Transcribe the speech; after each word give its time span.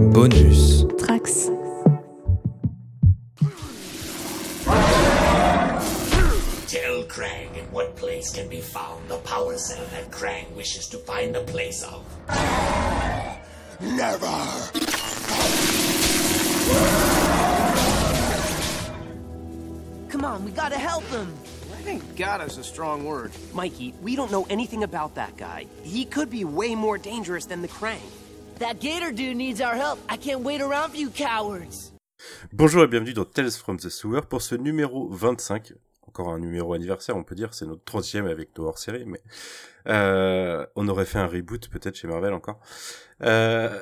Bonus. 0.00 0.82
Trax. 0.84 1.46
Tell 6.68 7.04
Krang 7.04 7.54
in 7.54 7.64
what 7.70 7.94
place 7.96 8.34
can 8.34 8.48
be 8.48 8.62
found 8.62 9.06
the 9.08 9.18
power 9.18 9.58
cell 9.58 9.84
that 9.90 10.10
Krang 10.10 10.50
wishes 10.56 10.88
to 10.88 10.96
find 10.96 11.34
the 11.34 11.42
place 11.42 11.82
of. 11.82 12.02
Never! 13.78 14.26
Come 20.08 20.24
on, 20.24 20.44
we 20.46 20.50
gotta 20.52 20.78
help 20.78 21.04
him. 21.04 21.30
I 21.72 21.82
think 21.82 22.16
God 22.16 22.42
is 22.48 22.56
a 22.56 22.64
strong 22.64 23.04
word. 23.04 23.32
Mikey, 23.52 23.92
we 24.00 24.16
don't 24.16 24.32
know 24.32 24.46
anything 24.48 24.82
about 24.82 25.14
that 25.16 25.36
guy. 25.36 25.66
He 25.82 26.06
could 26.06 26.30
be 26.30 26.44
way 26.44 26.74
more 26.74 26.96
dangerous 26.96 27.44
than 27.44 27.60
the 27.60 27.68
Krang. 27.68 28.00
That 28.60 28.78
gator 28.78 29.10
dude 29.10 29.38
needs 29.38 29.62
our 29.62 29.74
help. 29.74 29.98
I 30.10 30.18
can't 30.18 30.44
wait 30.44 30.60
around 30.60 30.90
for 30.90 30.98
you 30.98 31.08
cowards. 31.08 31.92
Bonjour 32.52 32.84
et 32.84 32.88
bienvenue 32.88 33.14
dans 33.14 33.24
Tales 33.24 33.52
from 33.52 33.78
the 33.78 33.88
Sewer 33.88 34.20
pour 34.28 34.42
ce 34.42 34.54
numéro 34.54 35.08
25. 35.08 35.72
Encore 36.06 36.28
un 36.28 36.38
numéro 36.38 36.74
anniversaire, 36.74 37.16
on 37.16 37.24
peut 37.24 37.34
dire, 37.34 37.54
c'est 37.54 37.64
notre 37.64 37.82
troisième 37.84 38.26
avec 38.26 38.58
nos 38.58 38.66
hors-série, 38.66 39.06
mais 39.06 39.22
euh, 39.88 40.66
on 40.76 40.88
aurait 40.88 41.06
fait 41.06 41.18
un 41.18 41.26
reboot 41.26 41.70
peut-être 41.70 41.96
chez 41.96 42.06
Marvel 42.06 42.34
encore. 42.34 42.60
Euh, 43.22 43.80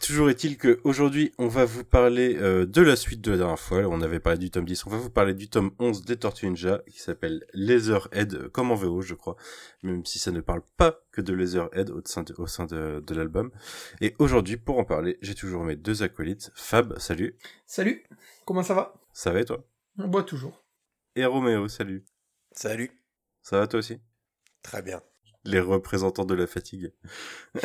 toujours 0.00 0.30
est-il 0.30 0.56
que 0.56 0.80
aujourd'hui 0.84 1.32
on 1.38 1.48
va 1.48 1.64
vous 1.64 1.84
parler 1.84 2.36
euh, 2.36 2.66
de 2.66 2.82
la 2.82 2.96
suite 2.96 3.20
de 3.20 3.32
la 3.32 3.36
dernière 3.38 3.58
fois. 3.58 3.80
On 3.80 4.00
avait 4.02 4.20
parlé 4.20 4.38
du 4.38 4.50
tome 4.50 4.64
10, 4.64 4.86
on 4.86 4.90
va 4.90 4.96
vous 4.96 5.10
parler 5.10 5.34
du 5.34 5.48
tome 5.48 5.72
11 5.78 6.04
des 6.04 6.16
Tortues 6.16 6.46
Ninja 6.46 6.82
qui 6.90 7.00
s'appelle 7.00 7.44
Leatherhead, 7.54 8.48
comme 8.48 8.70
en 8.70 8.74
VO 8.74 9.00
je 9.02 9.14
crois, 9.14 9.36
même 9.82 10.04
si 10.04 10.18
ça 10.18 10.30
ne 10.30 10.40
parle 10.40 10.62
pas 10.76 11.00
que 11.12 11.20
de 11.20 11.32
Leatherhead 11.32 11.90
au 11.90 12.00
sein 12.04 12.22
de, 12.22 12.34
au 12.38 12.46
sein 12.46 12.66
de, 12.66 13.02
de 13.06 13.14
l'album. 13.14 13.50
Et 14.00 14.14
aujourd'hui 14.18 14.56
pour 14.56 14.78
en 14.78 14.84
parler, 14.84 15.18
j'ai 15.22 15.34
toujours 15.34 15.64
mes 15.64 15.76
deux 15.76 16.02
acolytes. 16.02 16.50
Fab, 16.54 16.98
salut. 16.98 17.36
Salut, 17.66 18.04
comment 18.44 18.62
ça 18.62 18.74
va? 18.74 18.94
Ça 19.12 19.32
va 19.32 19.40
et 19.40 19.44
toi? 19.44 19.64
On 19.98 20.08
boit 20.08 20.22
toujours. 20.24 20.64
Et 21.16 21.24
Roméo, 21.24 21.68
salut. 21.68 22.04
Salut. 22.52 22.90
Ça 23.42 23.58
va 23.58 23.66
toi 23.66 23.80
aussi? 23.80 23.98
Très 24.62 24.82
bien. 24.82 25.02
Les 25.44 25.58
représentants 25.58 26.24
de 26.24 26.34
la 26.34 26.46
fatigue. 26.46 26.92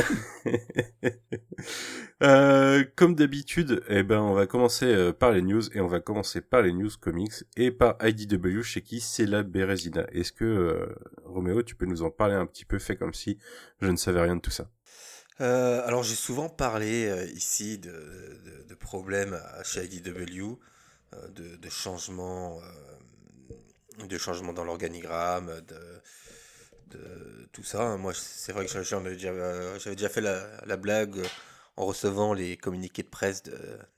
euh, 2.24 2.84
comme 2.96 3.14
d'habitude, 3.14 3.84
eh 3.88 4.02
ben, 4.02 4.20
on 4.20 4.34
va 4.34 4.48
commencer 4.48 4.86
euh, 4.86 5.14
par 5.14 5.32
les 5.32 5.44
news 5.44 5.62
et 5.76 5.80
on 5.80 5.88
va 5.88 6.00
commencer 6.00 6.42
par 6.42 6.64
les 6.64 6.74
news 6.74 6.90
comics 7.00 7.44
et 7.56 7.70
par 7.70 7.96
IDW 8.02 8.64
chez 8.64 8.82
qui 8.82 9.00
c'est 9.00 9.28
la 9.28 9.44
Bérésina. 9.44 10.08
Est-ce 10.12 10.32
que 10.32 10.44
euh, 10.44 10.88
Roméo, 11.24 11.62
tu 11.62 11.76
peux 11.76 11.86
nous 11.86 12.02
en 12.02 12.10
parler 12.10 12.34
un 12.34 12.48
petit 12.48 12.66
peu, 12.66 12.80
fait 12.80 12.96
comme 12.96 13.14
si 13.14 13.38
je 13.80 13.90
ne 13.90 13.98
savais 13.98 14.22
rien 14.22 14.36
de 14.36 14.42
tout 14.42 14.52
ça. 14.52 14.70
Alors 15.40 16.02
j'ai 16.02 16.16
souvent 16.16 16.50
parlé 16.50 17.30
ici 17.36 17.78
de, 17.78 17.94
de, 18.68 18.74
problèmes 18.74 19.40
chez 19.64 19.86
IDW, 19.86 20.58
de, 21.36 21.56
de 21.58 21.70
changements, 21.70 22.60
de 24.04 24.18
changements 24.18 24.54
dans 24.54 24.64
l'organigramme, 24.64 25.62
de, 25.68 26.02
de 26.90 27.50
tout 27.54 27.64
ça. 27.64 27.98
Moi, 27.98 28.14
c'est 28.14 28.52
vrai 28.54 28.66
que 28.66 28.74
déjà, 28.74 29.30
euh, 29.30 29.80
j'avais 29.80 29.96
déjà 29.96 30.10
fait 30.10 30.22
la, 30.22 30.48
la 30.66 30.78
blague 30.78 31.18
euh, 31.20 31.26
en 31.76 31.86
recevant 31.86 32.34
les 32.34 32.58
communiqués 32.58 33.04
de 33.04 33.08
presse 33.10 33.44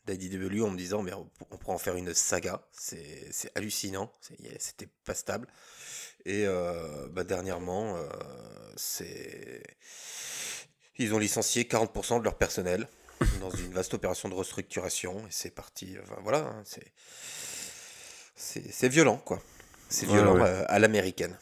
d'IDW 0.08 0.64
en 0.64 0.70
me 0.72 0.78
disant 0.78 1.02
mais 1.02 1.14
on, 1.14 1.30
on 1.52 1.58
pourrait 1.58 1.76
en 1.76 1.80
faire 1.80 1.96
une 1.96 2.14
saga. 2.14 2.62
C'est 2.72 3.52
hallucinant. 3.56 4.12
C'était 4.60 4.90
pas 5.06 5.14
stable. 5.16 5.48
Et 6.26 6.46
euh, 6.46 7.08
bah, 7.12 7.24
dernièrement, 7.24 7.96
euh, 7.96 8.08
c'est 8.76 9.64
ils 10.98 11.14
ont 11.14 11.18
licencié 11.20 11.64
40% 11.64 12.20
de 12.20 12.26
leur 12.26 12.38
personnel 12.38 12.88
dans 13.40 13.50
une 13.52 13.72
vaste 13.72 13.94
opération 13.94 14.28
de 14.28 14.34
restructuration 14.34 15.18
et 15.28 15.32
c'est 15.32 15.50
parti. 15.52 15.96
Enfin, 16.04 16.18
voilà, 16.24 16.40
hein, 16.40 16.64
c'est 18.36 18.90
violent 18.90 19.18
quoi. 19.18 19.42
C'est 19.90 20.06
Ouais, 20.08 20.14
violent 20.14 20.36
ouais. 20.36 20.44
euh, 20.44 20.66
à 20.68 20.80
l'américaine. 20.80 21.38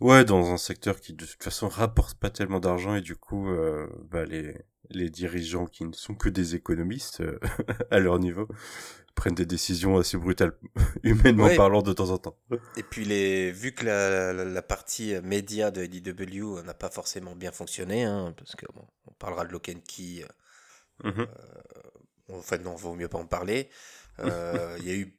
Ouais, 0.00 0.24
dans 0.24 0.50
un 0.52 0.56
secteur 0.56 1.00
qui 1.00 1.12
de 1.12 1.24
toute 1.26 1.42
façon 1.42 1.68
rapporte 1.68 2.18
pas 2.18 2.30
tellement 2.30 2.60
d'argent 2.60 2.94
et 2.94 3.00
du 3.00 3.16
coup, 3.16 3.48
euh, 3.50 3.86
bah, 4.10 4.24
les, 4.24 4.56
les 4.90 5.10
dirigeants 5.10 5.66
qui 5.66 5.84
ne 5.84 5.92
sont 5.92 6.14
que 6.14 6.28
des 6.28 6.54
économistes 6.54 7.20
euh, 7.20 7.38
à 7.90 7.98
leur 7.98 8.18
niveau 8.18 8.48
prennent 9.14 9.34
des 9.34 9.46
décisions 9.46 9.98
assez 9.98 10.16
brutales, 10.16 10.54
humainement 11.02 11.44
Ouais. 11.44 11.56
parlant 11.56 11.82
de 11.82 11.92
temps 11.92 12.10
en 12.10 12.18
temps. 12.18 12.36
Et 12.76 12.82
puis 12.82 13.04
les 13.04 13.52
vu 13.52 13.72
que 13.74 13.84
la, 13.84 14.32
la, 14.32 14.44
la 14.44 14.62
partie 14.62 15.14
euh, 15.14 15.22
média 15.22 15.70
de 15.70 15.84
IDW 15.84 16.62
n'a 16.64 16.74
pas 16.74 16.90
forcément 16.90 17.34
bien 17.36 17.52
fonctionné, 17.52 18.04
hein, 18.04 18.34
parce 18.36 18.56
que 18.56 18.66
bon, 18.74 18.86
on 19.06 19.12
parlera 19.12 19.44
de 19.44 19.52
Lock 19.52 19.68
and 19.68 19.80
Key, 19.86 20.24
euh, 20.24 20.26
Mhm. 21.04 21.26
en 22.28 22.42
fait 22.42 22.58
non, 22.58 22.74
vaut 22.74 22.94
mieux 22.94 23.08
pas 23.08 23.18
en 23.18 23.26
parler. 23.26 23.68
Euh, 24.20 24.76
Il 24.80 24.86
y 24.88 24.90
a 24.90 24.94
eu 24.96 25.16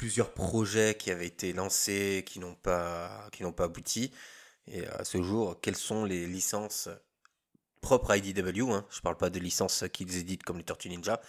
plusieurs 0.00 0.32
projets 0.32 0.94
qui 0.96 1.10
avaient 1.10 1.26
été 1.26 1.52
lancés, 1.52 2.24
qui 2.26 2.38
n'ont 2.40 2.54
pas, 2.54 3.28
qui 3.32 3.42
n'ont 3.42 3.52
pas 3.52 3.64
abouti. 3.64 4.12
Et 4.68 4.86
à 4.86 5.04
ce 5.04 5.22
jour, 5.22 5.60
quelles 5.60 5.76
sont 5.76 6.04
les 6.06 6.26
licences 6.26 6.88
propres 7.82 8.12
à 8.12 8.16
IDW 8.18 8.72
hein, 8.72 8.86
Je 8.90 9.00
parle 9.00 9.16
pas 9.16 9.30
de 9.30 9.38
licences 9.40 9.84
qu'ils 9.92 10.16
éditent 10.18 10.42
comme 10.44 10.58
les 10.58 10.64
Tortues 10.64 10.88
Ninja, 10.90 11.20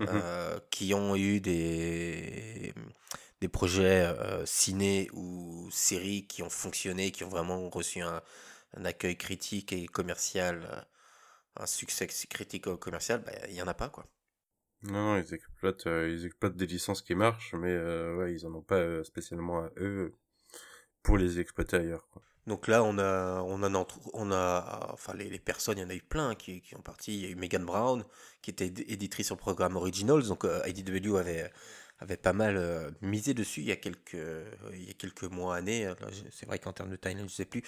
Mhm. 0.00 0.08
euh, 0.10 0.60
qui 0.70 0.94
ont 0.94 1.16
eu 1.16 1.40
des, 1.40 2.74
des 3.40 3.48
projets 3.48 4.02
euh, 4.06 4.46
ciné 4.46 5.10
ou 5.14 5.68
séries 5.72 6.26
qui 6.26 6.42
ont 6.42 6.50
fonctionné, 6.50 7.12
qui 7.12 7.24
ont 7.24 7.30
vraiment 7.30 7.68
reçu 7.70 8.02
un, 8.02 8.22
un 8.76 8.84
accueil 8.86 9.16
critique 9.16 9.72
et 9.72 9.86
commercial, 9.86 10.68
euh, 10.72 10.82
un 11.64 11.66
succès 11.66 12.06
critique 12.06 12.66
commercial, 12.76 13.22
bah, 13.24 13.32
il 13.48 13.54
y 13.56 13.62
en 13.62 13.68
a 13.68 13.74
pas 13.74 13.88
quoi. 13.90 14.06
Non, 14.82 15.16
ils 15.16 15.34
exploitent, 15.34 15.86
euh, 15.86 16.08
ils 16.08 16.24
exploitent 16.24 16.56
des 16.56 16.66
licences 16.66 17.02
qui 17.02 17.14
marchent, 17.14 17.54
mais 17.54 17.72
euh, 17.72 18.16
ouais, 18.16 18.32
ils 18.34 18.46
en 18.46 18.54
ont 18.54 18.62
pas 18.62 18.76
euh, 18.76 19.02
spécialement 19.04 19.64
à 19.64 19.70
eux 19.78 20.16
pour 21.02 21.18
les 21.18 21.40
exploiter 21.40 21.78
ailleurs. 21.78 22.08
Quoi. 22.10 22.22
Donc 22.46 22.68
là, 22.68 22.84
on 22.84 22.98
a, 22.98 23.42
on 23.42 23.62
a, 23.62 23.86
on 24.14 24.32
a, 24.32 24.90
enfin 24.92 25.14
les, 25.14 25.28
les 25.30 25.38
personnes, 25.40 25.78
il 25.78 25.82
y 25.82 25.84
en 25.84 25.90
a 25.90 25.94
eu 25.94 26.02
plein 26.02 26.34
qui, 26.34 26.62
qui 26.62 26.76
ont 26.76 26.82
parti. 26.82 27.14
Il 27.14 27.20
y 27.22 27.26
a 27.26 27.30
eu 27.30 27.34
Megan 27.36 27.64
Brown 27.64 28.04
qui 28.42 28.50
était 28.50 28.68
éd- 28.68 28.84
éditrice 28.88 29.32
au 29.32 29.36
programme 29.36 29.76
Originals, 29.76 30.28
donc 30.28 30.46
IDW 30.66 31.16
avait, 31.16 31.52
avait 31.98 32.16
pas 32.16 32.32
mal 32.32 32.94
misé 33.02 33.34
dessus 33.34 33.60
il 33.62 33.66
y 33.66 33.72
a 33.72 33.76
quelques, 33.76 34.16
il 34.72 34.84
y 34.84 34.90
a 34.90 34.94
quelques 34.94 35.24
mois, 35.24 35.56
années. 35.56 35.92
C'est 36.32 36.46
vrai 36.46 36.58
qu'en 36.58 36.72
termes 36.72 36.90
de 36.90 36.96
timeline, 36.96 37.28
je 37.28 37.34
sais 37.34 37.44
plus, 37.44 37.62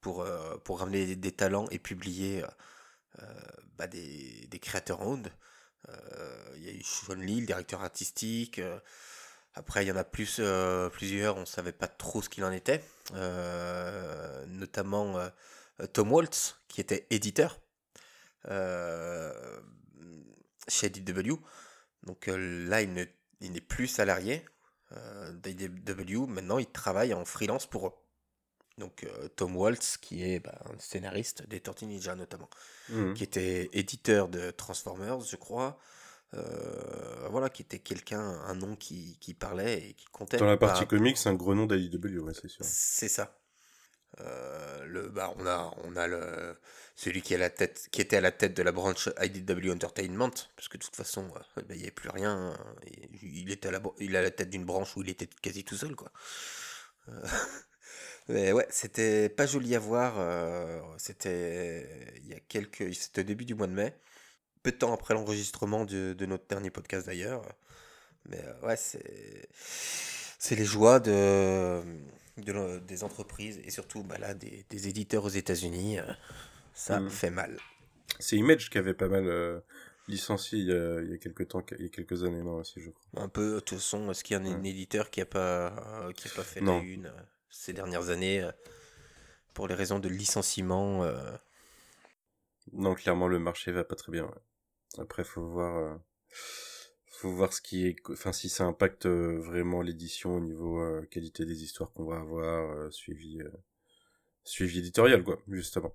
pour, 0.00 0.26
pour 0.64 0.80
ramener 0.80 1.16
des, 1.16 1.32
talents 1.32 1.66
et 1.70 1.78
publier 1.78 2.42
bah, 3.78 3.86
des, 3.86 4.46
des 4.50 4.58
créateurs. 4.58 5.00
Euh, 5.88 6.52
il 6.56 6.64
y 6.64 6.68
a 6.68 6.72
eu 6.72 6.82
Sean 6.82 7.14
Lee, 7.14 7.40
le 7.40 7.46
directeur 7.46 7.82
artistique. 7.82 8.58
euh, 8.58 8.78
après, 9.54 9.84
il 9.84 9.88
y 9.88 9.92
en 9.92 9.96
a 9.96 10.04
plus, 10.04 10.36
euh, 10.40 10.88
plusieurs, 10.88 11.36
on 11.36 11.46
savait 11.46 11.72
pas 11.72 11.88
trop 11.88 12.22
ce 12.22 12.28
qu'il 12.28 12.44
en 12.44 12.52
était. 12.52 12.82
Notamment 14.46 15.18
Tom 15.92 16.12
Waltz, 16.12 16.56
qui 16.68 16.80
était 16.80 17.06
éditeur 17.10 17.58
chez 20.68 20.90
DW. 20.90 21.34
Donc 22.04 22.26
là, 22.28 22.82
il 22.82 22.92
ne- 22.92 23.04
n'est 23.40 23.60
plus 23.60 23.88
salarié 23.88 24.44
d'IDW. 25.32 26.26
Maintenant, 26.28 26.58
il 26.58 26.66
travaille 26.70 27.14
en 27.14 27.24
freelance 27.24 27.66
pour 27.66 27.88
eux. 27.88 27.92
Donc 28.78 29.04
euh, 29.04 29.28
Tom 29.36 29.56
Waltz, 29.56 29.96
qui 29.98 30.22
est 30.24 30.40
bah, 30.40 30.58
un 30.72 30.78
scénariste 30.78 31.46
des 31.48 31.60
Tortues 31.60 31.86
Ninja 31.86 32.14
notamment 32.14 32.48
Mhm. 32.90 33.12
qui 33.14 33.24
était 33.24 33.68
éditeur 33.74 34.28
de 34.28 34.50
Transformers, 34.50 35.20
je 35.20 35.36
crois. 35.36 35.78
Euh, 36.34 37.28
voilà, 37.30 37.48
qui 37.50 37.62
était 37.62 37.78
quelqu'un, 37.78 38.20
un 38.20 38.54
nom 38.54 38.76
qui, 38.76 39.18
qui 39.20 39.34
parlait 39.34 39.78
et 39.90 39.94
qui 39.94 40.06
comptait. 40.12 40.36
Dans 40.36 40.46
la 40.46 40.56
partie 40.58 40.80
Pas- 40.84 40.86
comics, 40.96 41.16
c'est 41.18 41.28
un 41.28 41.34
gros 41.34 41.54
nom 41.54 41.66
d'IDW, 41.66 42.18
ouais, 42.20 42.34
c'est 42.34 42.48
sûr. 42.48 42.64
C'est 42.64 43.08
ça. 43.08 43.34
Euh, 44.20 44.84
le, 44.86 45.08
bah, 45.08 45.32
on 45.36 45.46
a, 45.46 45.70
on 45.84 45.96
a 45.96 46.06
le, 46.06 46.56
celui 46.96 47.20
qui, 47.22 47.32
est 47.34 47.36
à 47.36 47.40
la 47.40 47.50
tête, 47.50 47.88
qui 47.92 48.00
était 48.00 48.16
à 48.16 48.20
la 48.20 48.32
tête 48.32 48.54
de 48.54 48.62
la 48.62 48.72
branche 48.72 49.08
IDW 49.22 49.70
Entertainment, 49.70 50.30
parce 50.56 50.68
que 50.68 50.76
de 50.78 50.82
toute 50.82 50.96
façon, 50.96 51.26
bah, 51.28 51.44
il 51.70 51.76
n'y 51.76 51.82
avait 51.82 51.90
plus 51.90 52.08
rien. 52.10 52.52
hein, 52.52 52.76
et 52.86 53.08
il, 53.22 53.50
était 53.50 53.68
à 53.68 53.72
la, 53.72 53.82
il 53.98 54.14
est 54.14 54.18
à 54.18 54.22
la 54.22 54.30
tête 54.30 54.50
d'une 54.50 54.64
branche 54.64 54.96
où 54.96 55.02
il 55.02 55.08
était 55.10 55.28
quasi 55.42 55.64
tout 55.64 55.76
seul, 55.76 55.94
quoi. 55.96 56.10
Mais 58.28 58.52
ouais, 58.52 58.66
c'était 58.70 59.28
pas 59.30 59.46
joli 59.46 59.74
à 59.74 59.78
voir. 59.78 60.14
euh, 60.18 60.80
c'était 60.98 62.12
il 62.22 62.28
y 62.28 62.34
a 62.34 62.40
quelques, 62.40 62.94
c'était 62.94 63.22
au 63.22 63.24
début 63.24 63.44
du 63.46 63.54
mois 63.54 63.66
de 63.66 63.72
mai, 63.72 63.94
peu 64.62 64.72
de 64.72 64.76
temps 64.78 64.92
après 64.94 65.14
l'enregistrement 65.14 65.84
de, 65.86 66.14
de 66.14 66.26
notre 66.26 66.46
dernier 66.48 66.70
podcast 66.70 67.06
d'ailleurs. 67.06 67.42
Mais 68.28 68.42
euh, 68.44 68.66
ouais, 68.68 68.76
c'est 68.76 69.48
c'est 70.38 70.56
les 70.56 70.64
joies 70.66 71.00
de, 71.00 71.82
de 72.38 72.78
des 72.80 73.04
entreprises 73.04 73.60
et 73.64 73.70
surtout 73.70 74.02
bah 74.04 74.18
là 74.18 74.34
des, 74.34 74.64
des 74.70 74.88
éditeurs 74.88 75.24
aux 75.24 75.28
États-Unis. 75.30 75.98
euh, 76.00 76.04
ça 76.74 77.00
Mhm. 77.00 77.10
fait 77.10 77.30
mal. 77.30 77.58
C'est 78.20 78.36
Image 78.36 78.70
qui 78.70 78.78
avait 78.78 78.94
pas 78.94 79.08
mal 79.08 79.26
euh, 79.28 79.60
licencié 80.08 80.58
il 80.60 80.66
y, 80.68 80.72
a, 80.72 81.00
il 81.02 81.10
y 81.10 81.14
a 81.14 81.18
quelques 81.18 81.48
temps, 81.48 81.64
il 81.78 81.82
y 81.84 81.86
a 81.86 81.88
quelques 81.90 82.24
années, 82.24 82.42
non, 82.42 82.56
aussi, 82.56 82.80
je 82.80 82.90
crois. 82.90 83.22
Un 83.22 83.28
peu, 83.28 83.54
de 83.56 83.60
toute 83.60 83.78
façon, 83.78 84.10
est-ce 84.10 84.24
qu'il 84.24 84.36
y 84.36 84.40
a 84.40 84.42
un, 84.42 84.64
éditeur 84.64 85.10
qui 85.10 85.20
a 85.20 85.26
pas, 85.26 86.04
euh, 86.06 86.12
qui 86.12 86.28
a 86.28 86.30
pas 86.30 86.44
fait 86.44 86.60
Non. 86.60 86.78
la 86.78 86.84
une 86.84 87.12
ces 87.50 87.72
dernières 87.72 88.10
années 88.10 88.42
euh, 88.42 88.52
pour 89.54 89.68
les 89.68 89.74
raisons 89.74 89.98
de 89.98 90.08
licenciement 90.08 91.04
euh, 91.04 91.36
Non, 92.72 92.94
clairement, 92.94 93.28
le 93.28 93.38
marché 93.38 93.72
va 93.72 93.84
pas 93.84 93.94
très 93.96 94.12
bien. 94.12 94.24
ouais. 94.24 94.40
Après, 94.98 95.24
faut 95.24 95.46
voir, 95.46 95.76
euh, 95.76 95.94
faut 97.10 97.30
voir 97.30 97.52
ce 97.52 97.60
qui 97.60 97.86
est, 97.86 97.96
enfin, 98.10 98.32
si 98.32 98.48
ça 98.48 98.64
impacte 98.64 99.06
vraiment 99.06 99.82
l'édition 99.82 100.36
au 100.36 100.40
niveau 100.40 100.80
euh, 100.80 101.02
qualité 101.10 101.44
des 101.44 101.62
histoires 101.62 101.92
qu'on 101.92 102.04
va 102.04 102.18
avoir, 102.18 102.70
euh, 102.72 102.90
suivi, 102.90 103.40
euh, 103.40 103.50
suivi 104.44 104.80
éditorial, 104.80 105.24
quoi, 105.24 105.40
justement. 105.48 105.94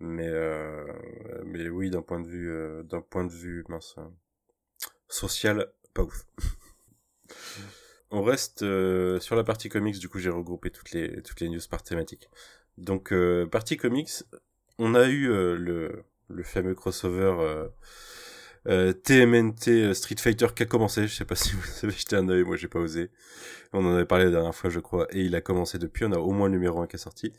Mais, 0.00 0.28
euh, 0.28 0.86
mais 1.44 1.68
oui, 1.68 1.90
d'un 1.90 2.02
point 2.02 2.20
de 2.20 2.28
vue, 2.28 2.50
euh, 2.50 2.82
d'un 2.84 3.02
point 3.02 3.24
de 3.24 3.32
vue, 3.32 3.64
mince, 3.68 3.96
euh, 3.98 4.08
social, 5.08 5.72
pas 5.94 6.02
ouf. 6.04 6.26
On 8.10 8.22
reste 8.22 8.62
euh, 8.62 9.20
sur 9.20 9.36
la 9.36 9.44
partie 9.44 9.68
comics, 9.68 9.98
du 9.98 10.08
coup 10.08 10.18
j'ai 10.18 10.30
regroupé 10.30 10.70
toutes 10.70 10.92
les 10.92 11.22
toutes 11.22 11.40
les 11.40 11.48
news 11.48 11.60
par 11.70 11.82
thématique. 11.82 12.28
Donc 12.78 13.12
euh, 13.12 13.46
partie 13.46 13.76
comics, 13.76 14.10
on 14.78 14.94
a 14.94 15.06
eu 15.08 15.30
euh, 15.30 15.56
le 15.56 16.04
le 16.28 16.42
fameux 16.42 16.74
crossover 16.74 17.68
TMNT 18.66 19.94
Street 19.94 20.16
Fighter 20.18 20.48
qui 20.54 20.62
a 20.62 20.66
commencé. 20.66 21.06
Je 21.06 21.14
sais 21.14 21.24
pas 21.24 21.34
si 21.36 21.52
vous 21.52 21.62
avez 21.82 21.92
jeté 21.92 22.16
un 22.16 22.28
œil, 22.28 22.44
moi 22.44 22.56
j'ai 22.56 22.68
pas 22.68 22.80
osé. 22.80 23.10
On 23.72 23.84
en 23.84 23.94
avait 23.94 24.06
parlé 24.06 24.24
la 24.26 24.30
dernière 24.30 24.54
fois, 24.54 24.70
je 24.70 24.80
crois, 24.80 25.06
et 25.10 25.20
il 25.20 25.34
a 25.36 25.40
commencé 25.42 25.78
depuis. 25.78 26.04
On 26.06 26.12
a 26.12 26.18
au 26.18 26.32
moins 26.32 26.48
le 26.48 26.54
numéro 26.54 26.80
1 26.80 26.86
qui 26.86 26.96
est 26.96 26.98
sorti. 26.98 27.32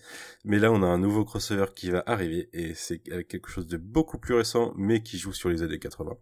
Mais 0.46 0.60
là, 0.60 0.72
on 0.72 0.84
a 0.84 0.86
un 0.86 1.00
nouveau 1.00 1.26
crossover 1.26 1.66
qui 1.76 1.90
va 1.90 2.04
arriver, 2.06 2.50
et 2.54 2.76
c'est 2.76 3.00
quelque 3.00 3.50
chose 3.50 3.66
de 3.68 3.78
beaucoup 3.78 4.20
plus 4.20 4.36
récent, 4.36 4.74
mais 4.78 5.02
qui 5.02 5.18
joue 5.18 5.34
sur 5.34 5.50
les 5.50 5.64
années 5.64 5.80
80. 5.80 6.16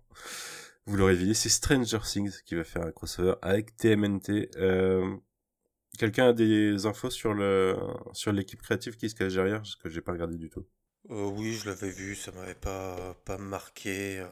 Vous 0.87 0.95
l'aurez 0.95 1.13
deviné, 1.13 1.33
c'est 1.33 1.49
Stranger 1.49 1.99
Things 2.03 2.41
qui 2.45 2.55
va 2.55 2.63
faire 2.63 2.83
un 2.85 2.91
crossover 2.91 3.35
avec 3.41 3.75
TMNT. 3.77 4.49
Euh, 4.57 5.15
Quelqu'un 5.97 6.27
a 6.29 6.33
des 6.33 6.85
infos 6.85 7.09
sur 7.09 7.33
le 7.33 7.75
sur 8.13 8.31
l'équipe 8.31 8.61
créative 8.61 8.97
qui 8.97 9.09
se 9.09 9.15
cache 9.15 9.33
derrière 9.33 9.57
Parce 9.57 9.75
que 9.75 9.89
j'ai 9.89 10.01
pas 10.01 10.11
regardé 10.11 10.37
du 10.37 10.49
tout. 10.49 10.65
Euh, 11.09 11.25
oui, 11.25 11.53
je 11.55 11.67
l'avais 11.69 11.89
vu, 11.89 12.13
ça 12.15 12.31
m'avait 12.33 12.53
pas, 12.55 13.15
pas 13.25 13.37
marqué. 13.37 14.19
euh, 14.19 14.27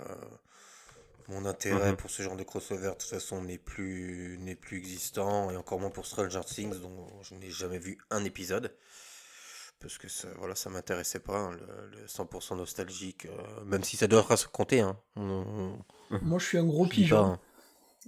mon 1.27 1.43
intérêt 1.45 1.89
Mhm. 1.91 1.97
pour 1.97 2.11
ce 2.11 2.21
genre 2.21 2.35
de 2.35 2.43
crossover, 2.43 2.89
de 2.89 2.91
toute 2.91 3.01
façon, 3.09 3.41
n'est 3.41 3.57
plus, 3.57 4.37
n'est 4.41 4.55
plus 4.55 4.77
existant, 4.77 5.49
et 5.49 5.57
encore 5.57 5.79
moins 5.79 5.89
pour 5.89 6.05
Stranger 6.05 6.41
Things, 6.45 6.79
dont 6.79 7.07
je 7.23 7.33
n'ai 7.33 7.49
jamais 7.49 7.79
vu 7.79 7.97
un 8.11 8.23
épisode. 8.23 8.71
Parce 9.79 9.97
que 9.97 10.07
ça, 10.07 10.27
voilà, 10.37 10.53
ça 10.53 10.69
m'intéressait 10.69 11.19
pas, 11.19 11.37
hein, 11.39 11.51
le, 11.51 11.99
le 12.01 12.07
100% 12.07 12.55
nostalgique, 12.57 13.25
euh, 13.25 13.63
même 13.65 13.83
si 13.83 13.97
ça 13.97 14.05
doit 14.05 14.37
se 14.37 14.47
compter. 14.47 14.81
Hein. 14.81 14.99
On- 15.15 15.79
Moi, 16.21 16.39
je 16.39 16.45
suis 16.45 16.57
un 16.57 16.65
gros 16.65 16.85
pigeon. 16.85 17.17
hein. 17.17 17.39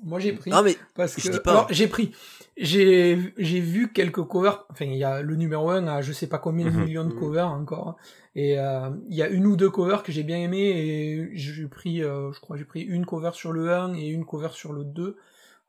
Moi, 0.03 0.19
j'ai 0.19 0.33
pris. 0.33 0.51
Non, 0.51 0.61
mais 0.61 0.77
Parce 0.95 1.15
Je 1.17 1.23
que 1.27 1.33
dis 1.33 1.39
pas. 1.39 1.51
alors, 1.51 1.67
j'ai 1.71 1.87
pris 1.87 2.13
j'ai 2.59 3.33
j'ai 3.37 3.59
vu 3.59 3.91
quelques 3.91 4.23
covers 4.23 4.65
enfin 4.71 4.85
il 4.85 4.95
y 4.95 5.03
a 5.03 5.21
le 5.21 5.35
numéro 5.35 5.69
1 5.69 5.85
à 5.87 6.01
je 6.01 6.11
sais 6.11 6.25
pas 6.27 6.39
combien 6.39 6.65
de 6.65 6.71
Mhm. 6.71 6.85
millions 6.85 7.03
de 7.05 7.11
covers 7.13 7.47
encore 7.51 7.97
et 8.35 8.57
euh, 8.59 8.89
il 9.09 9.15
y 9.15 9.21
a 9.21 9.27
une 9.27 9.45
ou 9.45 9.55
deux 9.55 9.69
covers 9.69 10.01
que 10.01 10.11
j'ai 10.11 10.23
bien 10.23 10.37
aimé 10.37 10.57
et 10.71 11.29
j'ai 11.37 11.67
pris 11.67 12.01
euh, 12.03 12.31
je 12.31 12.39
crois 12.39 12.57
j'ai 12.57 12.65
pris 12.65 12.81
une 12.81 13.05
cover 13.05 13.29
sur 13.33 13.51
le 13.51 13.71
1 13.71 13.93
et 13.93 14.07
une 14.07 14.25
cover 14.25 14.49
sur 14.53 14.73
le 14.73 14.83
2 14.85 15.17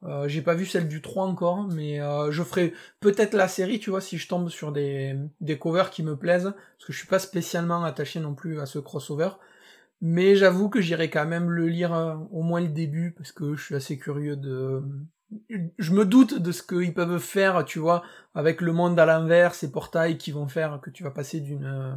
euh, 0.05 0.29
j'ai 0.29 0.41
pas 0.41 0.55
vu 0.55 0.65
celle 0.65 0.89
du 0.89 1.03
3 1.03 1.27
encore 1.27 1.65
mais 1.69 2.01
euh, 2.01 2.31
je 2.31 2.43
ferai 2.43 2.73
peut-être 3.01 3.35
la 3.35 3.49
série 3.49 3.81
tu 3.81 3.91
vois 3.91 4.01
si 4.01 4.17
je 4.17 4.27
tombe 4.27 4.49
sur 4.49 4.73
des 4.73 5.15
des 5.43 5.59
covers 5.59 5.91
qui 5.91 6.03
me 6.03 6.17
plaisent 6.17 6.55
parce 6.79 6.87
que 6.87 6.93
je 6.95 6.99
suis 6.99 7.09
pas 7.09 7.19
spécialement 7.19 7.85
attaché 7.85 8.19
non 8.19 8.35
plus 8.35 8.61
à 8.61 8.67
ce 8.67 8.79
crossover 8.79 9.31
mais 10.01 10.37
j'avoue 10.37 10.69
que 10.69 10.81
j'irai 10.81 11.11
quand 11.11 11.27
même 11.27 11.51
le 11.51 11.67
lire 11.69 11.93
euh, 11.95 12.15
au 12.31 12.43
moins 12.43 12.61
le 12.61 12.69
début 12.69 13.13
parce 13.17 13.33
que 13.33 13.55
je 13.57 13.63
suis 13.65 13.75
assez 13.75 13.99
curieux 13.99 14.37
de. 14.37 14.83
Je 15.79 15.93
me 15.93 16.07
doute 16.07 16.39
de 16.41 16.53
ce 16.53 16.63
qu'ils 16.63 16.95
peuvent 16.95 17.19
faire, 17.19 17.65
tu 17.67 17.79
vois, 17.79 18.03
avec 18.35 18.63
le 18.63 18.73
monde 18.73 18.99
à 18.99 19.05
l'envers, 19.05 19.55
ces 19.55 19.71
portails 19.71 20.17
qui 20.17 20.31
vont 20.33 20.49
faire 20.49 20.81
que 20.83 20.89
tu 20.89 21.03
vas 21.03 21.11
passer 21.11 21.41
d'une 21.41 21.67
euh, 21.67 21.93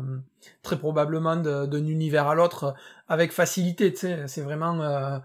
très 0.63 0.77
probablement 0.77 1.37
d'un 1.37 1.85
univers 1.85 2.27
à 2.27 2.35
l'autre 2.35 2.73
avec 3.07 3.31
facilité, 3.31 3.93
tu 3.93 3.99
sais. 3.99 4.27
C'est 4.27 4.41
vraiment. 4.41 4.81
euh, 4.81 5.17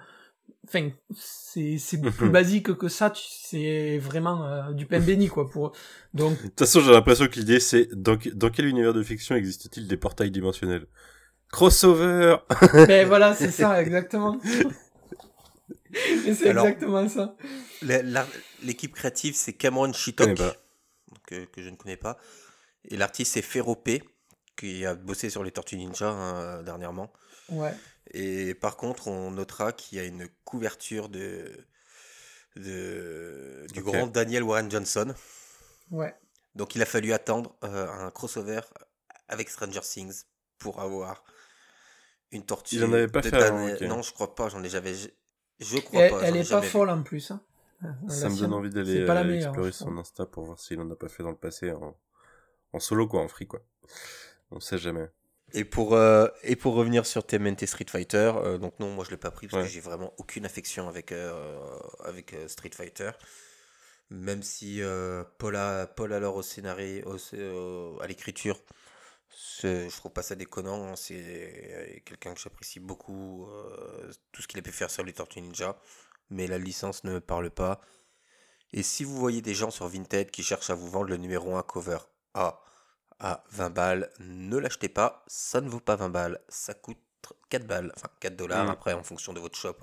Enfin, 0.69 0.91
c'est 1.15 1.79
c'est 1.79 2.01
plus 2.19 2.31
basique 2.31 2.75
que 2.75 2.89
ça. 2.89 3.11
tu- 3.11 3.23
C'est 3.27 3.99
vraiment 3.99 4.45
euh, 4.47 4.73
du 4.73 4.87
pain 4.87 5.01
béni, 5.01 5.29
quoi. 5.29 5.49
Pour 5.49 5.73
donc 6.15 6.43
De 6.43 6.49
toute 6.49 6.59
façon, 6.59 6.81
j'ai 6.81 6.93
l'impression 6.93 7.27
que 7.29 7.39
l'idée 7.39 7.61
c'est 7.61 7.89
dans, 7.95 8.17
dans 8.35 8.51
quel 8.51 8.67
univers 8.67 8.93
de 8.93 9.03
fiction 9.03 9.35
existe-t-il 9.37 9.87
des 9.89 9.97
portails 9.97 10.31
dimensionnels? 10.31 10.87
Crossover 11.57 12.37
Ben 12.87 13.09
voilà, 13.09 13.35
c'est 13.35 13.51
ça, 13.51 13.81
exactement. 13.81 14.39
Et 16.27 16.35
c'est 16.35 16.51
exactement 16.51 17.09
ça. 17.09 17.35
L'équipe 18.63 18.95
créative, 18.95 19.35
c'est 19.35 19.55
Cameron 19.55 19.91
Chitok, 19.95 20.35
donc, 20.35 21.33
euh, 21.33 21.47
que 21.47 21.63
je 21.63 21.71
ne 21.71 21.77
connais 21.77 21.97
pas. 21.97 22.19
Et 22.85 22.99
l'artiste, 22.99 23.33
c'est 23.33 23.43
Ferropé, 23.43 24.03
qui 24.59 24.85
a 24.85 24.95
bossé 24.95 25.31
sur 25.31 25.43
les 25.43 25.51
Tortues 25.51 25.79
Ninja 25.79 26.11
hein, 26.11 26.63
dernièrement. 26.63 27.11
Ouais. 27.49 27.73
Et 28.11 28.55
par 28.55 28.77
contre, 28.77 29.09
on 29.09 29.31
notera 29.31 29.73
qu'il 29.73 29.97
y 29.97 30.01
a 30.03 30.05
une 30.05 30.29
couverture 30.45 31.09
de, 31.09 31.51
de 32.57 33.67
du 33.73 33.81
grand 33.81 34.09
Daniel 34.09 34.43
Warren 34.43 34.71
Johnson. 34.71 35.15
Ouais. 35.91 36.15
Donc 36.55 36.75
il 36.75 36.83
a 36.83 36.87
fallu 36.87 37.15
attendre 37.15 37.57
euh, 37.65 37.89
un 37.89 38.11
crossover 38.11 38.61
avec 39.29 39.49
Stranger 39.49 39.81
Things 39.81 40.25
pour 40.59 40.83
avoir 40.83 41.25
une 42.33 42.45
tortue. 42.45 42.77
Il 42.77 42.85
en 42.85 42.93
avait 42.93 43.09
pas 43.09 43.23
fait 43.23 43.35
avant. 43.35 43.69
Non, 43.83 44.03
je 44.03 44.13
crois 44.13 44.35
pas. 44.35 44.49
J'en 44.49 44.63
ai 44.63 44.69
jamais. 44.69 44.95
Je 45.59 45.79
crois 45.79 46.03
elle, 46.03 46.11
pas. 46.11 46.23
elle 46.23 46.37
est 46.37 46.51
pas 46.51 46.63
folle 46.63 46.91
en 46.91 47.03
plus. 47.03 47.31
Hein. 47.31 47.41
La 47.83 47.91
Ça 48.09 48.29
me 48.29 48.35
sienne, 48.35 48.51
donne 48.51 48.55
envie 48.59 48.71
d'aller 48.71 49.01
euh, 49.01 49.35
explorer 49.35 49.73
son 49.73 49.97
Insta 49.99 50.25
pour 50.27 50.45
voir 50.45 50.59
s'il 50.59 50.81
en 50.81 50.91
a 50.91 50.97
pas 50.97 51.09
fait 51.09 51.23
dans 51.23 51.31
le 51.31 51.37
passé 51.37 51.73
en, 51.73 51.95
en 52.73 52.81
solo 52.81 53.07
quoi, 53.07 53.21
en 53.21 53.29
free 53.29 53.47
quoi. 53.47 53.61
On 54.51 54.61
sait 54.61 54.79
jamais. 54.79 55.09
Et 55.53 55.65
pour, 55.65 55.95
euh, 55.95 56.27
et 56.43 56.57
pour 56.57 56.75
revenir 56.75 57.07
sur 57.07 57.25
TMNT 57.25 57.67
Street 57.67 57.87
Fighter, 57.89 58.33
euh, 58.37 58.59
donc 58.59 58.79
non, 58.81 58.91
moi 58.93 59.05
je 59.05 59.11
l'ai 59.11 59.17
pas 59.17 59.31
pris 59.31 59.47
parce 59.47 59.63
Ouais. 59.63 59.69
que 59.69 59.73
j'ai 59.73 59.81
vraiment 59.81 60.13
aucune 60.19 60.45
affection 60.45 60.89
avec, 60.89 61.13
euh, 61.13 61.59
avec 62.05 62.33
euh, 62.35 62.49
Street 62.49 62.71
Fighter. 62.75 63.11
Même 64.11 64.43
si 64.43 64.83
euh, 64.83 65.25
Paul, 65.39 65.57
a, 65.57 65.87
Paul 65.87 66.13
alors 66.13 66.37
au 66.37 66.43
scénario, 66.43 67.05
au 67.07 68.01
à 68.01 68.07
l'écriture, 68.07 68.61
je 69.63 69.97
trouve 69.97 70.13
pas 70.13 70.23
ça 70.23 70.35
déconnant. 70.35 70.89
hein, 70.89 70.97
C'est 70.97 71.15
euh, 71.23 71.99
quelqu'un 72.05 72.35
que 72.35 72.41
j'apprécie 72.41 72.81
beaucoup, 72.81 73.47
euh, 73.51 74.11
tout 74.33 74.43
ce 74.43 74.49
qu'il 74.49 74.59
a 74.59 74.63
pu 74.63 74.73
faire 74.73 74.91
sur 74.91 75.05
les 75.05 75.13
Tortues 75.13 75.41
Ninja. 75.41 75.79
Mais 76.31 76.47
la 76.47 76.59
licence 76.59 77.05
ne 77.05 77.13
me 77.13 77.21
parle 77.21 77.51
pas. 77.51 77.81
Et 78.73 78.83
si 78.83 79.05
vous 79.05 79.17
voyez 79.17 79.43
des 79.43 79.55
gens 79.55 79.71
sur 79.71 79.87
Vinted 79.87 80.31
qui 80.31 80.43
cherchent 80.43 80.71
à 80.71 80.75
vous 80.75 80.89
vendre 80.91 81.09
le 81.09 81.17
numéro 81.17 81.55
1 81.57 81.63
cover 81.63 81.99
A 82.35 82.61
à 83.21 83.45
20 83.53 83.71
balles, 83.71 84.11
ne 84.19 84.57
l'achetez 84.59 84.89
pas, 84.89 85.25
ça 85.29 85.61
ne 85.61 85.69
vaut 85.69 85.81
pas 85.81 85.97
20 85.97 86.09
balles, 86.11 86.41
ça 86.49 86.75
coûte 86.75 86.99
4 87.49 87.67
balles, 87.67 87.93
enfin 87.97 88.09
4 88.21 88.37
dollars 88.37 88.67
Mm. 88.67 88.71
après 88.71 88.93
en 88.93 89.03
fonction 89.05 89.33
de 89.33 89.41
votre 89.41 89.57
shop, 89.57 89.77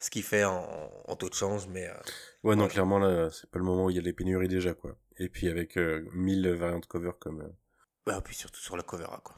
ce 0.00 0.10
qui 0.10 0.20
fait 0.22 0.44
en, 0.44 0.90
en 1.06 1.16
taux 1.16 1.28
de 1.30 1.34
change, 1.34 1.66
mais 1.68 1.86
euh, 1.86 1.94
Ouais, 2.42 2.56
non, 2.56 2.66
clairement 2.68 2.98
là, 2.98 3.30
c'est 3.30 3.48
pas 3.50 3.58
le 3.58 3.64
moment 3.64 3.86
où 3.86 3.90
il 3.90 3.96
y 3.96 3.98
a 3.98 4.02
les 4.02 4.12
pénuries 4.12 4.48
déjà 4.48 4.74
quoi. 4.74 4.96
Et 5.18 5.28
puis 5.28 5.48
avec 5.48 5.78
euh, 5.78 6.06
1000 6.12 6.48
variantes 6.54 6.86
cover 6.86 7.12
comme 7.20 7.50
bah, 8.06 8.20
puis 8.24 8.34
surtout 8.34 8.60
sur 8.60 8.76
la 8.76 8.82
cover 8.82 9.06
quoi. 9.24 9.36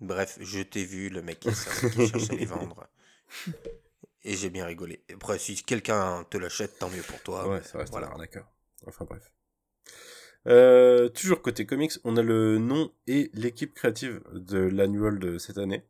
Bref, 0.00 0.38
je 0.40 0.60
t'ai 0.60 0.84
vu, 0.84 1.08
le 1.08 1.22
mec 1.22 1.40
qui, 1.40 1.48
cherche- 1.54 1.90
qui 1.90 2.06
cherche 2.08 2.30
à 2.30 2.34
les 2.34 2.44
vendre, 2.44 2.86
et 4.24 4.36
j'ai 4.36 4.50
bien 4.50 4.66
rigolé. 4.66 5.02
Après, 5.14 5.38
si 5.38 5.62
quelqu'un 5.62 6.24
te 6.28 6.36
l'achète, 6.36 6.78
tant 6.78 6.90
mieux 6.90 7.02
pour 7.02 7.20
toi. 7.22 7.48
Ouais, 7.48 7.62
ça 7.62 7.78
reste 7.78 7.92
voilà. 7.92 8.08
arnaqueur. 8.08 8.46
Enfin 8.86 9.06
bref. 9.06 9.32
Euh, 10.46 11.08
toujours 11.08 11.42
côté 11.42 11.64
comics, 11.66 11.92
on 12.04 12.16
a 12.16 12.22
le 12.22 12.58
nom 12.58 12.92
et 13.06 13.30
l'équipe 13.34 13.74
créative 13.74 14.22
de 14.32 14.58
l'annual 14.58 15.18
de 15.18 15.38
cette 15.38 15.58
année. 15.58 15.82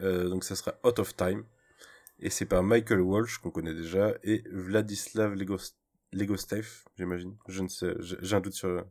Euh, 0.00 0.28
donc 0.28 0.44
ça 0.44 0.54
sera 0.54 0.78
Out 0.84 0.98
of 0.98 1.16
Time. 1.16 1.44
Et 2.20 2.30
c'est 2.30 2.46
par 2.46 2.62
Michael 2.62 3.00
Walsh, 3.00 3.38
qu'on 3.38 3.50
connaît 3.50 3.74
déjà, 3.74 4.12
et 4.24 4.42
Vladislav 4.50 5.34
Legos- 5.34 5.74
Legostev, 6.12 6.84
j'imagine. 6.96 7.36
Je 7.48 7.62
ne 7.62 7.68
sais, 7.68 7.94
j'ai 8.00 8.34
un 8.36 8.40
doute 8.40 8.54
sur 8.54 8.68
la 8.68 8.82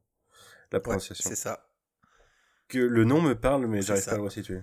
Ouais, 0.73 0.79
prononciation. 0.79 1.29
c'est 1.29 1.35
ça. 1.35 1.66
Que 2.67 2.79
le 2.79 3.03
nom 3.05 3.21
me 3.21 3.33
parle, 3.35 3.67
mais 3.67 3.81
j'arrive 3.81 4.05
pas 4.05 4.11
à 4.13 4.17
le 4.17 4.23
resituer. 4.23 4.61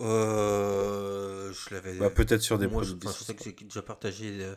Euh, 0.00 1.52
je 1.52 1.74
l'avais. 1.74 1.94
Bah, 1.98 2.10
peut-être 2.10 2.40
sur 2.42 2.58
des 2.58 2.66
Moi, 2.68 2.82
je, 2.82 2.92
produits. 2.92 3.08
enfin, 3.08 3.18
je 3.18 3.24
sais 3.24 3.34
que 3.34 3.42
j'ai 3.44 3.52
déjà 3.52 3.82
partagé. 3.82 4.42
euh, 4.44 4.54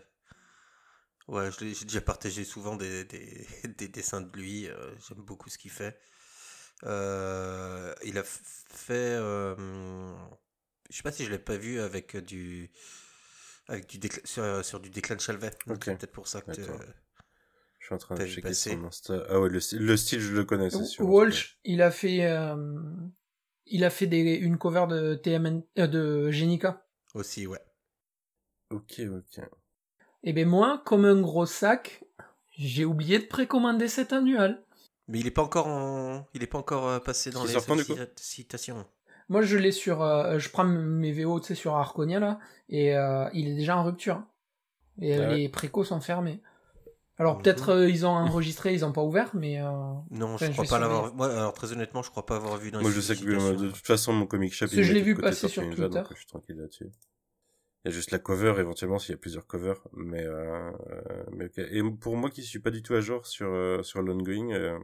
Ouais, 1.27 1.49
j'ai 1.51 1.85
déjà 1.85 2.01
partagé 2.01 2.43
souvent 2.43 2.75
des, 2.75 3.05
des, 3.05 3.47
des 3.77 3.87
dessins 3.87 4.21
de 4.21 4.31
lui. 4.37 4.67
euh, 4.67 4.91
J'aime 5.07 5.23
beaucoup 5.23 5.49
ce 5.49 5.57
qu'il 5.57 5.71
fait. 5.71 5.97
Euh, 6.83 7.93
il 8.03 8.17
a 8.17 8.23
fait. 8.23 8.93
euh, 8.93 9.55
je 10.89 10.97
sais 10.97 11.03
pas 11.03 11.11
si 11.11 11.25
je 11.25 11.31
l'ai 11.31 11.39
pas 11.39 11.57
vu 11.57 11.79
avec 11.81 12.17
du. 12.17 12.71
Avec 13.69 13.87
du 13.87 14.09
sur, 14.25 14.63
sur 14.65 14.79
du 14.79 14.89
déclin 14.89 15.15
de 15.15 15.21
Chalvet. 15.21 15.51
Donc 15.67 15.77
Ok. 15.77 15.83
c'est 15.85 15.97
peut-être 15.97 16.11
pour 16.13 16.27
ça 16.27 16.41
que. 16.41 16.61
Je 17.83 17.87
suis 17.87 17.95
en 17.95 17.97
train 17.97 18.15
de 18.15 18.25
checker 18.25 18.41
passer. 18.43 18.69
son 18.71 18.85
Insta. 18.85 19.25
Ah 19.27 19.41
ouais, 19.41 19.49
le, 19.49 19.59
style- 19.59 19.85
le 19.85 19.97
style, 19.97 20.21
je 20.21 20.33
le 20.33 20.45
connais, 20.45 20.69
c'est 20.69 20.85
sûr. 20.85 21.05
Walsh, 21.05 21.59
il 21.65 21.81
a 21.81 21.91
fait, 21.91 22.25
euh, 22.25 22.55
il 23.65 23.83
a 23.83 23.89
fait 23.89 24.07
des, 24.07 24.35
une 24.35 24.57
cover 24.57 24.85
de 24.87 25.15
TMN, 25.15 25.63
euh, 25.79 25.87
de 25.87 26.31
Genica. 26.31 26.85
Aussi, 27.13 27.45
ouais. 27.45 27.59
Ok, 28.69 29.01
ok. 29.01 29.43
Et 30.23 30.31
ben 30.31 30.47
moi, 30.47 30.81
comme 30.85 31.03
un 31.03 31.19
gros 31.19 31.45
sac, 31.45 32.05
j'ai 32.51 32.85
oublié 32.85 33.19
de 33.19 33.25
précommander 33.25 33.89
cet 33.89 34.13
annual. 34.13 34.63
Mais 35.09 35.19
il 35.19 35.27
est 35.27 35.31
pas 35.31 35.43
encore 35.43 35.67
en... 35.67 36.25
il 36.33 36.41
est 36.41 36.47
pas 36.47 36.59
encore 36.59 36.87
euh, 36.87 36.99
passé 36.99 37.31
dans 37.31 37.43
les 37.43 37.53
citations. 38.15 38.85
Moi, 39.27 39.41
je 39.41 39.57
l'ai 39.57 39.73
sur, 39.73 40.01
euh, 40.03 40.39
je 40.39 40.49
prends 40.49 40.63
mes 40.63 41.11
VO, 41.11 41.41
tu 41.41 41.47
sais, 41.47 41.55
sur 41.55 41.75
Arconia 41.75 42.21
là, 42.21 42.39
et 42.69 42.95
euh, 42.95 43.27
il 43.33 43.49
est 43.49 43.55
déjà 43.55 43.75
en 43.75 43.83
rupture. 43.83 44.23
Et 45.01 45.15
Ah 45.15 45.19
ouais. 45.27 45.37
les 45.39 45.49
précos 45.49 45.83
sont 45.83 45.99
fermés. 45.99 46.41
Alors 47.17 47.37
peut-être 47.37 47.69
euh, 47.69 47.89
ils 47.89 48.05
ont 48.05 48.09
enregistré, 48.09 48.73
ils 48.73 48.83
ont 48.83 48.91
pas 48.91 49.03
ouvert, 49.03 49.35
mais 49.35 49.59
euh, 49.61 49.69
Non, 50.09 50.33
Enfin, 50.33 50.47
je 50.47 50.51
crois 50.51 50.65
pas 50.65 50.79
l'avoir. 50.79 51.13
Moi, 51.13 51.31
alors 51.31 51.53
très 51.53 51.71
honnêtement, 51.71 52.01
je 52.01 52.09
crois 52.09 52.25
pas 52.25 52.37
avoir 52.37 52.57
vu 52.57 52.71
dans 52.71 52.81
Moi, 52.81 52.91
je 52.91 53.01
sais 53.01 53.15
que 53.15 53.29
euh, 53.29 53.55
de 53.55 53.69
toute 53.69 53.85
façon, 53.85 54.13
mon 54.13 54.25
comic 54.25 54.53
shop, 54.53 54.65
Parce 54.65 54.75
que 54.75 54.81
il 54.81 54.83
je 54.83 54.93
l'ai 54.93 55.01
vu 55.01 55.15
passer 55.15 55.47
sur 55.47 55.61
Ninja, 55.63 55.75
Twitter. 55.87 55.99
donc 55.99 56.07
je 56.11 56.17
suis 56.17 56.25
tranquille 56.25 56.57
là-dessus. 56.57 56.89
Il 57.85 57.89
y 57.89 57.91
a 57.91 57.95
juste 57.95 58.11
la 58.11 58.19
cover, 58.19 58.55
éventuellement, 58.59 58.97
s'il 58.97 59.11
y 59.11 59.15
a 59.15 59.17
plusieurs 59.17 59.45
covers. 59.45 59.79
Mais, 59.93 60.23
euh, 60.23 60.71
euh, 60.89 61.23
mais 61.33 61.45
ok. 61.45 61.57
Et 61.59 61.83
pour 61.99 62.15
moi 62.15 62.29
qui 62.29 62.41
suis 62.43 62.59
pas 62.59 62.71
du 62.71 62.81
tout 62.81 62.93
à 62.93 63.01
jour 63.01 63.27
sur, 63.27 63.47
euh, 63.47 63.83
sur 63.83 64.01
l'ongoing, 64.01 64.51
euh, 64.53 64.79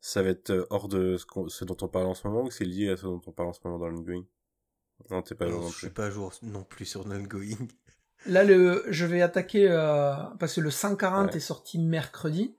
ça 0.00 0.22
va 0.22 0.30
être 0.30 0.66
hors 0.70 0.88
de 0.88 1.16
ce, 1.16 1.26
qu'on- 1.26 1.48
ce 1.48 1.64
dont 1.64 1.76
on 1.82 1.88
parle 1.88 2.06
en 2.06 2.14
ce 2.14 2.26
moment 2.26 2.42
ou 2.44 2.50
c'est 2.50 2.64
lié 2.64 2.90
à 2.90 2.96
ce 2.96 3.02
dont 3.02 3.20
on 3.26 3.32
parle 3.32 3.48
en 3.48 3.52
ce 3.52 3.60
moment 3.64 3.78
dans 3.78 3.88
l'ongoing? 3.88 4.24
Non, 5.10 5.22
t'es 5.22 5.34
pas 5.34 5.46
à 5.46 5.48
jour 5.48 5.58
Non, 5.58 5.64
non 5.66 5.70
je 5.72 5.78
suis 5.78 5.86
plus. 5.88 5.94
pas 5.94 6.06
à 6.06 6.10
jour 6.10 6.32
non 6.42 6.64
plus 6.64 6.84
sur 6.86 7.06
Nongoing. 7.06 7.68
Là 8.26 8.44
le, 8.44 8.84
je 8.88 9.04
vais 9.06 9.22
attaquer 9.22 9.66
euh, 9.70 10.14
parce 10.38 10.54
que 10.54 10.60
le 10.60 10.70
140 10.70 11.30
Ouais. 11.30 11.36
est 11.36 11.40
sorti 11.40 11.78
mercredi. 11.78 12.54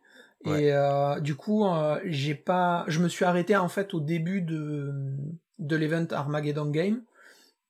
Ouais. 0.45 0.63
Et 0.65 0.73
euh, 0.73 1.19
du 1.21 1.35
coup, 1.35 1.65
euh, 1.65 1.99
j'ai 2.05 2.35
pas, 2.35 2.83
je 2.87 2.99
me 2.99 3.07
suis 3.07 3.23
arrêté 3.25 3.55
en 3.55 3.69
fait 3.69 3.93
au 3.93 3.99
début 3.99 4.41
de 4.41 4.91
de 5.59 5.75
l'event 5.77 6.05
Armageddon 6.11 6.69
Game 6.69 7.01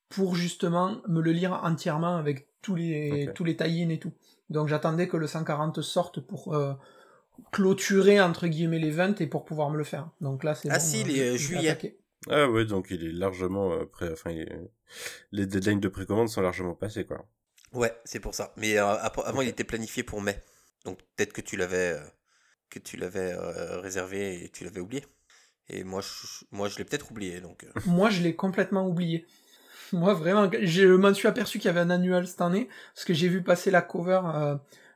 pour 0.08 0.34
justement 0.34 0.96
me 1.08 1.20
le 1.20 1.30
lire 1.32 1.60
entièrement 1.62 2.16
avec 2.16 2.48
tous 2.62 2.74
les 2.74 3.30
tous 3.34 3.44
les 3.44 3.56
tie-in 3.56 3.88
et 3.90 3.98
tout. 3.98 4.12
Donc 4.50 4.68
j'attendais 4.68 5.06
que 5.08 5.16
le 5.16 5.26
140 5.28 5.80
sorte 5.82 6.20
pour 6.20 6.54
euh, 6.54 6.74
clôturer 7.52 8.20
entre 8.20 8.46
guillemets 8.46 8.78
l'event 8.78 9.14
et 9.20 9.26
pour 9.26 9.44
pouvoir 9.44 9.70
me 9.70 9.76
le 9.76 9.84
faire. 9.84 10.08
Donc 10.20 10.44
là 10.44 10.54
c'est 10.54 10.68
Ah 10.70 10.78
bon, 10.78 10.80
si, 10.84 11.02
euh, 11.02 11.06
euh, 11.28 11.32
vais 11.32 11.38
juillet. 11.38 11.68
attaquer. 11.70 11.98
Ah 12.30 12.48
ouais, 12.50 12.64
donc 12.64 12.88
il 12.90 13.04
est 13.04 13.12
largement 13.12 13.72
euh, 13.72 13.84
prêt. 13.84 14.08
Enfin, 14.12 14.30
est- 14.30 14.48
les 15.32 15.46
deadlines 15.46 15.80
de 15.80 15.88
précommande 15.88 16.28
sont 16.28 16.40
largement 16.40 16.74
passés, 16.74 17.04
quoi. 17.04 17.24
Ouais, 17.74 17.92
c'est 18.04 18.20
pour 18.20 18.34
ça. 18.34 18.52
Mais 18.56 18.78
euh, 18.78 18.86
avant, 18.86 19.42
il 19.42 19.48
était 19.48 19.64
planifié 19.64 20.02
pour 20.02 20.20
mai. 20.20 20.42
Donc 20.84 20.98
peut-être 21.16 21.32
que 21.32 21.40
tu 21.40 21.56
l'avais 21.56 21.92
euh, 21.92 22.00
que 22.70 22.78
tu 22.78 22.96
l'avais 22.96 23.32
euh, 23.32 23.80
réservé 23.80 24.44
et 24.44 24.48
tu 24.48 24.64
l'avais 24.64 24.80
oublié. 24.80 25.04
Et 25.68 25.82
moi, 25.82 26.00
je, 26.02 26.44
moi, 26.50 26.68
je 26.68 26.78
l'ai 26.78 26.84
peut-être 26.84 27.10
oublié. 27.10 27.40
Donc, 27.40 27.66
Moi, 27.86 28.10
je 28.10 28.20
l'ai 28.22 28.34
complètement 28.34 28.86
oublié. 28.86 29.26
Moi, 29.92 30.12
vraiment, 30.12 30.50
je 30.60 30.86
m'en 30.94 31.14
suis 31.14 31.28
aperçu 31.28 31.58
qu'il 31.58 31.68
y 31.68 31.70
avait 31.70 31.80
un 31.80 31.90
annual 31.90 32.26
cette 32.26 32.40
année, 32.40 32.68
parce 32.94 33.04
que 33.04 33.14
j'ai 33.14 33.28
vu 33.28 33.42
passer 33.42 33.70
la 33.70 33.80
cover 33.80 34.20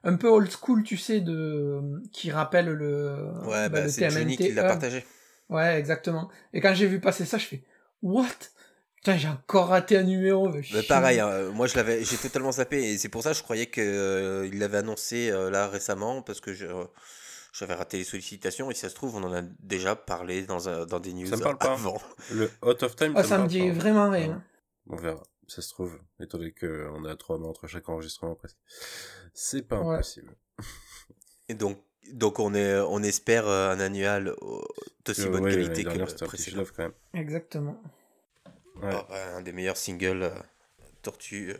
un 0.04 0.16
peu 0.16 0.28
old 0.28 0.50
school, 0.50 0.82
tu 0.82 0.96
sais, 0.96 1.20
de 1.20 2.02
qui 2.12 2.30
rappelle 2.30 2.66
le, 2.66 3.30
ouais, 3.44 3.68
bah, 3.68 3.82
bah, 3.82 3.88
c'est 3.88 4.10
Johnny 4.10 4.36
qui 4.36 4.52
l'a 4.52 4.64
partagé. 4.64 5.04
Ouais, 5.48 5.78
exactement. 5.78 6.28
Et 6.52 6.60
quand 6.60 6.74
j'ai 6.74 6.86
vu 6.86 7.00
passer 7.00 7.24
ça, 7.24 7.38
je 7.38 7.46
fais 7.46 7.64
What? 8.02 8.26
Putain, 8.98 9.16
j'ai 9.16 9.28
encore 9.28 9.68
raté 9.68 9.96
un 9.96 10.02
numéro. 10.02 10.48
Bah, 10.48 10.60
chier. 10.62 10.82
pareil, 10.84 11.20
hein, 11.20 11.50
moi 11.50 11.66
je 11.66 11.76
l'avais, 11.76 12.04
j'ai 12.04 12.16
totalement 12.16 12.52
zappé 12.52 12.82
et 12.92 12.98
c'est 12.98 13.08
pour 13.08 13.22
ça 13.22 13.30
que 13.30 13.36
je 13.38 13.42
croyais 13.42 13.66
que 13.66 13.80
euh, 13.80 14.46
il 14.52 14.58
l'avait 14.58 14.78
annoncé 14.78 15.30
euh, 15.30 15.50
là 15.50 15.68
récemment 15.68 16.20
parce 16.22 16.40
que 16.40 16.50
euh, 16.50 16.84
j'avais 17.52 17.74
raté 17.74 17.98
les 17.98 18.04
sollicitations 18.04 18.70
et 18.70 18.74
si 18.74 18.80
ça 18.80 18.88
se 18.88 18.94
trouve 18.94 19.14
on 19.16 19.22
en 19.22 19.32
a 19.32 19.42
déjà 19.60 19.94
parlé 19.96 20.42
dans, 20.42 20.68
un- 20.68 20.84
dans 20.84 20.98
des 21.00 21.12
news 21.12 21.26
Ça 21.26 21.36
me 21.36 21.42
parle 21.42 21.58
pas. 21.58 21.72
avant. 21.72 22.00
Le 22.32 22.50
Out 22.66 22.82
of 22.82 22.96
Time, 22.96 23.12
Ah, 23.16 23.22
ça 23.22 23.36
me 23.36 23.42
parle 23.42 23.48
dit 23.50 23.68
pas. 23.68 23.74
vraiment 23.74 24.10
rien. 24.10 24.28
Ouais. 24.28 24.34
On 24.90 24.96
verra. 24.96 25.22
Ça 25.46 25.62
se 25.62 25.70
trouve, 25.70 25.98
étant 26.20 26.36
donné 26.38 26.52
qu'on 26.52 27.04
a 27.06 27.16
trois 27.16 27.38
mois 27.38 27.48
entre 27.48 27.66
chaque 27.68 27.88
enregistrement 27.88 28.34
presque. 28.34 28.56
C'est 29.32 29.62
pas 29.62 29.80
Ouais. 29.80 29.94
impossible. 29.94 30.34
Et 31.48 31.54
donc, 31.54 31.78
donc 32.12 32.38
on 32.38 32.52
est, 32.54 32.78
on 32.80 33.02
espère 33.02 33.46
euh, 33.48 33.70
un 33.70 33.80
annual 33.80 34.28
euh, 34.28 34.34
d'aussi 35.06 35.22
Euh, 35.22 35.30
bonne 35.30 35.44
ouais, 35.44 35.52
qualité 35.52 35.84
que 35.84 35.90
le 35.90 36.04
précédent. 36.04 36.30
chef-d'œuvre 36.36 36.72
quand 36.76 36.82
même. 36.82 36.92
Exactement. 37.14 37.80
Ouais. 38.82 38.90
Bah, 38.90 39.06
un 39.36 39.40
des 39.42 39.52
meilleurs 39.52 39.76
singles 39.76 40.22
euh, 40.22 40.30
Tortue 41.02 41.50
euh, 41.52 41.58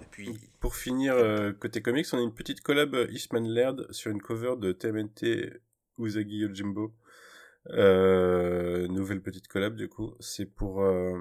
depuis. 0.00 0.38
Pour 0.60 0.76
finir, 0.76 1.14
euh, 1.14 1.52
côté 1.52 1.82
comics, 1.82 2.06
on 2.12 2.18
a 2.18 2.22
une 2.22 2.34
petite 2.34 2.60
collab 2.60 2.94
euh, 2.94 3.06
Eastman 3.10 3.46
Laird 3.48 3.86
sur 3.92 4.10
une 4.10 4.20
cover 4.22 4.54
de 4.58 4.72
TMNT 4.72 5.60
Usagi 5.98 6.36
Yojimbo. 6.38 6.92
Euh, 7.70 8.86
nouvelle 8.88 9.22
petite 9.22 9.48
collab 9.48 9.74
du 9.74 9.88
coup. 9.88 10.14
C'est 10.20 10.46
pour... 10.46 10.82
euh, 10.82 11.18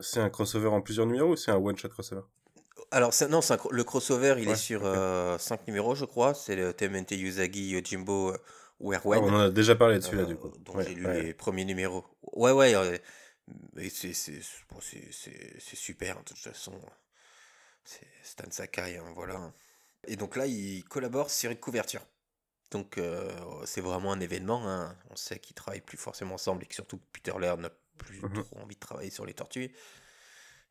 C'est 0.00 0.20
un 0.20 0.30
crossover 0.30 0.68
en 0.68 0.80
plusieurs 0.80 1.06
numéros 1.06 1.32
ou 1.32 1.36
c'est 1.36 1.50
un 1.50 1.56
one-shot 1.58 1.88
crossover? 1.90 2.22
Alors 2.90 3.12
non, 3.30 3.40
un 3.40 3.58
le 3.70 3.84
crossover, 3.84 4.34
il 4.38 4.46
Ouais, 4.48 4.54
est 4.54 4.56
sur 4.56 4.82
ok. 4.82 5.40
5 5.40 5.66
numéros 5.68 5.94
je 5.94 6.04
crois. 6.04 6.34
C'est 6.34 6.56
le 6.56 6.72
TMNT 6.72 7.12
Yuzagi 7.16 7.70
Yojimbo 7.70 8.30
euh, 8.32 8.36
Ah, 8.38 8.44
Werwen. 8.80 9.24
On 9.24 9.32
en 9.34 9.40
a 9.40 9.50
déjà 9.50 9.74
parlé 9.76 9.96
de 9.96 10.00
celui-là 10.00 10.24
Euh, 10.24 10.26
du 10.26 10.36
coup. 10.36 10.50
dont 10.60 10.74
Ouais, 10.74 10.84
j'ai 10.86 10.94
lu 10.94 11.06
ouais. 11.06 11.22
les 11.22 11.34
premiers 11.34 11.64
numéros. 11.64 12.04
Ouais, 12.32 12.50
ouais, 12.52 12.74
mais 13.74 13.88
c'est 13.90 14.12
bon, 14.70 14.80
super, 14.80 16.18
de 16.18 16.22
toute 16.24 16.38
façon. 16.38 16.80
C'est 17.84 18.06
Stan 18.22 18.50
Sakai, 18.50 18.96
hein, 18.96 19.12
voilà. 19.14 19.52
Et 20.06 20.16
donc 20.16 20.36
là, 20.36 20.46
ils 20.46 20.84
collaborent 20.84 21.30
sur 21.30 21.50
une 21.50 21.58
couverture. 21.58 22.02
Donc 22.70 22.98
euh, 22.98 23.30
c'est 23.66 23.80
vraiment 23.80 24.12
un 24.12 24.20
événement. 24.20 24.68
hein. 24.68 24.96
On 25.10 25.16
sait 25.16 25.38
qu'ils 25.38 25.54
travaillent 25.54 25.80
plus 25.82 25.98
forcément 25.98 26.34
ensemble 26.34 26.62
et 26.62 26.66
que 26.66 26.74
surtout 26.74 26.98
Peter 27.12 27.32
Laird 27.38 27.60
n'a 27.60 27.70
plus 27.98 28.20
Mhm. 28.20 28.44
trop 28.44 28.58
envie 28.60 28.74
de 28.76 28.80
travailler 28.80 29.10
sur 29.10 29.26
les 29.26 29.34
tortues. 29.34 29.72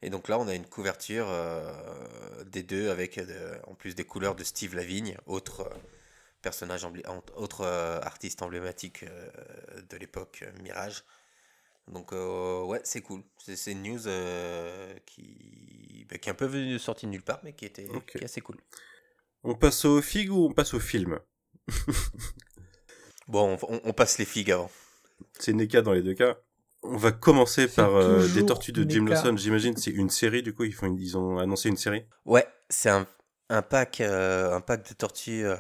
Et 0.01 0.09
donc 0.09 0.27
là, 0.29 0.39
on 0.39 0.47
a 0.47 0.55
une 0.55 0.65
couverture 0.65 1.27
euh, 1.29 2.43
des 2.45 2.63
deux 2.63 2.89
avec 2.89 3.17
euh, 3.19 3.59
en 3.67 3.75
plus 3.75 3.93
des 3.93 4.03
couleurs 4.03 4.35
de 4.35 4.43
Steve 4.43 4.73
Lavigne, 4.75 5.15
autre 5.27 5.69
personnage, 6.41 6.87
autre 7.35 7.65
artiste 8.01 8.41
emblématique 8.41 9.05
de 9.05 9.97
l'époque 9.97 10.43
Mirage. 10.63 11.03
Donc 11.87 12.13
euh, 12.13 12.63
ouais, 12.63 12.81
c'est 12.83 13.01
cool. 13.01 13.21
C'est 13.37 13.55
c'est 13.55 13.71
une 13.73 13.83
news 13.83 14.07
euh, 14.07 14.93
qui, 15.05 16.05
bah, 16.09 16.17
qui 16.17 16.29
est 16.29 16.31
un 16.31 16.35
peu 16.35 16.45
venue 16.45 16.79
sortie 16.79 17.05
de 17.05 17.11
nulle 17.11 17.23
part, 17.23 17.39
mais 17.43 17.53
qui 17.53 17.65
était 17.65 17.87
Ok. 17.89 18.11
qui 18.11 18.17
est 18.19 18.23
assez 18.25 18.41
cool. 18.41 18.57
On 19.43 19.55
passe 19.55 19.85
au 19.85 20.01
fig 20.01 20.31
ou 20.31 20.45
on 20.45 20.53
passe 20.53 20.73
au 20.73 20.79
film 20.79 21.19
Bon, 23.27 23.57
on, 23.61 23.73
on- 23.75 23.81
on 23.85 23.93
passe 23.93 24.17
les 24.17 24.25
figues 24.25 24.51
avant. 24.51 24.69
C'est 25.39 25.53
NECA 25.53 25.81
dans 25.81 25.93
les 25.93 26.01
deux 26.01 26.13
cas. 26.13 26.37
On 26.83 26.97
va 26.97 27.11
commencer 27.11 27.67
par 27.67 27.95
euh, 27.95 28.27
des 28.29 28.45
tortues 28.45 28.71
de 28.71 28.89
Jim 28.89 29.03
NECA. 29.03 29.15
Lawson. 29.15 29.37
J'imagine 29.37 29.77
c'est 29.77 29.91
une 29.91 30.09
série 30.09 30.41
du 30.43 30.53
coup. 30.53 30.63
Ils 30.63 30.73
font 30.73 30.87
une- 30.87 30.97
ils 30.99 31.17
ont 31.17 31.37
annoncé 31.37 31.69
une 31.69 31.77
série. 31.77 32.03
Ouais, 32.25 32.47
c'est 32.69 32.89
un, 32.89 33.07
un 33.49 33.61
pack 33.61 34.01
euh, 34.01 34.53
un 34.55 34.61
pack 34.61 34.87
de 34.89 34.93
tortues 34.93 35.45
euh, 35.45 35.55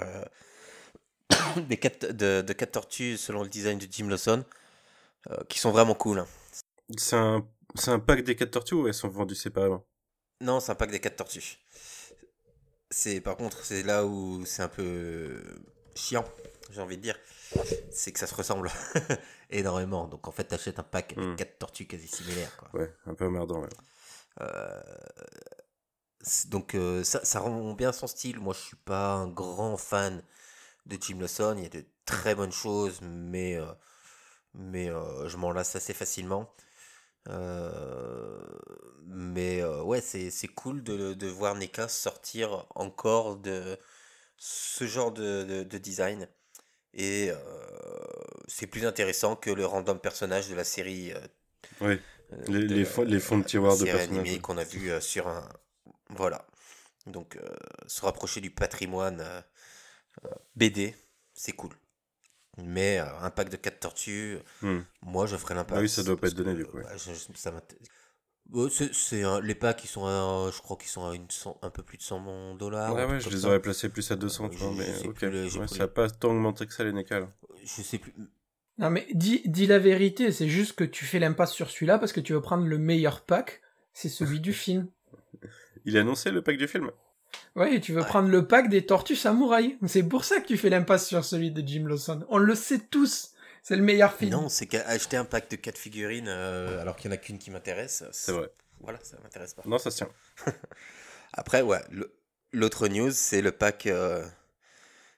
des 1.67 1.77
quatre, 1.77 2.11
de, 2.11 2.41
de 2.41 2.53
quatre 2.53 2.71
tortues 2.73 3.17
selon 3.17 3.43
le 3.43 3.49
design 3.49 3.77
de 3.77 3.87
Jim 3.89 4.07
Lawson 4.09 4.43
euh, 4.43 4.43
qui 5.49 5.59
sont 5.59 5.71
vraiment 5.71 5.95
cool. 5.95 6.19
hein. 6.19 6.27
C'est 6.97 7.15
un 7.17 7.47
un 7.87 7.99
pack 7.99 8.23
des 8.23 8.35
quatre 8.35 8.51
tortues 8.51 8.75
ou 8.75 8.87
elles 8.87 8.93
sont 8.93 9.07
vendues 9.09 9.35
séparément? 9.35 9.85
Non, 10.41 10.59
c'est 10.59 10.71
un 10.73 10.75
pack 10.75 10.91
des 10.91 10.99
quatre 10.99 11.15
tortues. 11.15 11.59
C'est 12.89 13.21
par 13.21 13.37
contre, 13.37 13.63
c'est 13.63 13.83
là 13.83 14.05
où 14.05 14.45
c'est 14.45 14.63
un 14.63 14.67
peu 14.67 15.41
chiant, 15.95 16.25
j'ai 16.69 16.81
envie 16.81 16.97
de 16.97 17.01
dire. 17.01 17.17
C'est 17.91 18.11
que 18.11 18.19
ça 18.19 18.27
se 18.27 18.35
ressemble 18.35 18.69
énormément. 19.49 20.07
Donc 20.07 20.27
en 20.27 20.31
fait, 20.31 20.45
t'achètes 20.45 20.79
un 20.79 20.83
pack 20.83 21.13
avec 21.17 21.33
Hmm. 21.33 21.35
quatre 21.35 21.57
tortues 21.59 21.87
quasi 21.87 22.07
similaires. 22.07 22.55
Quoi. 22.57 22.69
Ouais, 22.73 22.93
un 23.05 23.13
peu 23.13 23.25
emmerdant. 23.27 23.61
Ouais. 23.61 23.69
Euh, 24.41 24.81
donc 26.47 26.75
euh, 26.75 27.03
ça, 27.03 27.23
ça 27.25 27.39
rend 27.39 27.73
bien 27.73 27.91
son 27.91 28.07
style. 28.07 28.39
Moi, 28.39 28.53
je 28.53 28.59
suis 28.59 28.75
pas 28.77 29.13
un 29.13 29.27
grand 29.27 29.77
fan 29.77 30.23
de 30.85 30.97
Jim 31.01 31.17
Lawson. 31.19 31.55
Il 31.57 31.63
y 31.63 31.65
a 31.65 31.69
de 31.69 31.85
très 32.05 32.35
bonnes 32.35 32.51
choses, 32.51 32.99
mais 33.01 33.55
euh, 33.57 33.65
mais 34.53 34.89
euh, 34.89 35.27
je 35.29 35.37
m'en 35.37 35.51
lasse 35.51 35.75
assez 35.75 35.93
facilement. 35.93 36.53
Euh, 37.29 38.39
mais 39.05 39.61
euh, 39.61 39.83
ouais, 39.83 40.01
c'est 40.01 40.31
c'est 40.31 40.47
cool 40.49 40.83
de, 40.83 41.13
de 41.13 41.27
voir 41.27 41.55
NECA 41.55 41.87
sortir 41.89 42.65
encore 42.75 43.37
de 43.37 43.77
ce 44.37 44.87
genre 44.87 45.11
de, 45.13 45.43
de, 45.45 45.63
de 45.63 45.77
design. 45.79 46.27
Et 46.95 47.31
c'est 48.47 48.67
plus 48.67 48.85
intéressant 48.85 49.35
que 49.35 49.49
le 49.49 49.65
random 49.65 49.99
personnage 49.99 50.49
de 50.49 50.55
la 50.55 50.63
série. 50.63 51.13
Oui. 51.81 51.99
Les- 52.47 52.67
les 52.67 52.85
fonds- 52.85 53.03
les 53.03 53.19
fonds 53.19 53.37
de 53.39 53.43
tiroir 53.43 53.77
de 53.77 53.85
personnages, 53.85 54.39
qu'on 54.41 54.57
a 54.57 54.63
vu 54.63 54.91
sur 55.01 55.27
un. 55.27 55.47
Voilà. 56.09 56.45
Donc, 57.07 57.37
se 57.87 58.01
rapprocher 58.01 58.41
du 58.41 58.51
patrimoine 58.51 59.23
BD, 60.55 60.95
c'est 61.33 61.51
cool. 61.53 61.71
Mais 62.57 62.99
euh, 62.99 63.05
un 63.21 63.29
pack 63.29 63.49
de 63.49 63.55
4 63.57 63.79
tortues, 63.79 64.37
Hmm. 64.61 64.79
moi 65.01 65.25
je 65.25 65.37
ferai 65.37 65.53
l'impasse. 65.55 65.77
Ah 65.77 65.81
oui, 65.81 65.89
ça 65.89 66.03
doit 66.03 66.17
pas 66.17 66.27
être 66.27 66.35
donné, 66.35 66.53
que, 66.53 66.57
du 66.59 66.65
coup, 66.65 66.77
ouais. 66.77 66.83
je- 66.97 67.13
ça 67.35 67.51
c'est 68.91 69.23
les 69.43 69.55
packs, 69.55 69.83
ils 69.83 69.87
sont 69.87 70.05
à, 70.05 70.49
je 70.53 70.59
crois 70.61 70.75
qu'ils 70.75 70.89
sont 70.89 71.07
à 71.07 71.15
une 71.15 71.29
cent- 71.29 71.57
un 71.61 71.69
peu 71.69 71.83
plus 71.83 71.97
de 71.97 72.03
100 72.03 72.55
dollars. 72.55 72.93
ouais, 72.93 73.05
ouais, 73.05 73.19
je 73.21 73.29
les 73.29 73.45
aurais 73.45 73.61
placés 73.61 73.87
plus 73.89 74.11
à 74.11 74.15
200, 74.15 74.49
tu 74.49 74.57
Euh, 74.57 74.59
vois, 74.59 74.71
mais 74.77 74.85
je 74.93 74.99
sais 74.99 75.07
ok. 75.07 75.15
plus 75.15 75.29
le- 75.31 75.47
j'ai 75.47 75.59
Ouais, 75.59 75.67
plus 75.67 75.77
ça 75.77 75.83
a 75.83 75.87
pas 75.87 76.09
tant 76.09 76.31
augmenté 76.31 76.65
que 76.65 76.73
ça 76.73 76.83
les 76.83 76.89
NECA. 76.91 77.21
là. 77.21 77.29
Je 77.63 77.81
sais 77.81 77.97
plus. 77.97 78.13
Non 78.77 78.89
mais 78.89 79.07
dis, 79.13 79.41
dis 79.45 79.67
la 79.67 79.79
vérité, 79.79 80.31
c'est 80.31 80.49
juste 80.49 80.73
que 80.73 80.83
tu 80.83 81.05
fais 81.05 81.19
l'impasse 81.19 81.53
sur 81.53 81.69
celui-là 81.69 81.99
parce 81.99 82.11
que 82.13 82.19
tu 82.19 82.33
veux 82.33 82.41
prendre 82.41 82.65
le 82.65 82.77
meilleur 82.77 83.21
pack, 83.21 83.61
c'est 83.93 84.09
celui 84.09 84.39
du 84.39 84.53
film. 84.53 84.87
Il 85.85 85.97
a 85.97 86.01
annoncé 86.01 86.31
le 86.31 86.41
pack 86.41 86.57
du 86.57 86.67
film? 86.67 86.91
Ouais, 87.55 87.75
et 87.75 87.81
tu 87.81 87.91
veux 87.93 88.01
Ouais. 88.01 88.07
prendre 88.07 88.29
le 88.29 88.47
pack 88.47 88.69
des 88.69 88.85
tortues 88.85 89.15
samouraï. 89.15 89.77
C'est 89.87 90.03
pour 90.03 90.23
ça 90.25 90.39
que 90.39 90.47
tu 90.47 90.57
fais 90.57 90.69
l'impasse 90.69 91.07
sur 91.07 91.23
celui 91.25 91.51
de 91.51 91.65
Jim 91.67 91.85
Lawson. 91.87 92.25
On 92.29 92.37
le 92.37 92.55
sait 92.55 92.79
tous. 92.79 93.31
C'est 93.63 93.75
le 93.75 93.83
meilleur 93.83 94.13
film. 94.13 94.31
Non, 94.31 94.49
c'est 94.49 94.65
qu'acheter 94.65 95.17
un 95.17 95.25
pack 95.25 95.49
de 95.51 95.55
4 95.55 95.77
figurines 95.77 96.27
euh, 96.27 96.81
alors 96.81 96.95
qu'il 96.95 97.09
n'y 97.11 97.15
en 97.15 97.19
a 97.19 97.21
qu'une 97.21 97.37
qui 97.37 97.51
m'intéresse. 97.51 98.03
C'est 98.11 98.31
vrai. 98.31 98.49
Voilà, 98.79 98.97
ça 99.03 99.17
m'intéresse 99.21 99.53
pas. 99.53 99.61
Non, 99.65 99.77
ça 99.77 99.91
se 99.91 99.97
tient. 99.97 100.09
Après, 101.33 101.61
ouais, 101.61 101.81
l'autre 102.51 102.87
news, 102.87 103.11
c'est 103.11 103.41
le 103.41 103.51
pack. 103.51 103.85
euh, 103.87 104.25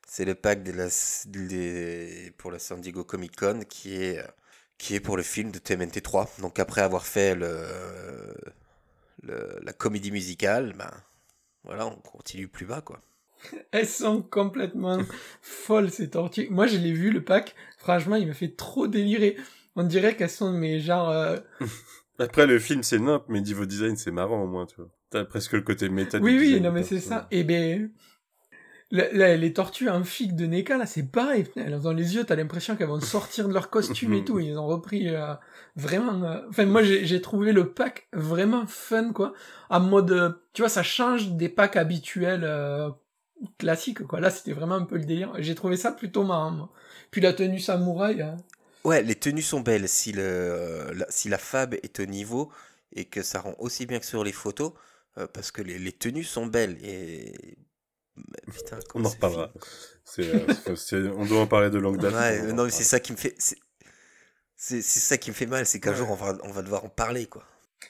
c'est 0.07 0.25
le 0.25 0.35
pack 0.35 0.63
de 0.63 0.71
la, 0.73 0.87
des- 1.25 2.33
pour 2.37 2.51
la 2.51 2.59
San 2.59 2.81
Diego 2.81 3.03
Comic 3.03 3.35
Con 3.35 3.61
qui 3.67 3.95
est, 4.03 4.21
qui 4.77 4.95
est 4.95 4.99
pour 4.99 5.15
le 5.17 5.23
film 5.23 5.51
de 5.51 5.59
TMNT 5.59 6.01
3. 6.01 6.29
Donc 6.39 6.59
après 6.59 6.81
avoir 6.81 7.05
fait 7.05 7.33
le, 7.35 7.65
le- 9.23 9.59
la 9.63 9.73
comédie 9.73 10.11
musicale, 10.11 10.73
ben 10.77 10.91
voilà, 11.63 11.87
on 11.87 11.95
continue 11.95 12.47
plus 12.47 12.65
bas 12.65 12.81
quoi. 12.81 12.99
Elles 13.71 13.87
sont 13.87 14.21
complètement 14.21 14.99
folles, 15.41 15.89
ces 15.89 16.09
tortues. 16.09 16.47
Moi, 16.49 16.67
je 16.67 16.77
l'ai 16.77 16.93
vu, 16.93 17.11
le 17.11 17.23
pack. 17.23 17.55
Franchement, 17.77 18.15
il 18.15 18.27
me 18.27 18.33
fait 18.33 18.55
trop 18.55 18.87
délirer. 18.87 19.37
On 19.75 19.83
dirait 19.83 20.15
qu'elles 20.15 20.29
sont, 20.29 20.51
mais 20.51 20.79
genre... 20.79 21.09
euh, 21.09 21.37
Après, 22.19 22.45
le 22.45 22.59
film, 22.59 22.83
c'est 22.83 22.99
nimp, 22.99 23.23
mais 23.27 23.41
niveau 23.41 23.65
design, 23.65 23.97
c'est 23.97 24.11
marrant 24.11 24.43
au 24.43 24.47
moins, 24.47 24.65
tu 24.65 24.75
vois. 24.77 24.89
T'as 25.09 25.25
presque 25.25 25.53
le 25.53 25.61
côté 25.61 25.89
méta 25.89 26.19
du 26.19 26.25
Oui, 26.25 26.37
oui, 26.37 26.61
non, 26.61 26.71
mais 26.71 26.83
c'est 26.83 26.99
ça. 26.99 27.27
Et 27.31 27.43
ben... 27.43 27.91
la- 28.93 29.11
la- 29.11 29.35
les 29.35 29.51
tortues 29.53 29.89
amphiques 29.89 30.35
de 30.35 30.45
NECA, 30.45 30.77
là, 30.77 30.85
c'est 30.85 31.03
pareil. 31.11 31.45
Elles 31.55 31.85
ont 31.87 31.91
les 31.93 32.15
yeux, 32.15 32.23
t'as 32.23 32.35
l'impression 32.35 32.75
qu'elles 32.77 32.87
vont 32.87 33.01
sortir 33.01 33.47
de 33.49 33.53
leur 33.53 33.69
costume 33.69 34.13
et 34.13 34.23
tout. 34.23 34.39
Ils 34.39 34.57
ont 34.57 34.67
repris 34.67 35.09
euh, 35.09 35.33
vraiment... 35.75 36.23
euh, 36.23 36.39
Enfin, 36.49 36.65
moi, 36.65 36.83
j'ai 36.83 37.21
trouvé 37.21 37.51
le 37.51 37.73
pack 37.73 38.07
vraiment 38.13 38.65
fun, 38.67 39.11
quoi. 39.11 39.33
En 39.69 39.79
mode... 39.81 40.11
euh, 40.11 40.29
Tu 40.53 40.61
vois, 40.61 40.69
ça 40.69 40.83
change 40.83 41.31
des 41.31 41.49
packs 41.49 41.75
habituels 41.75 42.47
classiques, 43.57 44.03
quoi. 44.03 44.19
Là, 44.19 44.29
c'était 44.29 44.53
vraiment 44.53 44.75
un 44.75 44.85
peu 44.85 44.97
le 44.97 45.05
délire. 45.05 45.33
J'ai 45.39 45.55
trouvé 45.55 45.75
ça 45.75 45.91
plutôt 45.91 46.23
marrant, 46.23 46.51
moi. 46.51 46.69
Puis 47.11 47.19
la 47.21 47.33
tenue 47.33 47.59
samouraï... 47.59 48.21
euh, 48.21 48.31
Ouais, 48.83 49.01
les 49.01 49.15
tenues 49.15 49.41
sont 49.41 49.61
belles. 49.61 49.87
Si, 49.89 50.11
le, 50.11 50.91
la, 50.93 51.05
si 51.09 51.29
la 51.29 51.37
fab 51.37 51.73
est 51.73 51.99
au 51.99 52.05
niveau 52.05 52.51
et 52.95 53.05
que 53.05 53.23
ça 53.23 53.39
rend 53.41 53.55
aussi 53.57 53.85
bien 53.85 53.99
que 53.99 54.05
sur 54.05 54.23
les 54.23 54.33
photos, 54.33 54.73
parce 55.33 55.51
que 55.51 55.61
les, 55.61 55.79
les 55.79 55.91
tenues 55.93 56.23
sont 56.25 56.45
belles. 56.47 56.77
Et. 56.83 57.57
Putain, 58.51 58.79
On 58.95 59.03
en 59.05 59.09
reparlera. 59.09 59.51
On 61.17 61.25
doit 61.25 61.39
en 61.41 61.47
parler 61.47 61.69
de 61.69 61.79
longue 61.79 61.99
date. 61.99 62.13
Ouais, 62.13 62.53
non, 62.53 62.65
mais 62.65 62.71
c'est 62.71 62.83
ça 62.83 62.99
qui 62.99 63.11
me 63.11 63.17
fait. 63.17 63.35
C'est 64.55 64.81
ça 64.81 65.17
qui 65.17 65.29
me 65.29 65.35
fait 65.35 65.45
mal, 65.45 65.65
c'est 65.65 65.79
qu'un 65.79 65.93
jour 65.93 66.09
on 66.09 66.15
va, 66.15 66.37
on 66.43 66.51
va 66.51 66.61
devoir 66.61 66.85
en 66.85 66.89
parler, 66.89 67.25
quoi. 67.25 67.43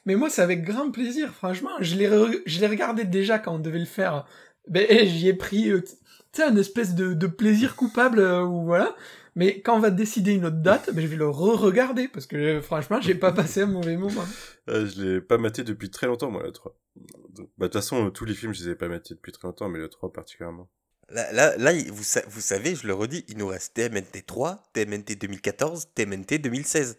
Mais 0.06 0.16
moi, 0.16 0.30
c'est 0.30 0.42
avec 0.42 0.64
grand 0.64 0.90
plaisir, 0.90 1.32
franchement. 1.34 1.70
Je 1.82 1.96
l'ai, 1.96 2.08
re- 2.10 2.42
je 2.48 2.60
l'ai 2.60 2.68
regardé 2.68 3.04
déjà 3.04 3.38
quand 3.38 3.54
on 3.54 3.60
devait 3.60 3.80
le 3.80 3.86
faire. 3.86 4.26
Ben, 4.68 4.86
eh, 4.90 5.06
j'y 5.08 5.28
ai 5.28 5.34
pris, 5.34 5.70
euh, 5.70 5.82
tu 5.82 5.92
sais, 6.34 6.44
un 6.44 6.56
espèce 6.58 6.96
de, 6.96 7.14
de 7.14 7.28
plaisir 7.28 7.76
coupable, 7.76 8.20
euh, 8.20 8.44
ou 8.44 8.64
voilà. 8.66 8.96
Mais 9.36 9.62
quand 9.62 9.76
on 9.76 9.80
va 9.80 9.92
décider 9.92 10.34
une 10.34 10.46
autre 10.46 10.58
date, 10.62 10.90
ben, 10.94 11.02
je 11.02 11.08
vais 11.08 11.16
le 11.16 11.30
re-regarder, 11.30 12.08
parce 12.08 12.26
que 12.26 12.36
euh, 12.36 12.62
franchement, 12.62 13.00
j'ai 13.02 13.14
pas 13.16 13.32
passé 13.32 13.62
un 13.62 13.66
mauvais 13.68 13.98
moment. 13.98 14.26
Euh, 14.70 14.88
je 14.88 15.02
l'ai 15.02 15.22
pas 15.22 15.38
maté 15.38 15.64
depuis 15.64 15.90
très 15.90 16.08
longtemps, 16.08 16.32
moi, 16.32 16.44
le 16.44 16.52
3. 16.52 16.76
Donc, 17.30 17.50
Bah, 17.58 17.66
de 17.68 17.72
toute 17.72 17.74
façon, 17.82 18.10
tous 18.12 18.26
les 18.26 18.34
films, 18.34 18.54
je 18.54 18.64
les 18.64 18.70
ai 18.72 18.76
pas 18.76 18.88
matés 18.88 19.14
depuis 19.16 19.32
très 19.32 19.48
longtemps, 19.48 19.68
mais 19.70 19.80
le 19.80 19.90
3 19.90 20.12
particulièrement. 20.14 20.70
Là, 21.10 21.32
là, 21.34 21.58
là, 21.58 21.74
il- 21.74 21.92
vous, 21.92 22.04
sa- 22.04 22.26
vous 22.28 22.40
savez, 22.42 22.76
je 22.76 22.88
le 22.88 22.94
redis, 22.94 23.26
il 23.28 23.38
nous 23.38 23.48
reste 23.48 23.74
TMNT 23.74 24.24
3, 24.26 24.64
TMNT 24.74 25.16
2014, 25.16 25.90
TMNT 25.96 26.38
2016. 26.38 26.98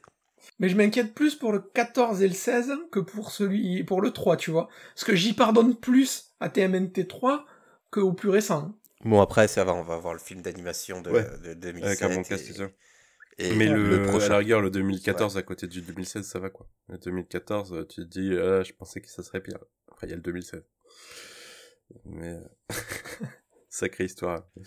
Mais 0.58 0.68
je 0.68 0.76
m'inquiète 0.76 1.14
plus 1.14 1.34
pour 1.34 1.52
le 1.52 1.58
14 1.60 2.20
et 2.22 2.28
le 2.28 2.34
16 2.34 2.70
que 2.92 3.00
pour 3.00 3.30
celui, 3.30 3.82
pour 3.84 4.02
le 4.02 4.10
3, 4.10 4.36
tu 4.36 4.50
vois. 4.50 4.68
Parce 4.94 5.04
que 5.04 5.16
j'y 5.16 5.32
pardonne 5.32 5.74
plus 5.74 6.34
à 6.40 6.50
TMNT 6.50 7.06
3 7.08 7.46
qu'au 7.90 8.12
plus 8.12 8.28
récent. 8.28 8.74
Bon, 9.04 9.20
après, 9.20 9.48
ça 9.48 9.64
va, 9.64 9.74
on 9.74 9.82
va 9.82 9.96
voir 9.96 10.12
le 10.12 10.20
film 10.20 10.42
d'animation 10.42 11.00
de, 11.00 11.10
Ouais, 11.10 11.26
de 11.42 11.54
2007. 11.54 11.84
Avec 11.84 12.02
un 12.02 12.08
bon 12.14 12.22
et-. 12.22 12.72
Et 13.38 13.54
mais 13.56 13.66
le, 13.68 14.02
prochain. 14.06 14.28
la 14.30 14.38
rigueur, 14.38 14.60
le 14.60 14.70
2014 14.70 15.36
à 15.36 15.42
côté 15.42 15.66
du 15.66 15.82
2016, 15.82 16.24
ça 16.26 16.38
va, 16.38 16.50
quoi. 16.50 16.68
Le 16.88 16.98
2014, 16.98 17.72
euh, 17.72 17.84
tu 17.84 17.96
te 17.96 18.06
dis, 18.06 18.36
ah, 18.38 18.62
je 18.62 18.72
pensais 18.72 19.00
que 19.00 19.08
ça 19.08 19.22
serait 19.22 19.40
pire. 19.42 19.58
Après, 19.90 20.06
il 20.06 20.10
y 20.10 20.12
a 20.12 20.16
le 20.16 20.22
2016. 20.22 20.62
Mais, 22.04 22.32
euh, 22.32 22.40
sacrée 23.68 24.04
histoire. 24.04 24.46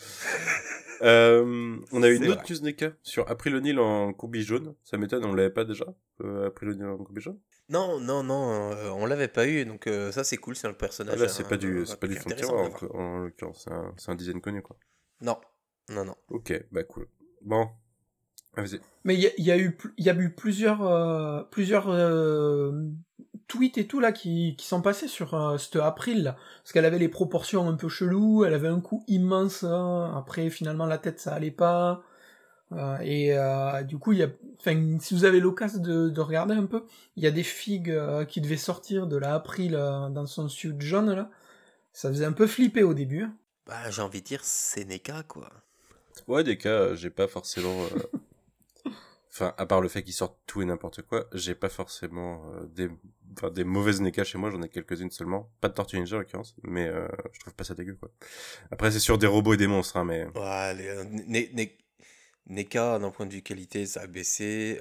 Euh, 1.03 1.77
on 1.91 2.01
a 2.01 2.08
eu 2.10 2.15
une 2.15 2.23
C'est 2.23 2.30
autre 2.30 2.51
news 2.51 2.60
NECA 2.63 2.91
sur 3.03 3.30
April 3.30 3.56
O'Neil 3.58 3.77
en 3.77 4.13
combi 4.13 4.41
jaune. 4.41 4.73
Ça 4.84 4.97
m'étonne, 4.97 5.23
on 5.25 5.34
l'avait 5.36 5.51
pas 5.51 5.63
déjà, 5.63 5.86
euh, 6.23 6.47
April 6.47 6.69
O'Neil 6.71 6.88
en 6.88 6.97
combi 6.97 7.21
jaune? 7.21 7.39
Non, 7.69 7.99
non, 7.99 8.23
non, 8.23 8.71
euh, 8.71 8.89
on 8.89 9.06
l'avait 9.06 9.27
pas 9.27 9.47
eu, 9.47 9.63
donc 9.63 9.86
euh, 9.86 10.12
ça 10.12 10.23
c'est 10.23 10.38
cool, 10.38 10.56
c'est 10.56 10.65
un 10.65 10.71
Ah, 10.71 10.73
personnage. 10.73 11.19
là, 11.19 11.27
c'est 11.27 11.47
pas 11.47 11.58
du, 11.58 11.82
un 11.82 11.86
c'est 11.86 11.99
pas 11.99 12.08
du 12.08 12.15
fond 12.15 12.32
voir. 12.41 12.84
en, 12.95 12.99
en 12.99 13.17
l'occurrence. 13.19 13.62
C'est 13.65 13.71
un, 13.71 13.93
c'est 13.95 14.10
un 14.10 14.15
design 14.15 14.41
connu, 14.41 14.63
quoi. 14.63 14.75
Non, 15.21 15.38
non, 15.89 16.03
non. 16.03 16.15
Ok, 16.30 16.65
bah 16.71 16.84
cool. 16.84 17.08
Bon. 17.43 17.69
Ah, 18.55 18.62
vas-y. 18.62 18.79
Mais 19.03 19.15
il 19.15 19.21
y, 19.21 19.27
a- 19.27 19.31
il 19.38 19.45
y 19.45 19.51
a 19.51 19.57
eu, 19.57 19.75
pl- 19.75 19.93
il 19.97 20.05
y 20.05 20.10
a 20.10 20.15
eu 20.15 20.31
plusieurs, 20.33 20.81
euh, 20.86 21.43
plusieurs 21.51 21.89
euh, 21.89 22.71
tweets 23.47 23.77
et 23.77 23.88
tout 23.88 23.99
là 23.99 24.12
qui, 24.12 24.55
qui 24.57 24.65
sont 24.67 24.81
passés 24.81 25.07
sur 25.07 25.33
euh, 25.36 25.57
cette 25.57 25.75
April 25.77 26.23
là, 26.23 26.36
parce 26.63 26.73
qu'elle 26.73 26.86
avait 26.86 26.99
les 26.99 27.07
proportions 27.10 27.67
un 27.69 27.75
peu 27.75 27.88
cheloues, 27.89 28.43
elle 28.45 28.53
avait 28.53 28.67
un 28.67 28.81
cou 28.81 29.03
immense. 29.07 29.63
hein. 29.63 30.13
après, 30.17 30.49
finalement, 30.49 30.86
la 30.86 30.97
tête 30.97 31.19
ça 31.19 31.33
allait 31.33 31.51
pas. 31.51 32.03
Euh, 32.73 32.97
et 33.01 33.38
euh, 33.38 33.83
du 33.83 33.97
coup, 33.97 34.12
il 34.12 34.19
y 34.19 34.23
a, 34.23 34.29
enfin, 34.60 34.97
si 34.99 35.13
vous 35.13 35.23
avez 35.23 35.39
l'occasion 35.39 35.79
de, 35.81 36.10
de 36.10 36.21
regarder 36.21 36.53
un 36.55 36.65
peu, 36.65 36.83
il 37.15 37.23
y 37.23 37.27
a 37.27 37.31
des 37.31 37.43
figues 37.43 37.91
euh, 37.91 38.25
qui 38.25 38.41
devaient 38.41 38.57
sortir 38.57 39.07
de 39.07 39.15
la 39.17 39.36
April 39.36 39.75
euh, 39.75 40.10
dans 40.10 40.25
son 40.25 40.49
suit 40.49 40.73
jaune 40.79 41.13
là. 41.13 41.29
Ça 41.93 42.10
faisait 42.10 42.25
un 42.25 42.33
peu 42.33 42.45
flipper 42.47 42.83
au 42.83 42.93
début. 42.93 43.23
hein. 43.23 43.33
Bah, 43.67 43.89
j'ai 43.89 44.01
envie 44.01 44.21
de 44.21 44.27
dire, 44.27 44.41
c'est 44.43 44.83
NECA, 44.86 45.23
quoi. 45.23 45.49
Ouais, 46.27 46.43
des 46.43 46.57
cas, 46.57 46.93
j'ai 46.95 47.10
pas 47.10 47.27
forcément. 47.27 47.75
Enfin, 49.39 49.54
à 49.60 49.67
part 49.67 49.82
le 49.82 49.88
fait 49.88 50.02
qu'ils 50.02 50.13
sortent 50.13 50.39
tout 50.47 50.63
et 50.63 50.65
n'importe 50.65 51.04
quoi, 51.04 51.28
j'ai 51.32 51.54
pas 51.54 51.69
forcément 51.69 52.52
euh, 52.56 52.65
des... 52.65 52.89
Enfin, 53.38 53.52
des 53.52 53.63
mauvaises 53.63 54.02
NECA 54.02 54.23
chez 54.23 54.39
moi, 54.39 54.50
j'en 54.50 54.63
ai 54.63 54.69
quelques-unes 54.69 55.12
seulement. 55.12 55.52
Pas 55.62 55.69
de 55.69 55.76
Tortue 55.76 55.97
Ninja 55.97 56.15
en 56.15 56.19
l'occurrence, 56.19 56.56
mais 56.63 56.88
euh, 56.88 57.08
je 57.34 57.39
trouve 57.41 57.54
pas 57.54 57.63
ça 57.63 57.76
dégueu 57.76 57.93
quoi. 57.93 58.10
Après, 58.71 58.89
c'est 58.89 59.00
sur 59.00 59.19
des 59.19 59.28
robots 59.28 59.54
et 59.54 59.58
des 59.58 59.67
monstres, 59.67 59.97
hein, 59.97 60.06
mais. 60.06 60.26
Ouais, 60.34 60.73
les, 60.73 60.88
euh, 60.88 61.04
Ne- 61.04 61.54
Ne- 61.54 61.67
NECA, 62.47 62.97
d'un 62.97 63.12
point 63.12 63.28
de 63.28 63.34
vue 63.34 63.43
qualité, 63.43 63.86
ça 63.86 64.02
a 64.02 64.08
baissé. 64.08 64.80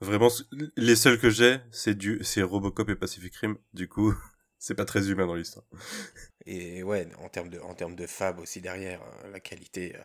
Vraiment, 0.00 0.28
les 0.76 0.94
seuls 0.94 1.18
que 1.18 1.30
j'ai, 1.30 1.58
c'est 1.72 1.96
du, 1.96 2.20
c'est 2.22 2.42
Robocop 2.42 2.88
et 2.90 2.94
Pacific 2.94 3.34
Rim. 3.34 3.56
Du 3.72 3.88
coup, 3.88 4.14
c'est 4.60 4.74
pas 4.74 4.84
très 4.84 5.10
humain 5.10 5.26
dans 5.26 5.34
l'histoire. 5.34 5.64
et 6.44 6.84
ouais, 6.84 7.08
en 7.18 7.28
termes 7.28 7.48
de, 7.48 7.58
en 7.58 7.74
termes 7.74 7.96
de 7.96 8.06
fab 8.06 8.38
aussi 8.38 8.60
derrière, 8.60 9.00
euh, 9.24 9.30
la 9.30 9.40
qualité, 9.40 9.96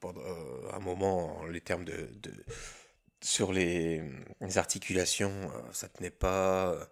pendant 0.00 0.20
euh, 0.20 0.72
un 0.72 0.80
moment, 0.80 1.44
les 1.46 1.60
termes 1.60 1.84
de, 1.84 2.08
de 2.22 2.32
sur 3.20 3.52
les, 3.52 4.02
les 4.40 4.58
articulations, 4.58 5.32
euh, 5.54 5.72
ça 5.72 5.88
tenait 5.88 6.10
pas. 6.10 6.72
euh, 6.72 6.84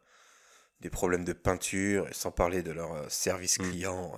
des 0.81 0.90
problèmes 0.90 1.25
de 1.25 1.33
peinture, 1.33 2.07
sans 2.12 2.31
parler 2.31 2.62
de 2.62 2.71
leur 2.71 2.92
euh, 2.92 3.07
service 3.09 3.59
Mm. 3.59 3.71
client 3.71 4.12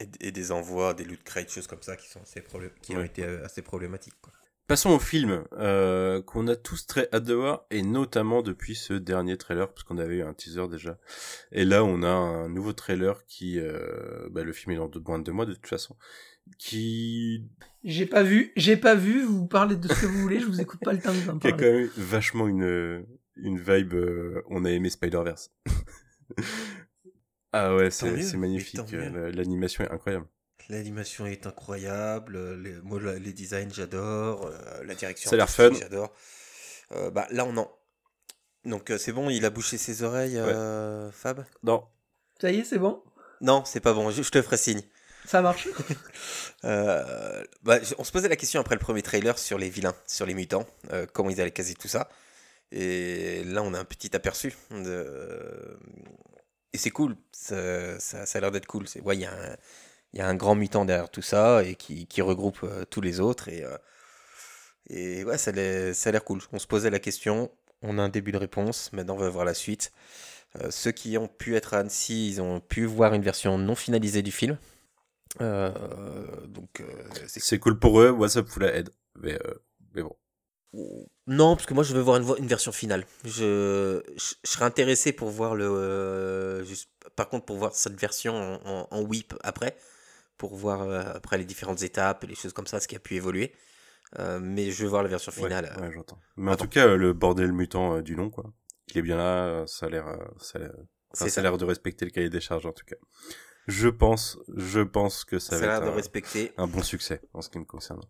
euh, 0.00 0.04
et, 0.20 0.32
des 0.32 0.52
envois, 0.52 0.94
des 0.94 1.04
loot 1.04 1.22
crates, 1.24 1.50
choses 1.50 1.66
comme 1.66 1.82
ça 1.82 1.96
qui 1.96 2.08
sont 2.08 2.20
assez 2.20 2.44
qui 2.82 2.94
ont 2.94 3.02
été 3.02 3.24
euh, 3.24 3.44
assez 3.44 3.62
problématiques. 3.62 4.20
Quoi. 4.20 4.32
Passons 4.66 4.90
au 4.90 4.98
film 4.98 5.44
euh, 5.54 6.20
qu'on 6.22 6.46
a 6.46 6.54
tous 6.54 6.86
très 6.86 7.08
hâte 7.10 7.24
de 7.24 7.32
voir, 7.32 7.64
et 7.70 7.80
notamment 7.80 8.42
depuis 8.42 8.76
ce 8.76 8.92
dernier 8.92 9.38
trailer, 9.38 9.72
parce 9.72 9.82
qu'on 9.82 9.96
avait 9.96 10.16
eu 10.16 10.22
un 10.22 10.34
teaser 10.34 10.68
déjà. 10.68 10.98
Et 11.52 11.64
là, 11.64 11.84
on 11.84 12.02
a 12.02 12.10
un 12.10 12.50
nouveau 12.50 12.74
trailer 12.74 13.24
qui... 13.24 13.58
Euh, 13.58 14.28
bah, 14.30 14.44
le 14.44 14.52
film 14.52 14.72
est 14.72 14.76
dans 14.76 14.90
moins 15.06 15.18
de 15.18 15.24
deux 15.24 15.32
mois 15.32 15.46
de 15.46 15.54
toute 15.54 15.66
façon. 15.66 15.96
Qui, 16.58 17.48
J'ai 17.84 18.06
pas 18.06 18.22
vu, 18.22 18.52
j'ai 18.56 18.76
pas 18.76 18.94
vu. 18.94 19.22
Vous 19.24 19.46
parlez 19.46 19.76
de 19.76 19.86
ce 19.88 20.00
que 20.00 20.06
vous 20.06 20.20
voulez, 20.20 20.40
je 20.40 20.46
vous 20.46 20.60
écoute 20.60 20.80
pas 20.80 20.92
le 20.92 21.00
temps 21.00 21.12
de 21.12 21.18
vous 21.18 21.30
en 21.30 21.38
qui 21.38 21.48
a 21.48 21.52
quand 21.52 21.58
même 21.60 21.88
vachement 21.96 22.48
une, 22.48 23.04
une 23.36 23.58
vibe... 23.58 23.94
euh, 23.94 24.42
on 24.48 24.64
a 24.64 24.70
aimé 24.70 24.90
Spider-Verse. 24.90 25.50
ah 27.52 27.74
ouais, 27.74 27.90
c'est 27.90 28.36
magnifique. 28.36 28.80
euh, 28.94 29.30
L'animation 29.32 29.84
est 29.84 29.90
incroyable. 29.90 30.26
L'animation 30.68 31.24
est 31.26 31.46
incroyable, 31.46 32.36
euh, 32.36 32.56
les, 32.56 32.72
moi 32.82 33.00
la- 33.00 33.18
les 33.18 33.32
designs 33.32 33.72
j'adore, 33.72 34.46
euh, 34.46 34.84
la 34.84 34.94
direction 34.94 35.30
Ça 35.30 35.36
a 35.36 35.38
l'air 35.38 35.48
fun. 35.48 35.70
j'adore. 35.72 36.12
Euh, 36.92 37.10
bah 37.10 37.26
là 37.30 37.46
on 37.46 37.56
en... 37.56 37.70
Donc 38.66 38.90
euh, 38.90 38.98
c'est 38.98 39.12
bon, 39.12 39.30
il 39.30 39.46
a 39.46 39.50
bouché 39.50 39.78
ses 39.78 40.02
oreilles, 40.02 40.36
euh, 40.36 41.10
Fab? 41.10 41.44
Non, 41.62 41.84
Ça 42.38 42.50
y 42.50 42.58
est, 42.58 42.64
c'est 42.64 42.78
bon, 42.78 43.02
Non, 43.40 43.62
c'est 43.64 43.80
pas 43.80 43.94
bon, 43.94 44.10
je, 44.10 44.22
je 44.22 44.30
te 44.30 44.42
ferai 44.42 44.58
signe. 44.58 44.82
Ça 45.28 45.42
marche. 45.42 45.68
Euh, 46.64 47.44
bah, 47.62 47.78
on 47.98 48.04
se 48.04 48.10
posait 48.10 48.28
la 48.28 48.34
question 48.34 48.60
après 48.60 48.74
le 48.74 48.80
premier 48.80 49.00
trailer 49.00 49.38
sur 49.38 49.58
les 49.58 49.70
vilains, 49.70 49.94
sur 50.08 50.26
les 50.26 50.34
mutants, 50.34 50.66
euh, 50.92 51.06
comment 51.12 51.30
ils 51.30 51.40
allaient 51.40 51.52
caser 51.52 51.74
tout 51.76 51.86
ça. 51.86 52.08
Et 52.72 53.44
là, 53.44 53.62
on 53.62 53.74
a 53.74 53.78
un 53.78 53.84
petit 53.84 54.16
aperçu. 54.16 54.56
De... 54.72 55.78
Et 56.72 56.78
c'est 56.78 56.90
cool, 56.90 57.16
ça, 57.30 57.54
a 57.56 58.40
l'air 58.40 58.50
d'être 58.50 58.66
cool. 58.66 58.86
Il 58.92 59.20
y, 59.20 59.24
a 60.20 60.26
un- 60.28 60.34
grand 60.34 60.56
mutant 60.56 60.84
derrière 60.84 61.10
tout 61.10 61.22
ça 61.22 61.62
et 61.62 61.76
qui, 61.76 62.22
regroupe 62.22 62.58
euh, 62.64 62.84
tous 62.84 63.00
les 63.00 63.20
autres. 63.20 63.48
Et, 63.48 63.64
euh, 64.90 65.24
ouais, 65.24 65.38
ça 65.38 65.52
a 65.52 66.12
l'air 66.12 66.24
cool. 66.24 66.40
On 66.52 66.58
se 66.58 66.66
posait 66.66 66.90
la 66.90 66.98
question, 66.98 67.52
on 67.82 67.98
a 67.98 68.02
un 68.02 68.08
début 68.08 68.32
de 68.32 68.38
réponse, 68.38 68.92
maintenant 68.92 69.14
on 69.14 69.18
va 69.18 69.28
voir 69.28 69.44
la 69.44 69.54
suite. 69.54 69.92
Euh, 70.56 70.70
ceux 70.70 70.92
qui 70.92 71.18
ont 71.18 71.28
pu 71.28 71.56
être 71.56 71.74
à 71.74 71.78
Annecy, 71.78 72.30
ils 72.30 72.40
ont 72.40 72.60
pu 72.60 72.84
voir 72.84 73.14
une 73.14 73.22
version 73.22 73.58
non 73.58 73.74
finalisée 73.74 74.22
du 74.22 74.32
film. 74.32 74.58
Euh, 75.40 76.46
donc 76.46 76.80
euh, 76.80 76.86
c'est 77.26 77.58
cool 77.58 77.78
pour 77.78 78.00
eux, 78.00 78.12
moi 78.12 78.28
ça 78.28 78.42
me 78.42 78.46
fout 78.46 78.62
la 78.62 78.74
haine. 78.74 78.88
Mais, 79.20 79.34
euh, 79.46 79.54
Mais 79.94 80.02
bon. 80.02 80.16
Non, 81.26 81.56
parce 81.56 81.66
que 81.66 81.74
moi 81.74 81.82
je 81.82 81.94
veux 81.94 82.00
voir 82.02 82.16
une, 82.38 82.46
version 82.46 82.72
finale. 82.72 83.04
Je, 83.24 84.02
je, 84.16 84.34
je 84.44 84.50
serais 84.50 84.64
intéressé 84.66 85.12
pour 85.12 85.30
voir 85.30 85.54
le. 85.54 85.64
euh, 85.64 86.64
juste- 86.64 86.90
par 87.16 87.28
contre, 87.28 87.46
pour 87.46 87.56
voir 87.56 87.74
cette 87.74 87.98
version 87.98 88.34
en, 88.34 88.60
en, 88.64 88.88
en 88.90 89.02
whip 89.02 89.34
après, 89.42 89.76
pour 90.36 90.54
voir 90.54 90.82
euh, 90.82 91.02
après 91.14 91.38
les 91.38 91.44
différentes 91.44 91.82
étapes 91.82 92.24
et 92.24 92.26
les 92.26 92.34
choses 92.34 92.52
comme 92.52 92.66
ça, 92.66 92.80
ce 92.80 92.86
qui 92.88 92.96
a 92.96 92.98
pu 93.00 93.14
évoluer. 93.14 93.54
Euh, 94.18 94.38
mais 94.40 94.70
je 94.70 94.82
veux 94.84 94.88
voir 94.88 95.02
la 95.02 95.08
version 95.08 95.32
finale. 95.32 95.74
ouais, 95.80 95.90
j'entends. 95.92 96.18
Mais 96.36 96.50
en 96.52 96.56
tout 96.56 96.68
cas, 96.68 96.86
le 96.96 97.12
bordel 97.12 97.52
mutant 97.52 98.00
du 98.00 98.16
nom, 98.16 98.30
quoi. 98.30 98.44
Il 98.88 98.98
est 98.98 99.02
bien 99.02 99.16
là, 99.18 99.64
ça 99.66 99.86
a 99.86 99.88
l'air, 99.90 100.06
ça 100.38 100.58
a 100.58 100.62
l'air- 100.62 100.72
enfin, 100.74 100.86
C'est 101.12 101.18
ça 101.18 101.24
a 101.26 101.30
ça. 101.30 101.42
l'air 101.42 101.58
de 101.58 101.64
respecter 101.64 102.04
le 102.06 102.10
cahier 102.10 102.30
des 102.30 102.40
charges, 102.40 102.64
en 102.66 102.72
tout 102.72 102.86
cas. 102.86 102.96
Je 103.68 103.88
pense, 103.88 104.38
je 104.56 104.80
pense 104.80 105.24
que 105.24 105.38
ça 105.38 105.58
va 105.58 105.76
être 105.76 105.84
de 105.84 105.90
un, 105.90 105.94
respecter. 105.94 106.52
un 106.56 106.66
bon 106.66 106.82
succès, 106.82 107.20
en 107.34 107.42
ce 107.42 107.50
qui 107.50 107.58
me 107.58 107.64
concerne. 107.64 108.00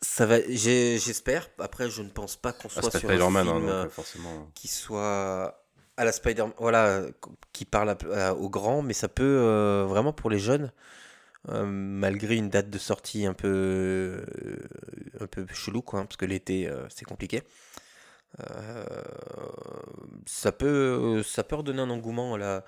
Ça 0.00 0.26
va, 0.26 0.40
j'espère. 0.48 1.48
Après, 1.58 1.90
je 1.90 2.02
ne 2.02 2.08
pense 2.08 2.36
pas 2.36 2.52
qu'on 2.52 2.68
Ah, 2.76 2.80
soit 2.82 2.90
sur 2.98 3.08
un 3.10 3.12
Spider-Man, 3.12 3.46
hein, 3.48 3.60
donc 3.60 3.62
euh, 3.68 3.84
euh, 3.84 3.88
forcément. 3.90 4.50
qui 4.54 4.68
soit 4.68 5.64
à 5.96 6.04
la 6.04 6.12
Spider, 6.12 6.46
voilà, 6.58 7.02
qui 7.52 7.64
parle 7.66 7.96
aux 8.38 8.48
grands, 8.50 8.82
mais 8.82 8.94
ça 8.94 9.08
peut 9.08 9.22
euh, 9.22 9.84
vraiment 9.86 10.12
pour 10.14 10.30
les 10.30 10.38
jeunes, 10.38 10.72
euh, 11.50 11.66
malgré 11.66 12.36
une 12.36 12.48
date 12.48 12.70
de 12.70 12.78
sortie 12.78 13.26
un 13.26 13.34
peu, 13.34 13.48
euh, 13.48 14.24
un 15.20 15.26
peu 15.26 15.46
chelou, 15.52 15.82
quoi, 15.82 16.00
hein, 16.00 16.06
parce 16.06 16.16
que 16.16 16.24
l'été 16.24 16.66
euh, 16.66 16.86
c'est 16.88 17.04
compliqué. 17.04 17.42
Euh, 18.40 18.84
ça 20.24 20.52
peut, 20.52 21.22
ça 21.22 21.44
peut 21.44 21.56
redonner 21.56 21.82
un 21.82 21.90
engouement 21.90 22.34
à 22.34 22.38
la, 22.38 22.64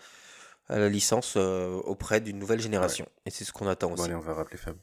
à 0.68 0.78
la 0.78 0.88
licence 0.88 1.34
euh, 1.36 1.72
auprès 1.84 2.20
d'une 2.20 2.38
nouvelle 2.38 2.60
génération, 2.60 3.06
et 3.26 3.30
c'est 3.30 3.44
ce 3.44 3.52
qu'on 3.52 3.66
attend 3.68 3.88
Bon, 3.88 3.94
aussi. 3.94 4.04
allez, 4.04 4.14
on 4.14 4.20
va 4.20 4.34
rappeler 4.34 4.56
Fab. 4.56 4.76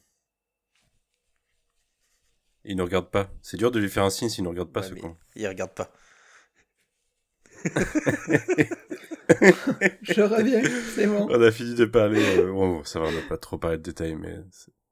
Il 2.64 2.76
ne 2.76 2.82
regarde 2.82 3.10
pas. 3.10 3.28
C'est 3.42 3.56
dur 3.56 3.70
de 3.72 3.80
lui 3.80 3.88
faire 3.90 4.04
un 4.04 4.10
signe 4.10 4.28
s'il 4.28 4.44
ne 4.44 4.48
regarde 4.48 4.70
pas, 4.70 4.80
Ouais, 4.82 4.88
ce 4.88 4.94
con. 4.94 5.16
il 5.34 5.48
regarde 5.48 5.72
pas. 5.74 5.90
Je 10.02 10.20
reviens, 10.22 10.62
c'est 10.94 11.06
bon. 11.06 11.26
On 11.30 11.40
a 11.42 11.50
fini 11.50 11.74
de 11.74 11.84
parler. 11.84 12.22
euh, 12.38 12.52
bon, 12.52 12.84
ça 12.84 13.00
va, 13.00 13.06
on 13.06 13.12
va 13.12 13.22
pas 13.28 13.38
trop 13.38 13.58
parler 13.58 13.78
de 13.78 13.82
détails, 13.82 14.14
mais 14.14 14.36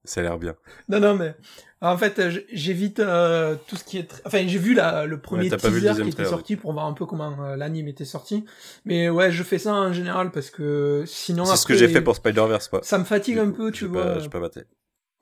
ça 0.05 0.21
a 0.21 0.23
l'air 0.25 0.39
bien. 0.39 0.55
Non, 0.89 0.99
non, 1.01 1.15
mais 1.15 1.35
en 1.81 1.97
fait, 1.99 2.19
euh, 2.19 2.41
j'évite 2.53 3.01
euh, 3.01 3.55
tout 3.69 3.77
ce 3.77 3.85
qui 3.85 3.99
est. 3.99 4.11
tr- 4.13 4.21
Enfin, 4.25 4.47
j'ai 4.47 4.59
vu 4.59 4.75
la, 4.75 5.07
le 5.07 5.21
premier 5.21 5.49
le 5.49 5.57
teaser 5.57 5.95
qui 6.03 6.09
était 6.09 6.11
trailer, 6.11 6.31
sorti 6.31 6.57
pour 6.57 6.73
voir 6.73 6.87
un 6.87 6.93
peu 6.93 7.07
comment 7.07 7.37
euh, 7.45 7.57
l'anime 7.57 7.89
était 7.89 8.05
sorti. 8.05 8.45
Mais 8.85 9.09
ouais, 9.11 9.31
je 9.31 9.43
fais 9.43 9.59
ça 9.59 9.75
en 9.75 9.93
général 9.93 10.31
parce 10.31 10.51
que 10.51 11.05
sinon. 11.07 11.45
C'est 11.45 11.57
ce 11.57 11.67
que 11.67 11.75
j'ai 11.75 11.89
fait 11.89 12.01
pour 12.03 12.17
Spider-Verse, 12.17 12.69
quoi. 12.69 12.81
Ça 12.83 12.99
me 12.99 13.05
fatigue 13.05 13.39
un 13.39 13.51
peu, 13.51 13.71
tu 13.71 13.87
vois. 13.87 14.05
Pas, 14.15 14.19
j'ai 14.21 14.29
pas 14.29 14.41
battu. 14.41 14.61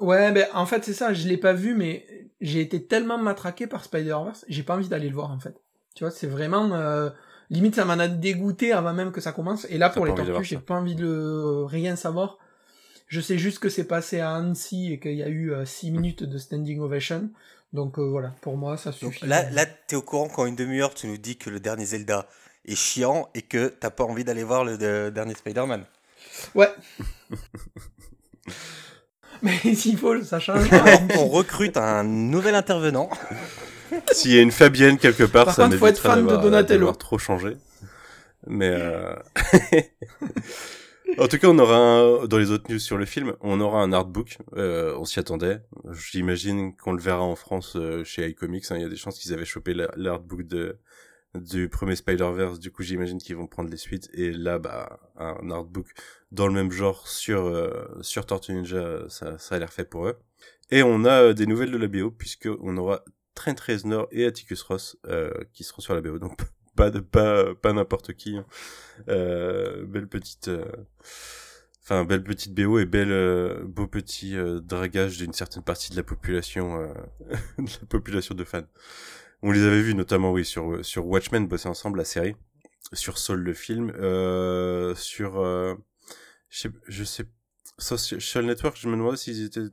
Ouais, 0.00 0.30
ben 0.32 0.46
en 0.54 0.64
fait, 0.66 0.84
c'est 0.84 0.92
ça, 0.92 1.12
je 1.12 1.26
l'ai 1.26 1.36
pas 1.38 1.52
vu, 1.52 1.74
mais 1.74 2.06
j'ai 2.40 2.60
été 2.60 2.84
tellement 2.84 3.18
matraqué 3.18 3.66
par 3.66 3.82
Spider-Verse, 3.84 4.44
j'ai 4.48 4.62
pas 4.62 4.74
envie 4.76 4.88
d'aller 4.88 5.08
le 5.08 5.14
voir 5.14 5.30
en 5.32 5.40
fait. 5.40 5.54
Tu 5.96 6.04
vois, 6.04 6.12
c'est 6.12 6.28
vraiment. 6.28 6.72
euh, 6.74 7.10
limite, 7.50 7.74
ça 7.74 7.84
m'en 7.84 7.94
a 7.94 8.06
dégoûté 8.06 8.72
avant 8.72 8.92
même 8.92 9.10
que 9.10 9.20
ça 9.20 9.32
commence. 9.32 9.66
Et 9.70 9.78
là, 9.78 9.88
pour 9.90 10.04
les 10.06 10.12
tortues, 10.26 10.44
j'ai 10.44 10.56
pas 10.58 10.74
envie 10.74 10.94
de 10.94 11.02
le- 11.02 11.64
rien 11.64 11.96
savoir. 11.96 12.38
Je 13.08 13.20
sais 13.20 13.38
juste 13.38 13.58
que 13.58 13.68
c'est 13.68 13.84
passé 13.84 14.20
à 14.20 14.34
Annecy 14.34 14.92
et 14.92 15.00
qu'il 15.00 15.14
y 15.14 15.22
a 15.22 15.28
eu 15.28 15.52
6 15.64 15.90
minutes 15.90 16.24
de 16.24 16.38
standing 16.38 16.80
ovation. 16.80 17.30
Donc 17.72 17.98
euh, 17.98 18.02
voilà, 18.08 18.32
pour 18.40 18.56
moi, 18.56 18.76
ça 18.76 18.90
Donc 19.02 19.14
suffit. 19.14 19.26
là, 19.26 19.48
là 19.50 19.66
tu 19.66 19.94
es 19.94 19.96
au 19.96 20.02
courant 20.02 20.28
quand 20.28 20.46
une 20.46 20.56
demi-heure, 20.56 20.94
tu 20.94 21.06
nous 21.06 21.18
dis 21.18 21.36
que 21.36 21.50
le 21.50 21.60
dernier 21.60 21.84
Zelda 21.86 22.26
est 22.66 22.74
chiant 22.76 23.28
et 23.34 23.42
que 23.42 23.68
t'as 23.68 23.90
pas 23.90 24.04
envie 24.04 24.24
d'aller 24.24 24.44
voir 24.44 24.64
le 24.64 24.78
de- 24.78 25.10
dernier 25.10 25.34
Spider-Man. 25.34 25.84
Ouais. 26.54 26.70
mais 29.42 29.74
s'il 29.74 29.98
faut, 29.98 30.22
ça 30.22 30.40
change. 30.40 30.68
On 31.18 31.28
recrute 31.28 31.76
un 31.76 32.04
nouvel 32.04 32.54
intervenant. 32.54 33.10
S'il 34.12 34.32
y 34.34 34.38
a 34.38 34.42
une 34.42 34.52
Fabienne 34.52 34.98
quelque 34.98 35.24
part, 35.24 35.46
Par 35.46 35.54
ça 35.54 35.64
contre, 35.64 35.78
faut 35.78 35.86
être 35.86 35.98
fan 36.00 36.26
de 36.26 36.36
Donatello. 36.36 36.92
trop 36.92 37.18
changé. 37.18 37.56
Mais 38.46 38.68
euh... 38.70 39.14
en 41.16 41.26
tout 41.28 41.38
cas, 41.38 41.48
on 41.48 41.58
aura 41.58 42.26
dans 42.26 42.38
les 42.38 42.50
autres 42.50 42.70
news 42.70 42.78
sur 42.78 42.98
le 42.98 43.06
film, 43.06 43.34
on 43.40 43.60
aura 43.60 43.82
un 43.82 43.92
artbook. 43.92 44.38
Euh, 44.56 44.94
on 44.98 45.04
s'y 45.04 45.18
attendait. 45.18 45.60
J'imagine 45.92 46.76
qu'on 46.76 46.92
le 46.92 47.00
verra 47.00 47.22
en 47.22 47.36
France 47.36 47.76
euh, 47.76 48.04
chez 48.04 48.28
iComics. 48.28 48.70
hein. 48.70 48.76
Il 48.76 48.82
y 48.82 48.84
a 48.84 48.88
des 48.88 48.96
chances 48.96 49.18
qu'ils 49.18 49.32
avaient 49.32 49.44
chopé 49.44 49.74
la- 49.74 49.90
l'artbook 49.96 50.42
de 50.42 50.78
du 51.34 51.68
premier 51.68 51.94
Spider-Verse. 51.94 52.58
Du 52.58 52.70
coup, 52.72 52.82
j'imagine 52.82 53.18
qu'ils 53.18 53.36
vont 53.36 53.46
prendre 53.46 53.70
les 53.70 53.76
suites. 53.76 54.08
Et 54.14 54.32
là, 54.32 54.58
bah, 54.58 54.98
un 55.16 55.50
artbook 55.50 55.86
dans 56.32 56.46
le 56.46 56.52
même 56.54 56.70
genre 56.72 57.06
sur 57.08 57.44
euh, 57.46 57.70
sur 58.00 58.26
Tortue 58.26 58.52
Ninja, 58.52 59.04
ça, 59.08 59.38
ça 59.38 59.54
a 59.54 59.58
l'air 59.58 59.72
fait 59.72 59.84
pour 59.84 60.06
eux. 60.08 60.18
Et 60.70 60.82
on 60.82 61.04
a 61.04 61.22
euh, 61.22 61.32
des 61.34 61.46
nouvelles 61.46 61.70
de 61.70 61.76
la 61.78 61.86
BO 61.88 62.10
puisque 62.10 62.48
on 62.60 62.76
aura 62.76 63.04
Trent 63.34 63.54
Reznor 63.66 64.08
et 64.10 64.24
Atticus 64.26 64.62
Ross 64.62 64.96
euh, 65.06 65.30
qui 65.52 65.64
seront 65.64 65.80
sur 65.82 65.94
la 65.94 66.00
BO. 66.00 66.18
Donc 66.18 66.36
pas 66.78 66.90
de 66.90 67.00
pas 67.00 67.54
pas 67.56 67.72
n'importe 67.72 68.14
qui. 68.14 68.36
hein. 68.36 68.46
Euh, 69.08 69.84
belle 69.84 70.08
petite 70.08 70.48
euh, 70.48 70.64
enfin 71.82 72.04
belle 72.04 72.22
petite 72.24 72.54
BO 72.54 72.78
et 72.78 72.86
belle 72.86 73.12
euh, 73.12 73.64
beau 73.64 73.86
petit 73.86 74.36
euh, 74.36 74.60
dragage 74.60 75.18
d'une 75.18 75.32
certaine 75.32 75.62
partie 75.64 75.90
de 75.90 75.96
la 75.96 76.02
population 76.04 76.80
euh, 76.80 76.94
de 77.58 77.70
la 77.80 77.86
population 77.88 78.34
de 78.34 78.44
fans. 78.44 78.62
On 79.42 79.50
les 79.52 79.62
avait 79.62 79.82
vus 79.82 79.94
notamment 79.94 80.32
oui 80.32 80.44
sur 80.44 80.84
sur 80.84 81.06
Watchmen 81.06 81.46
bosser 81.48 81.68
ensemble 81.68 81.98
la 81.98 82.04
série, 82.04 82.36
sur 82.92 83.18
Soul 83.18 83.40
le 83.40 83.54
film, 83.54 83.90
euh, 83.96 84.94
sur 84.94 85.38
euh, 85.40 85.74
je 86.50 86.60
sais, 86.60 86.70
je 86.88 87.04
sais 87.04 87.24
Social 87.78 88.46
Network, 88.46 88.76
je 88.80 88.88
me 88.88 88.96
demandais 88.96 89.16
s'ils 89.16 89.44
étaient 89.44 89.68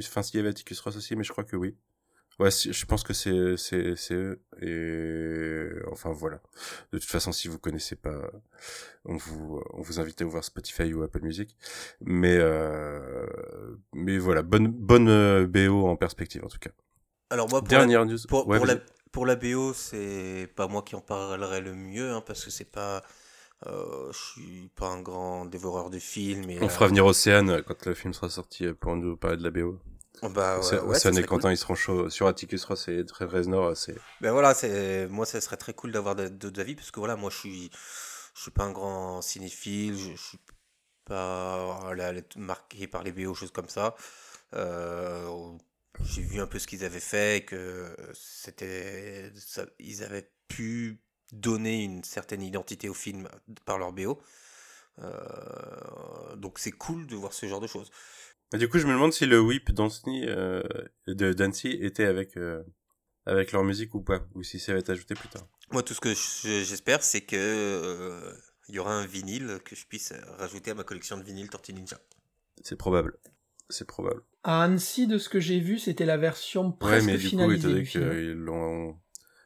enfin 0.00 0.22
s'il 0.22 0.36
y 0.38 0.40
avait 0.40 0.50
Atticus 0.50 0.80
Ross 0.80 0.96
aussi 0.96 1.16
mais 1.16 1.24
je 1.24 1.32
crois 1.32 1.44
que 1.44 1.56
oui. 1.56 1.76
Ouais, 2.38 2.50
je 2.50 2.84
pense 2.84 3.02
que 3.02 3.14
c'est 3.14 3.56
c'est 3.56 3.96
c'est 3.96 4.14
eux 4.14 4.42
et 4.60 5.68
enfin 5.90 6.12
voilà. 6.12 6.40
De 6.92 6.98
toute 6.98 7.08
façon, 7.08 7.32
si 7.32 7.48
vous 7.48 7.58
connaissez 7.58 7.96
pas, 7.96 8.30
on 9.06 9.16
vous 9.16 9.62
on 9.72 9.80
vous 9.80 10.00
invite 10.00 10.20
à 10.20 10.26
ouvrir 10.26 10.44
Spotify 10.44 10.92
ou 10.92 11.02
Apple 11.02 11.22
Music. 11.22 11.56
Mais 12.02 12.36
euh, 12.38 13.26
mais 13.94 14.18
voilà, 14.18 14.42
bonne 14.42 14.68
bonne 14.68 15.08
euh, 15.08 15.46
BO 15.46 15.86
en 15.86 15.96
perspective 15.96 16.44
en 16.44 16.48
tout 16.48 16.58
cas. 16.58 16.70
Alors 17.30 17.48
moi, 17.48 17.60
pour 17.62 17.72
la, 17.72 17.78
Dernière 17.78 18.04
news. 18.04 18.18
pour, 18.28 18.46
Ouais, 18.46 18.58
pour 18.58 18.66
la, 18.66 18.76
pour 19.12 19.26
la 19.26 19.36
BO, 19.36 19.72
c'est 19.72 20.48
pas 20.54 20.68
moi 20.68 20.82
qui 20.82 20.94
en 20.94 21.00
parlerai 21.00 21.60
le 21.60 21.74
mieux, 21.74 22.12
hein, 22.12 22.22
parce 22.24 22.44
que 22.44 22.50
c'est 22.50 22.70
pas... 22.70 23.02
euh, 23.66 24.12
je 24.12 24.18
suis 24.18 24.70
pas 24.76 24.88
un 24.88 25.00
grand 25.00 25.46
dévoreur 25.46 25.90
de 25.90 25.98
films. 25.98 26.50
Et, 26.50 26.58
On 26.60 26.66
euh, 26.66 26.68
fera 26.68 26.86
venir 26.86 27.04
Océane 27.06 27.62
quand 27.62 27.86
le 27.86 27.94
film 27.94 28.12
sera 28.12 28.28
sorti 28.28 28.72
pour 28.74 28.94
nous 28.94 29.16
parler 29.16 29.38
de 29.38 29.42
la 29.42 29.50
BO. 29.50 29.80
Bah, 30.22 30.58
ouais, 30.58 30.98
ça 30.98 31.12
serait 31.12 31.24
cool. 31.24 31.40
Ils 31.50 31.56
seront 31.56 31.74
chauds 31.74 32.10
sur 32.10 32.26
Atticus 32.26 32.64
Ross 32.64 32.88
et 32.88 33.04
Reznor. 33.20 33.76
C'est 33.76 33.96
Ben 34.20 34.32
voilà, 34.32 34.54
c'est 34.54 35.06
moi 35.08 35.26
ça 35.26 35.40
serait 35.40 35.56
très 35.56 35.74
cool 35.74 35.92
d'avoir 35.92 36.14
d'autres 36.14 36.60
avis 36.60 36.74
parce 36.74 36.90
que 36.90 37.00
voilà, 37.00 37.16
moi 37.16 37.30
je 37.30 37.36
suis 37.36 37.70
je 38.34 38.42
suis 38.42 38.50
pas 38.50 38.64
un 38.64 38.72
grand 38.72 39.22
cinéphile, 39.22 39.96
je, 39.96 40.12
je 40.12 40.22
suis 40.22 40.38
pas 41.04 41.94
là, 41.94 42.12
là, 42.12 42.20
marqué 42.36 42.86
par 42.86 43.02
les 43.02 43.12
BO 43.12 43.34
choses 43.34 43.52
comme 43.52 43.68
ça. 43.68 43.94
Euh, 44.54 45.56
j'ai 46.04 46.22
vu 46.22 46.40
un 46.40 46.46
peu 46.46 46.58
ce 46.58 46.66
qu'ils 46.66 46.84
avaient 46.84 47.00
fait 47.00 47.44
que 47.44 47.94
c'était 48.14 49.32
ils 49.78 50.02
avaient 50.02 50.30
pu 50.48 51.00
donner 51.32 51.82
une 51.82 52.04
certaine 52.04 52.42
identité 52.42 52.88
au 52.88 52.94
film 52.94 53.28
par 53.64 53.78
leur 53.78 53.92
BO. 53.92 54.20
Euh, 54.98 56.36
donc 56.36 56.58
c'est 56.58 56.72
cool 56.72 57.06
de 57.06 57.16
voir 57.16 57.32
ce 57.32 57.46
genre 57.46 57.60
de 57.60 57.66
choses. 57.66 57.90
Et 58.54 58.58
du 58.58 58.68
coup, 58.68 58.78
je 58.78 58.86
me 58.86 58.92
demande 58.92 59.12
si 59.12 59.26
le 59.26 59.40
whip 59.40 59.72
d'Anthony 59.72 60.24
euh, 60.26 60.62
de 61.06 61.32
Dancy 61.32 61.68
était 61.68 62.04
avec 62.04 62.36
euh, 62.36 62.62
avec 63.26 63.50
leur 63.52 63.64
musique 63.64 63.94
ou 63.94 64.02
pas, 64.02 64.24
ou 64.34 64.42
si 64.42 64.60
ça 64.60 64.72
va 64.72 64.78
être 64.78 64.90
ajouté 64.90 65.14
plus 65.14 65.28
tard. 65.28 65.46
Moi, 65.72 65.82
tout 65.82 65.94
ce 65.94 66.00
que 66.00 66.14
je- 66.14 66.62
j'espère, 66.64 67.02
c'est 67.02 67.22
que 67.22 67.36
euh, 67.36 68.32
y 68.68 68.78
aura 68.78 68.94
un 68.94 69.04
vinyle 69.06 69.58
que 69.64 69.74
je 69.74 69.84
puisse 69.86 70.12
rajouter 70.38 70.70
à 70.70 70.74
ma 70.74 70.84
collection 70.84 71.16
de 71.18 71.24
vinyles 71.24 71.50
Tortue 71.50 71.72
Ninja. 71.72 71.98
C'est 72.62 72.76
probable. 72.76 73.18
C'est 73.68 73.86
probable. 73.86 74.22
À 74.44 74.62
Annecy, 74.62 75.08
de 75.08 75.18
ce 75.18 75.28
que 75.28 75.40
j'ai 75.40 75.58
vu, 75.58 75.80
c'était 75.80 76.06
la 76.06 76.16
version 76.16 76.66
Ouais, 76.68 76.74
presque 76.78 77.06
mais 77.06 77.18
du 77.18 77.30
coup, 77.30 77.50
étant 77.50 77.68
donné 77.68 77.82
qu'ils 77.82 78.32
l'ont 78.34 78.96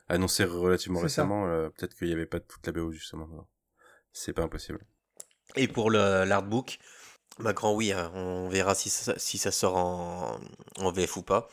annoncé 0.08 0.44
relativement 0.44 1.00
récemment, 1.00 1.46
euh, 1.46 1.70
peut-être 1.70 1.94
qu'il 1.96 2.08
n'y 2.08 2.12
avait 2.12 2.26
pas 2.26 2.40
toute 2.40 2.66
la 2.66 2.72
BO 2.72 2.92
justement. 2.92 3.48
C'est 4.12 4.34
pas 4.34 4.42
impossible. 4.42 4.80
Et 5.56 5.68
pour 5.68 5.90
le- 5.90 6.24
l'artbook, 6.24 6.78
bah 7.40 7.52
grand 7.52 7.74
oui, 7.74 7.92
hein, 7.92 8.10
on 8.14 8.48
verra 8.48 8.74
si 8.74 8.90
ça, 8.90 9.14
si 9.18 9.38
ça 9.38 9.50
sort 9.50 9.76
en, 9.76 10.38
en 10.78 10.92
VF 10.92 11.16
ou 11.16 11.22
pas. 11.22 11.48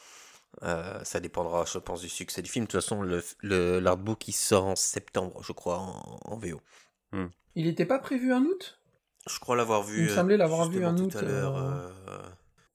Euh, 0.63 1.03
ça 1.03 1.19
dépendra, 1.19 1.65
je 1.65 1.77
pense, 1.77 2.01
du 2.01 2.09
succès 2.09 2.41
du 2.41 2.49
film. 2.49 2.65
De 2.65 2.71
toute 2.71 2.81
façon, 2.81 3.01
le, 3.01 3.23
le- 3.41 3.79
l'artbook 3.79 4.27
il 4.27 4.33
sort 4.33 4.65
en 4.65 4.75
septembre, 4.75 5.41
je 5.43 5.51
crois, 5.51 5.77
en, 5.77 6.19
en 6.25 6.37
VO. 6.37 6.59
Il 7.55 7.65
n'était 7.65 7.85
pas 7.85 7.99
prévu 7.99 8.33
en 8.33 8.41
août? 8.43 8.79
Je 9.29 9.39
crois 9.39 9.55
l'avoir 9.55 9.83
vu. 9.83 9.97
Il 10.05 10.09
me 10.09 10.15
semblait 10.15 10.37
l'avoir 10.37 10.69
vu 10.69 10.85
en 10.85 10.95
tout 10.95 11.03
août, 11.05 11.15
à 11.15 11.21
l'heure. 11.21 11.57
euh, 11.57 11.89
euh, 12.09 12.17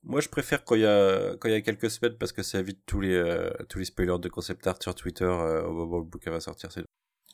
Moi, 0.04 0.20
je 0.20 0.28
préfère 0.28 0.64
quand 0.64 0.74
il 0.74 0.82
y 0.82 0.86
a 0.86 1.34
quand 1.36 1.48
il 1.48 1.52
y 1.52 1.56
a 1.56 1.60
quelques 1.60 1.90
semaines 1.90 2.16
parce 2.18 2.32
que 2.32 2.42
ça 2.42 2.58
évite 2.58 2.80
tous 2.86 3.00
les 3.00 3.14
euh, 3.14 3.50
tous 3.68 3.78
les 3.78 3.84
spoilers 3.84 4.18
de 4.18 4.28
concept 4.28 4.66
art 4.66 4.76
sur 4.80 4.94
Twitter 4.94 5.24
au 5.24 5.70
moment 5.72 5.96
où 5.96 6.00
le 6.00 6.04
bouquin 6.06 6.30
va 6.30 6.40
sortir. 6.40 6.70
C'est 6.72 6.84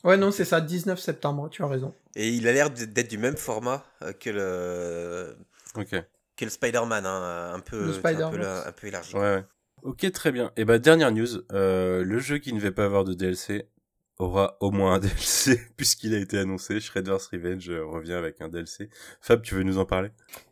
Ouais, 0.05 0.15
non, 0.15 0.31
c'est 0.31 0.45
ça, 0.45 0.61
19 0.61 0.97
septembre, 0.99 1.49
tu 1.49 1.61
as 1.61 1.67
raison. 1.67 1.93
Et 2.15 2.29
il 2.29 2.47
a 2.47 2.53
l'air 2.53 2.69
d'être 2.69 3.09
du 3.09 3.17
même 3.17 3.35
format 3.35 3.83
que 4.21 4.29
le, 4.29 5.35
ok. 5.75 6.03
que 6.35 6.45
le 6.45 6.51
Spider-Man, 6.51 7.05
hein, 7.05 7.51
un 7.53 7.59
peu, 7.59 7.85
Le 7.85 7.91
un 7.91 8.29
peu, 8.31 8.37
la- 8.37 8.67
un 8.67 8.71
peu 8.71 8.87
élargi. 8.87 9.13
Ouais, 9.15 9.19
ouais. 9.21 9.45
Ok, 9.83 10.11
très 10.11 10.31
bien. 10.31 10.51
Et 10.57 10.65
bah 10.65 10.77
dernière 10.79 11.11
news, 11.11 11.27
euh, 11.51 12.03
le 12.03 12.19
jeu 12.19 12.37
qui 12.37 12.53
ne 12.53 12.59
va 12.59 12.71
pas 12.71 12.85
avoir 12.85 13.03
de 13.05 13.13
DLC 13.13 13.69
aura 14.17 14.57
au 14.59 14.71
moins 14.71 14.95
un 14.95 14.99
DLC 14.99 15.59
puisqu'il 15.77 16.13
a 16.13 16.17
été 16.19 16.37
annoncé. 16.37 16.79
Shredder's 16.79 17.27
Revenge 17.27 17.69
euh, 17.69 17.85
revient 17.85 18.13
avec 18.13 18.41
un 18.41 18.49
DLC. 18.49 18.89
Fab, 19.21 19.41
tu 19.41 19.55
veux 19.55 19.63
nous 19.63 19.77
en 19.77 19.85
parler? 19.85 20.11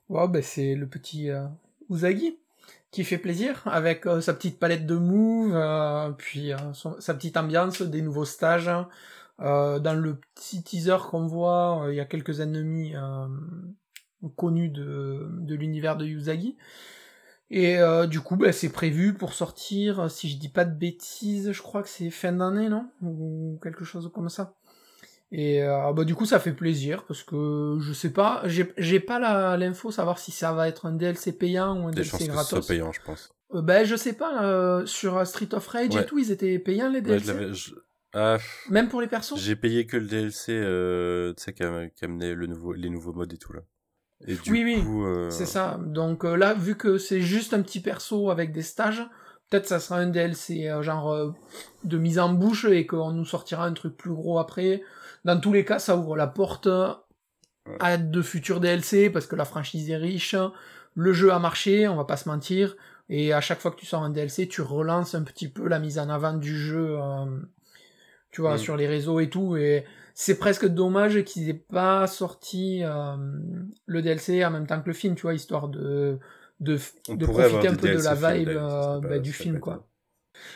Ouais, 0.09 0.27
ben 0.29 0.41
c'est 0.41 0.75
le 0.75 0.87
petit 0.87 1.29
euh, 1.29 1.45
Uzagi 1.89 2.39
qui 2.91 3.03
fait 3.03 3.17
plaisir 3.17 3.61
avec 3.65 4.05
euh, 4.07 4.21
sa 4.21 4.33
petite 4.33 4.59
palette 4.59 4.85
de 4.85 4.95
moves, 4.95 5.55
euh, 5.55 6.09
puis 6.11 6.53
euh, 6.53 6.57
son- 6.73 6.99
sa 7.01 7.13
petite 7.13 7.35
ambiance, 7.35 7.81
des 7.81 8.01
nouveaux 8.01 8.23
stages. 8.25 8.71
Euh, 9.41 9.77
dans 9.79 9.93
le 9.93 10.15
petit 10.35 10.63
teaser 10.63 10.97
qu'on 11.11 11.27
voit, 11.27 11.83
euh, 11.83 11.93
il 11.93 11.97
y 11.97 11.99
a 11.99 12.05
quelques 12.05 12.39
ennemis 12.39 12.93
euh, 14.23 14.27
connus 14.35 14.69
de, 14.69 15.27
de 15.39 15.55
l'univers 15.55 15.97
de 15.97 16.05
Uzagi. 16.05 16.57
Et 17.49 17.77
euh, 17.77 18.07
du 18.07 18.19
coup, 18.19 18.35
ben, 18.35 18.51
c'est 18.51 18.71
prévu 18.71 19.13
pour 19.13 19.33
sortir, 19.33 20.11
si 20.11 20.29
je 20.29 20.37
dis 20.37 20.49
pas 20.49 20.65
de 20.65 20.75
bêtises, 20.77 21.51
je 21.53 21.61
crois 21.61 21.81
que 21.81 21.87
c'est 21.89 22.09
fin 22.09 22.33
d'année, 22.33 22.67
non? 22.67 22.89
Ou 23.01 23.57
quelque 23.63 23.85
chose 23.85 24.11
comme 24.13 24.27
ça. 24.29 24.55
Et 25.31 25.63
euh, 25.63 25.91
bah, 25.93 26.03
du 26.03 26.13
coup, 26.15 26.25
ça 26.25 26.39
fait 26.39 26.51
plaisir 26.53 27.05
parce 27.05 27.23
que 27.23 27.77
je 27.81 27.93
sais 27.93 28.11
pas, 28.11 28.43
j'ai 28.45 28.99
pas 28.99 29.55
l'info 29.57 29.91
savoir 29.91 30.19
si 30.19 30.31
ça 30.31 30.51
va 30.53 30.67
être 30.67 30.85
un 30.85 30.91
DLC 30.93 31.31
payant 31.37 31.81
ou 31.81 31.87
un 31.87 31.91
Des 31.91 32.03
chances 32.03 32.19
DLC 32.21 32.31
que 32.31 32.37
ce 32.37 32.43
soit 32.45 32.57
gratos. 32.59 32.67
payant, 32.67 32.91
je 32.91 33.01
pense. 33.01 33.33
Euh, 33.53 33.61
ben 33.61 33.85
je 33.85 33.95
sais 33.95 34.13
pas, 34.13 34.43
euh, 34.45 34.85
sur 34.85 35.25
Street 35.25 35.53
of 35.53 35.65
Rage 35.67 35.95
Ouais. 35.95 36.01
et 36.01 36.05
tout, 36.05 36.17
ils 36.19 36.31
étaient 36.31 36.59
payants 36.59 36.89
les 36.89 37.01
DLC. 37.01 37.53
je- 37.53 37.75
Ah, 38.13 38.37
Même 38.69 38.87
pour 38.89 38.99
les 39.01 39.07
persos? 39.07 39.37
j'ai 39.37 39.55
payé 39.55 39.85
que 39.85 39.95
le 39.97 40.07
DLC, 40.07 40.51
euh, 40.53 41.33
tu 41.33 41.43
sais, 41.43 41.53
qui 41.53 41.63
amenait 41.63 42.33
le 42.33 42.47
nouveau, 42.47 42.73
les 42.73 42.89
nouveaux 42.89 43.13
modes 43.13 43.31
et 43.31 43.37
tout 43.37 43.53
là. 43.53 43.61
Et 44.25 44.35
du 44.35 44.51
Oui, 44.51 44.63
oui, 44.63 44.83
euh, 44.87 45.29
C'est 45.29 45.45
ça. 45.45 45.79
Donc 45.85 46.25
euh, 46.25 46.35
là, 46.35 46.53
vu 46.53 46.75
que 46.75 46.97
c'est 46.97 47.21
juste 47.21 47.53
un 47.53 47.61
petit 47.61 47.79
perso 47.79 48.29
avec 48.31 48.51
des 48.51 48.61
stages, 48.63 49.03
peut-être 49.49 49.67
ça 49.67 49.79
sera 49.79 49.99
un 49.99 50.07
DLC 50.07 50.67
euh, 50.67 50.81
genre 50.81 51.35
de 51.83 51.97
mise 51.97 52.19
en 52.19 52.29
bouche 52.33 52.65
et 52.65 52.85
qu'on 52.87 53.11
nous 53.11 53.25
sortira 53.25 53.65
un 53.65 53.73
truc 53.73 53.95
plus 53.95 54.11
gros 54.13 54.39
après. 54.39 54.81
Dans 55.25 55.39
tous 55.39 55.53
les 55.53 55.65
cas, 55.65 55.79
ça 55.79 55.95
ouvre 55.97 56.15
la 56.15 56.27
porte 56.27 56.67
à 57.79 57.97
de 57.97 58.21
futurs 58.21 58.59
DLC 58.59 59.09
parce 59.09 59.27
que 59.27 59.35
la 59.35 59.45
franchise 59.45 59.89
est 59.89 59.97
riche, 59.97 60.35
le 60.95 61.13
jeu 61.13 61.31
a 61.31 61.39
marché, 61.39 61.87
on 61.87 61.95
va 61.95 62.05
pas 62.05 62.17
se 62.17 62.29
mentir. 62.29 62.75
Et 63.09 63.33
à 63.33 63.41
chaque 63.41 63.59
fois 63.59 63.71
que 63.71 63.77
tu 63.77 63.85
sors 63.85 64.03
un 64.03 64.09
DLC, 64.09 64.47
tu 64.47 64.61
relances 64.61 65.15
un 65.15 65.23
petit 65.23 65.47
peu 65.47 65.67
la 65.67 65.79
mise 65.79 65.99
en 65.99 66.09
avant 66.09 66.33
du 66.33 66.57
jeu, 66.57 66.97
tu 68.31 68.41
vois, 68.41 68.55
Mm. 68.55 68.59
sur 68.59 68.77
les 68.77 68.87
réseaux 68.87 69.19
et 69.19 69.29
tout. 69.29 69.57
Et 69.57 69.85
c'est 70.19 70.39
presque 70.39 70.65
dommage 70.65 71.23
qu'ils 71.25 71.47
aient 71.47 71.53
pas 71.53 72.07
sorti 72.07 72.81
euh, 72.83 73.15
le 73.85 74.01
DLC 74.01 74.43
en 74.43 74.49
même 74.49 74.65
temps 74.65 74.81
que 74.81 74.87
le 74.87 74.93
film, 74.93 75.13
tu 75.13 75.21
vois, 75.21 75.35
histoire 75.35 75.67
de 75.67 76.17
de, 76.59 76.79
de 77.07 77.25
profiter 77.27 77.67
un 77.67 77.75
peu 77.75 77.87
de 77.87 77.99
la 77.99 78.15
vibe 78.15 78.49
euh, 78.49 78.99
bah, 78.99 79.09
pas- 79.09 79.19
du 79.19 79.31
film, 79.31 79.59
quoi. 79.59 79.85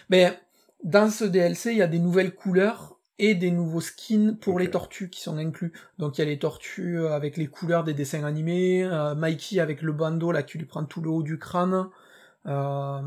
Mais 0.09 0.35
dans 0.83 1.11
ce 1.11 1.25
DLC, 1.25 1.73
il 1.73 1.77
y 1.77 1.83
a 1.83 1.87
des 1.87 1.99
nouvelles 1.99 2.33
couleurs 2.33 2.97
et 3.19 3.35
des 3.35 3.51
nouveaux 3.51 3.81
skins 3.81 4.35
pour 4.35 4.57
les 4.57 4.71
tortues 4.71 5.11
qui 5.11 5.21
sont 5.21 5.37
inclus. 5.37 5.73
Donc 5.99 6.17
il 6.17 6.21
y 6.21 6.23
a 6.23 6.27
les 6.27 6.39
tortues 6.39 7.05
avec 7.05 7.37
les 7.37 7.45
couleurs 7.45 7.83
des 7.83 7.93
dessins 7.93 8.23
animés, 8.23 8.83
euh, 8.83 9.13
Mikey 9.13 9.59
avec 9.59 9.83
le 9.83 9.93
bandeau 9.93 10.31
là 10.31 10.41
qui 10.41 10.57
lui 10.57 10.65
prend 10.65 10.85
tout 10.85 11.01
le 11.01 11.11
haut 11.11 11.21
du 11.21 11.37
crâne, 11.37 11.85
euh, 12.47 12.99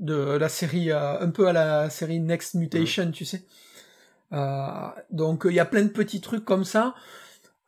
de 0.00 0.36
la 0.36 0.48
série 0.48 0.90
un 0.90 1.30
peu 1.30 1.46
à 1.46 1.52
la 1.52 1.90
série 1.90 2.18
Next 2.18 2.54
Mutation, 2.54 3.12
tu 3.12 3.24
sais. 3.24 3.44
Euh, 4.36 4.88
donc 5.10 5.46
il 5.48 5.54
y 5.54 5.60
a 5.60 5.64
plein 5.64 5.82
de 5.82 5.88
petits 5.88 6.20
trucs 6.20 6.44
comme 6.44 6.64
ça. 6.64 6.94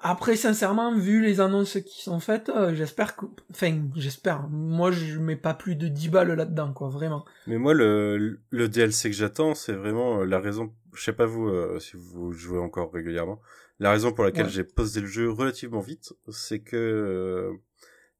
Après, 0.00 0.36
sincèrement, 0.36 0.94
vu 0.96 1.20
les 1.20 1.40
annonces 1.40 1.76
qui 1.84 2.02
sont 2.04 2.20
faites, 2.20 2.50
euh, 2.50 2.72
j'espère 2.72 3.16
que, 3.16 3.26
enfin, 3.50 3.82
j'espère. 3.96 4.46
Moi, 4.48 4.92
je 4.92 5.18
mets 5.18 5.34
pas 5.34 5.54
plus 5.54 5.74
de 5.74 5.88
10 5.88 6.08
balles 6.08 6.32
là-dedans, 6.34 6.72
quoi, 6.72 6.88
vraiment. 6.88 7.24
Mais 7.48 7.58
moi, 7.58 7.74
le, 7.74 8.38
le 8.50 8.68
DLC 8.68 9.10
que 9.10 9.16
j'attends, 9.16 9.56
c'est 9.56 9.72
vraiment 9.72 10.20
euh, 10.20 10.24
la 10.24 10.38
raison. 10.38 10.72
Je 10.94 11.02
sais 11.02 11.12
pas 11.12 11.26
vous 11.26 11.48
euh, 11.48 11.80
si 11.80 11.96
vous 11.96 12.30
jouez 12.32 12.60
encore 12.60 12.92
régulièrement. 12.92 13.40
La 13.80 13.90
raison 13.90 14.12
pour 14.12 14.22
laquelle 14.22 14.44
Ouais. 14.46 14.52
j'ai 14.52 14.62
posé 14.62 15.00
le 15.00 15.08
jeu 15.08 15.30
relativement 15.32 15.80
vite, 15.80 16.12
c'est 16.28 16.60
que 16.60 16.76
euh, 16.76 17.52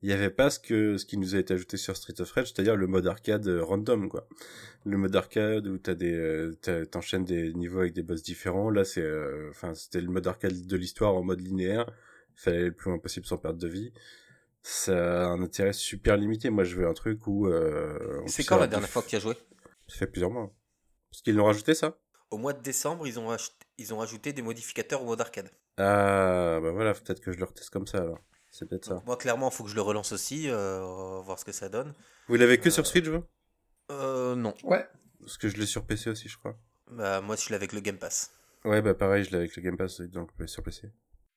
il 0.02 0.10
y 0.10 0.12
avait 0.12 0.30
pas 0.30 0.50
ce 0.50 0.60
que 0.60 0.96
ce 0.96 1.04
qui 1.04 1.16
nous 1.16 1.34
a 1.34 1.38
été 1.38 1.54
ajouté 1.54 1.76
sur 1.76 1.96
Street 1.96 2.20
of 2.20 2.30
Rage, 2.30 2.52
c'est-à-dire 2.52 2.76
le 2.76 2.86
mode 2.86 3.06
arcade 3.06 3.46
euh, 3.48 3.64
random, 3.64 4.08
quoi. 4.08 4.28
Le 4.84 4.96
mode 4.96 5.16
arcade 5.16 5.66
où 5.66 5.78
t'as 5.78 5.94
des, 5.94 6.14
euh, 6.14 6.84
t'enchaînes 6.86 7.24
des 7.24 7.52
niveaux 7.52 7.80
avec 7.80 7.94
des 7.94 8.02
boss 8.02 8.22
différents. 8.22 8.70
Là, 8.70 8.84
c'est, 8.84 9.02
euh, 9.02 9.48
enfin, 9.50 9.74
c'était 9.74 10.00
le 10.00 10.08
mode 10.08 10.26
arcade 10.26 10.66
de 10.66 10.76
l'histoire 10.76 11.14
en 11.14 11.22
mode 11.22 11.40
linéaire. 11.40 11.90
Il 12.36 12.40
fallait 12.40 12.56
aller 12.58 12.66
le 12.66 12.74
plus 12.74 12.90
loin 12.90 12.98
possible 12.98 13.26
sans 13.26 13.38
perdre 13.38 13.58
de 13.58 13.68
vie. 13.68 13.92
Ça 14.62 15.24
a 15.24 15.26
un 15.26 15.42
intérêt 15.42 15.72
super 15.72 16.16
limité. 16.16 16.50
Moi, 16.50 16.64
je 16.64 16.76
veux 16.76 16.86
un 16.86 16.94
truc 16.94 17.26
où. 17.26 17.48
Euh, 17.48 18.22
C'est 18.26 18.44
quand 18.44 18.58
la 18.58 18.66
dernière 18.66 18.88
fois 18.88 19.02
que 19.02 19.08
tu 19.08 19.16
as 19.16 19.20
joué? 19.20 19.34
Ça 19.88 19.96
fait 19.98 20.06
plusieurs 20.06 20.30
mois. 20.30 20.54
Parce 21.10 21.22
qu'ils 21.22 21.34
l'ont 21.34 21.46
rajouté, 21.46 21.74
ça? 21.74 21.98
Au 22.30 22.36
mois 22.36 22.52
de 22.52 22.62
décembre, 22.62 23.06
ils 23.06 23.18
ont, 23.18 23.34
ils 23.78 23.94
ont 23.94 24.00
ajouté 24.00 24.32
des 24.32 24.42
modificateurs 24.42 25.02
au 25.02 25.06
mode 25.06 25.20
arcade. 25.20 25.50
Ah, 25.78 26.60
bah 26.62 26.70
voilà, 26.70 26.92
peut-être 26.92 27.20
que 27.20 27.32
je 27.32 27.38
le 27.38 27.44
reteste 27.44 27.70
comme 27.70 27.86
ça, 27.86 27.98
alors. 27.98 28.20
C'est 28.58 28.68
peut-être 28.68 28.86
ça. 28.86 28.94
Donc, 28.94 29.06
moi, 29.06 29.16
clairement, 29.16 29.50
il 29.50 29.54
faut 29.54 29.62
que 29.62 29.70
je 29.70 29.76
le 29.76 29.82
relance 29.82 30.10
aussi, 30.10 30.50
euh, 30.50 31.20
voir 31.24 31.38
ce 31.38 31.44
que 31.44 31.52
ça 31.52 31.68
donne. 31.68 31.94
Vous 32.26 32.34
l'avez 32.34 32.58
que 32.58 32.68
Euh, 32.68 32.72
sur 32.72 32.86
Switch, 32.88 33.06
vous? 33.06 33.22
Euh, 33.92 34.34
non. 34.34 34.52
Ouais. 34.64 34.84
Parce 35.20 35.38
que 35.38 35.48
je 35.48 35.56
l'ai 35.56 35.66
sur 35.66 35.84
PC 35.84 36.10
aussi, 36.10 36.28
je 36.28 36.36
crois. 36.36 36.58
Bah, 36.90 37.20
moi, 37.20 37.36
je 37.36 37.50
l'ai 37.50 37.54
avec 37.54 37.72
le 37.72 37.78
Game 37.78 37.98
Pass. 37.98 38.32
Ouais, 38.64 38.82
bah 38.82 38.94
pareil, 38.94 39.22
je 39.22 39.30
l'ai 39.30 39.36
avec 39.36 39.54
le 39.54 39.62
Game 39.62 39.76
Pass, 39.76 40.00
donc 40.00 40.30
sur 40.46 40.64
PC. 40.64 40.90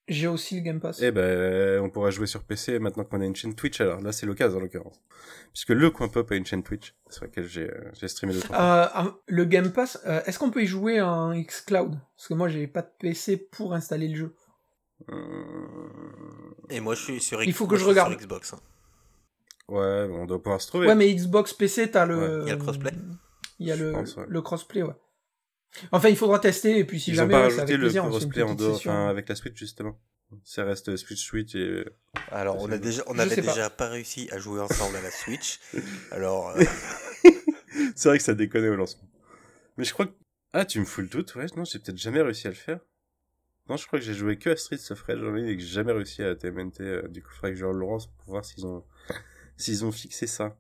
J'ai 0.08 0.26
aussi 0.28 0.56
le 0.56 0.62
Game 0.62 0.80
Pass. 0.80 1.00
Eh 1.00 1.12
ben, 1.12 1.80
on 1.82 1.92
pourra 1.92 2.10
jouer 2.10 2.26
sur 2.26 2.44
PC 2.44 2.80
maintenant 2.80 3.04
qu'on 3.04 3.22
a 3.22 3.26
une 3.26 3.36
chaîne 3.36 3.54
Twitch, 3.54 3.80
alors 3.82 4.02
là, 4.02 4.12
c'est 4.12 4.26
l'occasion, 4.26 4.58
en 4.58 4.62
l'occurrence. 4.62 5.00
Puisque 5.54 5.70
le 5.70 5.92
Coin 5.92 6.08
Pop 6.08 6.32
a 6.32 6.36
une 6.36 6.46
chaîne 6.46 6.64
Twitch, 6.64 6.96
sur 7.08 7.26
laquelle 7.26 7.48
j'ai 7.48 7.70
euh, 7.70 7.92
j'ai 7.94 8.08
streamé 8.08 8.34
deux, 8.34 8.40
trois 8.40 8.56
fois. 8.58 9.06
Euh, 9.06 9.12
le 9.28 9.46
Game 9.46 9.72
Pass, 9.72 10.00
euh, 10.08 10.22
est-ce 10.26 10.40
qu'on 10.40 10.50
peut 10.50 10.64
y 10.64 10.68
jouer 10.68 11.00
en 11.02 11.40
xCloud? 11.40 12.00
Parce 12.18 12.28
que 12.28 12.34
moi, 12.34 12.50
j'ai 12.50 12.66
pas 12.66 12.82
de 12.82 12.90
PC 13.00 13.38
pour 13.38 13.76
installer 13.76 14.08
le 14.08 14.16
jeu. 14.16 14.36
Hum, 15.10 16.54
Et 16.70 16.80
moi, 16.80 16.96
je 16.96 17.02
suis 17.04 17.22
sur, 17.22 17.44
Il 17.44 17.54
faut 17.54 17.66
moi, 17.66 17.72
que 17.72 17.76
je 17.78 17.82
je 17.82 17.86
suis 17.90 17.94
sur 17.96 18.04
regarde. 18.06 18.22
Xbox. 18.22 18.54
hein. 18.54 18.60
Ouais, 19.68 20.08
on 20.12 20.26
doit 20.26 20.42
pouvoir 20.42 20.62
se 20.62 20.68
trouver. 20.68 20.88
Ouais, 20.88 20.96
mais 20.96 21.14
Xbox 21.14 21.54
PC, 21.54 21.92
t'as 21.92 22.06
le. 22.06 22.18
Ouais, 22.18 22.44
il 22.44 22.48
y 22.50 22.52
a 22.52 22.56
le 22.56 22.62
crossplay. 22.62 22.92
Il 23.60 23.68
y 23.68 23.72
a 23.72 23.76
Je 23.78 23.84
le, 23.86 23.92
pense, 23.94 24.16
ouais. 24.18 24.26
le 24.28 24.42
crossplay, 24.42 24.82
ouais. 24.84 24.94
Enfin, 25.92 26.10
il 26.10 26.18
faudra 26.18 26.40
tester, 26.40 26.78
et 26.80 26.84
puis 26.84 27.00
si 27.00 27.12
Ils 27.12 27.16
jamais, 27.16 27.34
ont 27.34 27.38
pas 27.38 27.44
rajouté 27.44 27.74
le 27.78 27.84
plaisir, 27.84 28.04
crossplay 28.10 28.42
en 28.42 28.56
dehors, 28.56 28.76
enfin, 28.76 29.08
avec 29.08 29.30
la 29.30 29.36
Switch, 29.36 29.58
justement. 29.58 29.98
Ça 30.44 30.64
reste 30.64 30.96
Switch 30.96 31.26
Switch 31.26 31.56
et... 31.56 31.84
Alors, 32.32 32.58
on, 32.60 32.72
a 32.72 32.78
déjà, 32.78 33.04
on 33.08 33.20
avait 33.20 33.36
pas. 33.36 33.42
déjà 33.54 33.70
pas 33.70 33.90
réussi 33.90 34.30
à 34.32 34.38
jouer 34.40 34.62
ensemble 34.62 34.96
à 34.96 35.02
la 35.02 35.12
Switch. 35.12 35.60
Alors, 36.12 36.50
euh, 36.52 36.64
C'est 37.96 38.08
vrai 38.10 38.18
que 38.18 38.24
ça 38.24 38.34
déconnait 38.34 38.70
au 38.70 38.76
lancement. 38.78 39.08
Mais 39.78 39.84
je 39.84 39.94
crois 39.94 40.06
que... 40.08 40.14
Ah, 40.54 40.66
tu 40.66 40.80
me 40.80 40.86
fous 40.86 41.02
le 41.02 41.08
doute, 41.08 41.36
ouais. 41.36 41.46
Non, 41.56 41.64
j'ai 41.66 41.80
peut-être 41.80 41.98
jamais 41.98 42.22
réussi 42.22 42.48
à 42.48 42.50
le 42.50 42.56
faire. 42.56 42.80
Non, 43.70 43.78
je 43.78 43.88
crois 43.88 44.00
que 44.00 44.06
j'ai 44.06 44.14
joué 44.14 44.38
que 44.38 44.50
à 44.50 44.56
Street 44.58 44.80
of 44.90 45.02
Rage 45.04 45.24
en 45.24 45.32
ligne 45.32 45.48
et 45.48 45.56
que 45.56 45.62
j'ai 45.62 45.68
jamais 45.70 45.92
réussi 45.94 46.24
à 46.24 46.36
TMNT. 46.36 46.82
euh, 46.82 47.08
Du 47.08 47.22
coup, 47.22 47.30
il 47.32 47.36
faudrait 47.36 47.52
que 47.52 47.58
je 47.58 47.66
le 47.66 47.72
lance 47.72 48.08
pour 48.08 48.26
voir 48.32 48.44
s'ils 48.46 48.66
ont... 48.66 48.84
s'ils 49.58 49.86
ont 49.86 49.92
fixé 49.92 50.28
ça. 50.28 50.58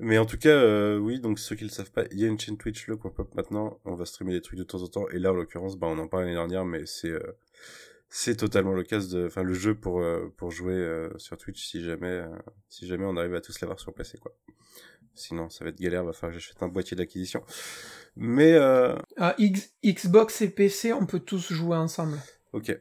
Mais 0.00 0.18
en 0.18 0.26
tout 0.26 0.38
cas, 0.38 0.50
euh, 0.50 0.96
oui, 0.98 1.20
donc 1.20 1.38
ceux 1.38 1.56
qui 1.56 1.64
le 1.64 1.70
savent 1.70 1.90
pas, 1.90 2.04
il 2.12 2.20
y 2.20 2.24
a 2.24 2.28
une 2.28 2.38
chaîne 2.38 2.56
Twitch, 2.56 2.86
le 2.86 2.96
Coin 2.96 3.10
Pop 3.10 3.34
maintenant. 3.34 3.80
On 3.84 3.94
va 3.94 4.04
streamer 4.06 4.32
des 4.32 4.40
trucs 4.40 4.58
de 4.58 4.64
temps 4.64 4.82
en 4.82 4.86
temps. 4.88 5.08
Et 5.10 5.18
là, 5.18 5.32
en 5.32 5.34
l'occurrence, 5.34 5.76
bah, 5.76 5.88
on 5.88 5.98
en 5.98 6.06
parlait 6.08 6.26
l'année 6.26 6.36
dernière, 6.36 6.64
mais 6.64 6.86
c'est... 6.86 7.10
euh, 7.10 7.20
c'est 8.10 8.36
totalement 8.36 8.72
l'occasion 8.72 9.18
de, 9.18 9.26
enfin 9.26 9.42
le 9.42 9.52
jeu 9.52 9.74
pour 9.74 10.00
euh, 10.00 10.32
pour 10.38 10.50
jouer 10.50 10.72
euh, 10.72 11.10
sur 11.18 11.36
Twitch 11.36 11.62
si 11.66 11.84
jamais 11.84 12.06
euh, 12.08 12.28
si 12.70 12.86
jamais 12.86 13.04
on 13.04 13.16
arrive 13.18 13.34
à 13.34 13.42
tous 13.42 13.60
l'avoir 13.60 13.78
sur 13.78 13.92
PC 13.92 14.16
quoi. 14.16 14.34
Sinon 15.14 15.48
ça 15.50 15.64
va 15.64 15.70
être 15.70 15.80
galère, 15.80 16.04
va 16.04 16.12
falloir 16.12 16.34
que 16.36 16.40
j'achète 16.40 16.62
un 16.62 16.68
boîtier 16.68 16.96
d'acquisition. 16.96 17.42
Mais 18.16 18.52
euh, 18.54 18.94
Ah, 19.16 19.34
X- 19.38 19.72
Xbox 19.84 20.40
et 20.42 20.48
PC, 20.50 20.92
on 20.92 21.06
peut 21.06 21.20
tous 21.20 21.52
jouer 21.52 21.76
ensemble. 21.76 22.18
ok, 22.52 22.78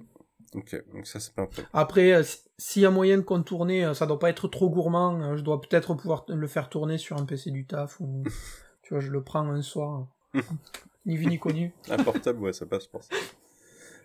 ok, 0.56 0.84
donc 0.94 1.08
ça 1.08 1.20
c'est 1.20 1.34
pas 1.34 1.44
un 1.44 1.46
problème. 1.48 1.68
Après, 1.74 2.14
euh, 2.14 2.24
si- 2.24 2.40
s'il 2.58 2.82
y 2.82 2.86
a 2.86 2.92
moyen 2.92 3.18
de 3.18 3.22
contourner, 3.24 3.86
euh, 3.86 3.94
ça 3.94 4.06
doit 4.08 4.20
pas 4.20 4.30
être 4.30 4.48
trop 4.48 4.70
gourmand. 4.70 5.20
euh, 5.22 5.36
Je 5.38 5.44
dois 5.44 5.62
peut-être 5.62 5.94
pouvoir 5.96 6.26
le 6.28 6.48
faire 6.48 6.70
tourner 6.70 6.98
sur 6.98 7.18
un 7.18 7.26
PC 7.26 7.52
du 7.52 7.66
taf 7.68 8.00
ou 8.00 8.24
tu 8.84 8.94
vois, 8.94 9.00
je 9.00 9.12
le 9.12 9.24
prends 9.24 9.48
un 9.50 9.62
soir. 9.62 10.08
ni 11.06 11.18
vu 11.18 11.26
ni 11.28 11.40
connu. 11.40 11.74
Un 11.90 11.98
portable, 12.04 12.40
ouais, 12.40 12.54
ça 12.54 12.66
passe 12.66 12.88
pour 12.88 13.04
ça. 13.04 13.16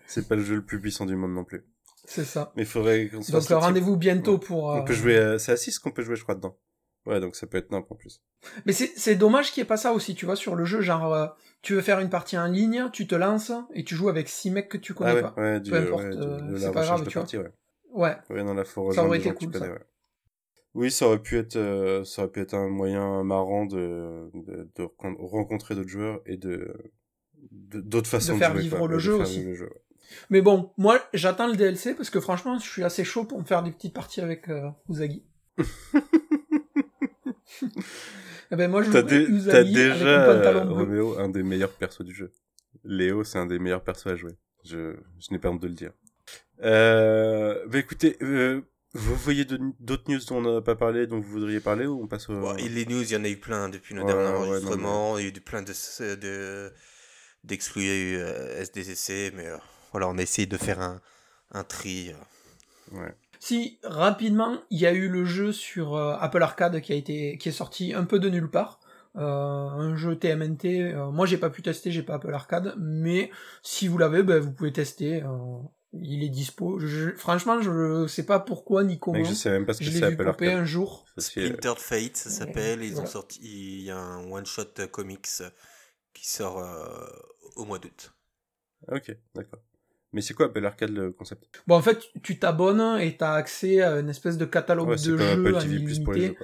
C'est 0.07 0.27
pas 0.27 0.35
le 0.35 0.43
jeu 0.43 0.55
le 0.55 0.63
plus 0.65 0.79
puissant 0.79 1.05
du 1.05 1.15
monde 1.15 1.33
non 1.33 1.43
plus. 1.43 1.65
C'est 2.05 2.25
ça. 2.25 2.51
Mais 2.55 2.63
il 2.63 2.67
faudrait 2.67 3.07
qu'on 3.09 3.21
se 3.21 3.31
Donc 3.31 3.43
rendez-vous 3.49 3.95
bientôt 3.97 4.37
pour. 4.37 4.65
On 4.65 4.83
peut 4.83 4.93
jouer, 4.93 5.37
c'est 5.39 5.53
à 5.53 5.57
6 5.57 5.79
qu'on 5.79 5.91
peut 5.91 6.03
jouer, 6.03 6.15
je 6.17 6.23
crois, 6.23 6.35
dedans. 6.35 6.57
Ouais, 7.05 7.19
donc 7.19 7.35
ça 7.35 7.47
peut 7.47 7.57
être 7.57 7.71
nimp 7.71 7.91
en 7.91 7.95
plus. 7.95 8.21
Mais 8.65 8.73
c'est 8.73 8.91
c'est 8.95 9.15
dommage 9.15 9.51
qu'il 9.51 9.61
n'y 9.61 9.65
ait 9.65 9.67
pas 9.67 9.77
ça 9.77 9.93
aussi, 9.93 10.15
tu 10.15 10.25
vois, 10.25 10.35
sur 10.35 10.55
le 10.55 10.63
jeu. 10.65 10.81
Genre, 10.81 11.13
euh, 11.13 11.27
tu 11.61 11.73
veux 11.73 11.81
faire 11.81 11.99
une 11.99 12.09
partie 12.09 12.37
en 12.37 12.47
ligne, 12.47 12.89
tu 12.93 13.07
te 13.07 13.15
lances 13.15 13.51
et 13.73 13.83
tu 13.83 13.95
joues 13.95 14.09
avec 14.09 14.29
six 14.29 14.51
mecs 14.51 14.69
que 14.69 14.77
tu 14.77 14.93
connais 14.93 15.11
ah 15.11 15.15
ouais, 15.15 15.21
pas. 15.21 15.33
ouais, 15.37 15.59
du, 15.59 15.71
Peu 15.71 15.77
importe, 15.77 16.03
ouais, 16.03 16.17
euh, 16.17 16.57
c'est 16.57 16.65
la 16.65 16.71
pas 16.71 16.83
grave, 16.83 17.07
tu 17.07 17.13
vois. 17.13 17.23
partie, 17.23 17.37
ouais. 17.37 17.51
Ouais. 17.91 18.15
Ouais, 18.29 18.43
non, 18.43 18.53
là, 18.53 18.63
faut 18.63 18.91
Ça 18.91 19.05
aurait 19.05 19.19
été 19.19 19.33
cool, 19.33 19.53
ça. 19.53 19.59
connais, 19.59 19.71
ouais. 19.71 19.85
Oui, 20.75 20.89
ça 20.89 21.07
aurait 21.07 21.21
pu 21.21 21.37
être, 21.37 21.55
euh, 21.55 22.03
ça 22.03 22.23
aurait 22.23 22.31
pu 22.31 22.39
être 22.39 22.55
un 22.55 22.67
moyen 22.67 23.23
marrant 23.23 23.65
de, 23.65 24.31
de, 24.33 24.67
de 24.75 24.89
rencontrer 24.97 25.75
d'autres 25.75 25.89
joueurs 25.89 26.21
et 26.25 26.35
de, 26.35 26.73
d'autres 27.51 28.09
façons 28.09 28.33
de, 28.33 28.39
faire 28.39 28.53
jouer, 28.53 28.61
vivre 28.63 28.87
le 28.87 28.97
jeu 28.97 29.13
aussi. 29.13 29.43
le 29.43 29.53
jeu. 29.53 29.69
Mais 30.29 30.41
bon, 30.41 30.71
moi, 30.77 30.99
j'attends 31.13 31.47
le 31.47 31.55
DLC 31.55 31.93
parce 31.93 32.09
que 32.09 32.19
franchement, 32.19 32.57
je 32.57 32.69
suis 32.69 32.83
assez 32.83 33.03
chaud 33.03 33.25
pour 33.25 33.39
me 33.39 33.45
faire 33.45 33.61
des 33.63 33.71
petites 33.71 33.93
parties 33.93 34.21
avec 34.21 34.49
euh, 34.49 34.69
Uzagi. 34.89 35.23
Eh 38.51 38.55
ben 38.55 38.69
moi 38.69 38.83
je 38.83 38.91
T'as 38.91 39.01
dé- 39.01 39.27
t'as 39.49 39.63
déjà, 39.63 40.23
euh. 40.25 40.63
Roméo, 40.69 41.17
un 41.19 41.29
des 41.29 41.43
meilleurs 41.43 41.71
persos 41.71 42.03
du 42.03 42.13
jeu. 42.13 42.31
Léo, 42.83 43.23
c'est 43.23 43.37
un 43.39 43.45
des 43.45 43.59
meilleurs 43.59 43.83
persos 43.83 44.07
à 44.07 44.15
jouer. 44.15 44.33
Je, 44.65 44.95
je 45.19 45.27
n'ai 45.31 45.39
pas 45.39 45.49
honte 45.49 45.61
de 45.61 45.67
le 45.67 45.73
dire. 45.73 45.91
Euh, 46.63 47.65
bah 47.67 47.79
écoutez, 47.79 48.17
euh, 48.21 48.61
vous 48.93 49.15
voyez 49.15 49.45
d'autres 49.45 50.09
news 50.09 50.19
dont 50.27 50.37
on 50.37 50.53
n'a 50.55 50.61
pas 50.61 50.75
parlé, 50.75 51.07
dont 51.07 51.19
vous 51.19 51.29
voudriez 51.29 51.59
parler, 51.59 51.85
ou 51.87 52.03
on 52.03 52.07
passe 52.07 52.29
au... 52.29 52.39
Bon, 52.39 52.55
et 52.57 52.69
les 52.69 52.85
news, 52.85 53.01
il 53.01 53.11
y 53.11 53.15
en 53.15 53.23
a 53.23 53.29
eu 53.29 53.37
plein 53.37 53.69
depuis 53.69 53.95
nos 53.95 54.01
Ouais, 54.03 54.07
derniers 54.13 54.23
ouais, 54.25 54.31
non, 54.39 54.47
enregistrements. 54.47 55.17
Il 55.17 55.23
y 55.23 55.27
a 55.27 55.29
eu 55.29 55.33
plein 55.33 55.61
de, 55.63 56.15
de, 56.15 56.71
d'exclus, 57.43 57.81
il 57.81 57.87
y 57.87 57.91
a 57.91 57.95
eu 57.95 58.17
euh, 58.17 58.61
SDCC, 58.61 59.31
mais 59.35 59.47
euh, 59.47 59.57
voilà, 59.91 60.07
on 60.09 60.17
a 60.17 60.21
essayé 60.21 60.45
de 60.45 60.57
faire 60.57 60.79
un, 60.79 61.01
un 61.51 61.63
tri. 61.63 62.11
euh. 62.11 62.97
Ouais. 62.99 63.13
Si 63.45 63.77
rapidement, 63.83 64.61
il 64.69 64.79
y 64.79 64.85
a 64.85 64.93
eu 64.93 65.09
le 65.09 65.25
jeu 65.25 65.51
sur 65.51 65.95
euh, 65.97 66.15
Apple 66.17 66.41
Arcade 66.41 66.79
qui 66.79 66.93
a 66.93 66.95
été 66.95 67.37
qui 67.37 67.49
est 67.49 67.51
sorti 67.51 67.93
un 67.93 68.05
peu 68.05 68.17
de 68.19 68.29
nulle 68.29 68.49
part. 68.49 68.79
Euh, 69.17 69.21
un 69.21 69.97
jeu 69.97 70.17
TMNT. 70.17 70.93
euh, 70.93 71.11
moi, 71.11 71.25
j'ai 71.25 71.37
pas 71.37 71.49
pu 71.49 71.61
tester, 71.61 71.91
j'ai 71.91 72.03
pas 72.03 72.13
Apple 72.15 72.33
Arcade, 72.33 72.73
mais 72.77 73.31
si 73.61 73.89
vous 73.89 73.97
l'avez, 73.97 74.23
ben, 74.23 74.39
vous 74.39 74.53
pouvez 74.53 74.71
tester. 74.71 75.23
euh, 75.23 75.57
il 75.91 76.23
est 76.23 76.29
dispo. 76.29 76.79
Je- 76.79 77.13
franchement, 77.17 77.61
je 77.61 78.07
sais 78.07 78.25
pas 78.25 78.39
pourquoi 78.39 78.85
ni 78.85 78.97
comment. 78.97 79.17
Mec, 79.19 79.27
je 79.27 79.33
sais 79.33 79.49
même 79.51 79.65
pas 79.65 79.73
ce 79.73 79.79
que 79.79 79.91
c'est 79.91 80.05
Apple 80.05 80.25
Arcade. 80.29 80.47
un 80.53 80.63
jour. 80.65 81.05
Splintered 81.17 81.79
Fate, 81.79 82.15
ça 82.15 82.29
s'appelle. 82.29 82.81
Ils 82.81 82.97
ont 83.01 83.05
sorti, 83.05 83.41
il 83.43 83.81
y 83.83 83.91
a 83.91 83.97
un 83.99 84.23
one-shot 84.31 84.79
euh, 84.79 84.87
comics 84.87 85.27
qui 86.13 86.29
sort 86.29 86.59
euh, 86.59 87.05
au 87.57 87.65
mois 87.65 87.77
d'août. 87.77 88.13
Ok, 88.87 89.15
d'accord. 89.35 89.59
Mais 90.13 90.21
c'est 90.21 90.33
quoi 90.33 90.45
Apple 90.45 90.65
Arcade 90.65 90.91
le 90.91 91.11
concept? 91.11 91.43
Bon, 91.67 91.75
en 91.75 91.81
fait, 91.81 91.99
tu 92.21 92.37
t'abonnes 92.39 92.99
et 93.01 93.17
t'as 93.17 93.33
accès 93.33 93.81
à 93.81 93.99
une 93.99 94.09
espèce 94.09 94.37
de 94.37 94.45
catalogue 94.45 94.89
Ouais, 94.89 94.95
de 94.95 95.17
jeux 95.17 95.31
Apple 95.31 95.57
TV 95.61 95.79
Plus 95.83 95.99
pour 95.99 96.13
les 96.13 96.19
jeux. 96.21 96.25
illimité. 96.27 96.35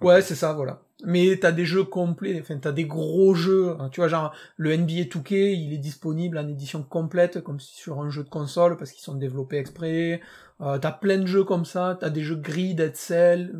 quoi. 0.00 0.14
Ouais, 0.14 0.22
c'est 0.22 0.34
ça, 0.34 0.52
voilà. 0.54 0.82
Mais 1.04 1.36
t'as 1.38 1.52
des 1.52 1.64
jeux 1.66 1.84
complets, 1.84 2.38
enfin 2.40 2.56
t'as 2.58 2.72
des 2.72 2.86
gros 2.86 3.34
jeux. 3.34 3.76
hein. 3.78 3.88
Tu 3.90 4.00
vois, 4.00 4.08
genre 4.08 4.34
le 4.56 4.72
NBA 4.76 5.04
2K, 5.04 5.52
il 5.54 5.72
est 5.74 5.78
disponible 5.78 6.38
en 6.38 6.48
édition 6.48 6.82
complète, 6.82 7.42
comme 7.42 7.60
sur 7.60 8.00
un 8.00 8.08
jeu 8.10 8.24
de 8.24 8.30
console, 8.30 8.76
parce 8.78 8.90
qu'ils 8.92 9.04
sont 9.04 9.14
développés 9.14 9.58
exprès. 9.58 10.20
Euh, 10.60 10.78
t'as 10.78 10.92
plein 10.92 11.18
de 11.18 11.26
jeux 11.26 11.44
comme 11.44 11.64
ça, 11.66 11.96
t'as 12.00 12.10
des 12.10 12.22
jeux 12.22 12.36
gris, 12.36 12.74
Dead 12.74 12.96
Cell, 12.96 13.54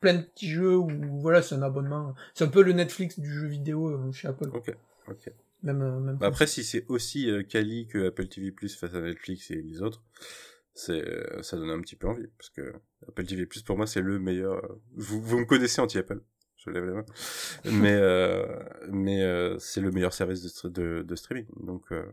plein 0.00 0.14
de 0.14 0.22
petits 0.22 0.48
jeux 0.50 0.76
où 0.76 0.90
voilà, 1.20 1.40
c'est 1.40 1.54
un 1.54 1.62
abonnement. 1.62 2.14
C'est 2.34 2.44
un 2.44 2.48
peu 2.48 2.62
le 2.62 2.72
Netflix 2.72 3.18
du 3.18 3.32
jeu 3.32 3.46
vidéo 3.46 3.88
euh, 3.88 4.12
chez 4.12 4.28
Apple. 4.28 4.50
Ok, 4.52 4.74
ok. 5.08 5.32
Même, 5.62 5.82
euh, 5.82 6.00
même 6.00 6.16
Bah 6.16 6.26
après, 6.26 6.46
si 6.46 6.64
c'est 6.64 6.84
aussi 6.88 7.30
euh, 7.30 7.42
quali 7.42 7.86
que 7.86 8.06
Apple 8.08 8.26
TV 8.28 8.50
Plus 8.52 8.74
face 8.76 8.94
à 8.94 9.00
Netflix 9.00 9.50
et 9.50 9.62
les 9.62 9.80
autres, 9.82 10.02
c'est 10.74 11.06
euh, 11.06 11.42
ça 11.42 11.56
donne 11.56 11.70
un 11.70 11.80
petit 11.80 11.96
peu 11.96 12.08
envie 12.08 12.26
parce 12.38 12.50
que 12.50 12.72
Apple 13.08 13.24
TV 13.26 13.46
Plus 13.46 13.62
pour 13.62 13.76
moi 13.76 13.86
c'est 13.86 14.00
le 14.00 14.18
meilleur. 14.18 14.54
euh, 14.64 14.80
Vous, 14.96 15.20
vous 15.22 15.38
me 15.38 15.44
connaissez 15.44 15.80
anti 15.80 15.98
Apple, 15.98 16.20
je 16.56 16.70
lève 16.70 16.84
la 16.84 16.92
main, 16.94 17.04
mais 17.64 17.92
euh, 17.94 18.44
mais 18.90 19.22
euh, 19.22 19.58
c'est 19.58 19.80
le 19.80 19.90
meilleur 19.90 20.14
service 20.14 20.42
de, 20.64 20.68
de, 20.68 21.02
de 21.02 21.14
streaming. 21.16 21.46
Donc 21.60 21.84
euh, 21.92 22.04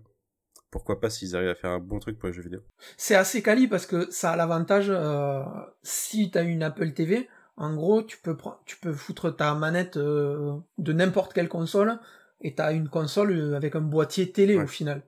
pourquoi 0.72 1.00
pas 1.00 1.10
s'ils 1.10 1.36
arrivent 1.36 1.50
à 1.50 1.56
faire 1.56 1.72
un 1.72 1.80
bon 1.80 1.98
truc 2.00 2.20
pour 2.20 2.28
les 2.28 2.34
jeux 2.34 2.44
vidéo. 2.44 2.60
C'est 2.98 3.16
assez 3.16 3.42
quali 3.42 3.68
parce 3.68 3.86
que 3.88 4.12
ça 4.12 4.32
a 4.32 4.36
l'avantage, 4.36 4.88
euh, 4.90 5.42
si 5.82 6.30
t'as 6.30 6.44
une 6.44 6.62
Apple 6.62 6.92
TV, 6.94 7.28
en 7.58 7.74
gros, 7.76 8.04
tu 8.04 8.18
peux, 8.20 8.38
tu 8.66 8.78
peux 8.78 8.94
foutre 8.94 9.36
ta 9.36 9.56
manette 9.56 9.98
euh, 9.98 10.54
de 10.78 10.94
n'importe 10.94 11.34
quelle 11.34 11.50
console 11.50 11.98
et 12.42 12.56
t'as 12.56 12.74
une 12.74 12.90
console 12.90 13.32
euh, 13.32 13.56
avec 13.56 13.76
un 13.76 13.82
boîtier 13.82 14.32
télé 14.32 14.56
Ouais. 14.58 14.64
au 14.64 14.68
final. 14.68 15.04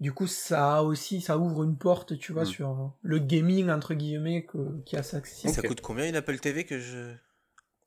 Du 0.00 0.12
coup, 0.12 0.26
ça 0.26 0.76
a 0.78 0.82
aussi, 0.82 1.20
ça 1.20 1.38
ouvre 1.38 1.62
une 1.62 1.76
porte, 1.78 2.18
tu 2.18 2.32
vois, 2.32 2.42
Mm. 2.42 2.46
sur 2.46 2.92
le 3.02 3.18
gaming 3.20 3.70
entre 3.70 3.94
guillemets 3.94 4.44
que, 4.44 4.80
qui 4.84 4.96
assez 4.96 5.16
Et 5.16 5.18
accessible. 5.18 5.52
ça 5.52 5.62
coûte 5.62 5.80
combien 5.80 6.06
une 6.08 6.16
Apple 6.16 6.38
TV 6.38 6.64
que 6.64 6.78
je. 6.80 7.14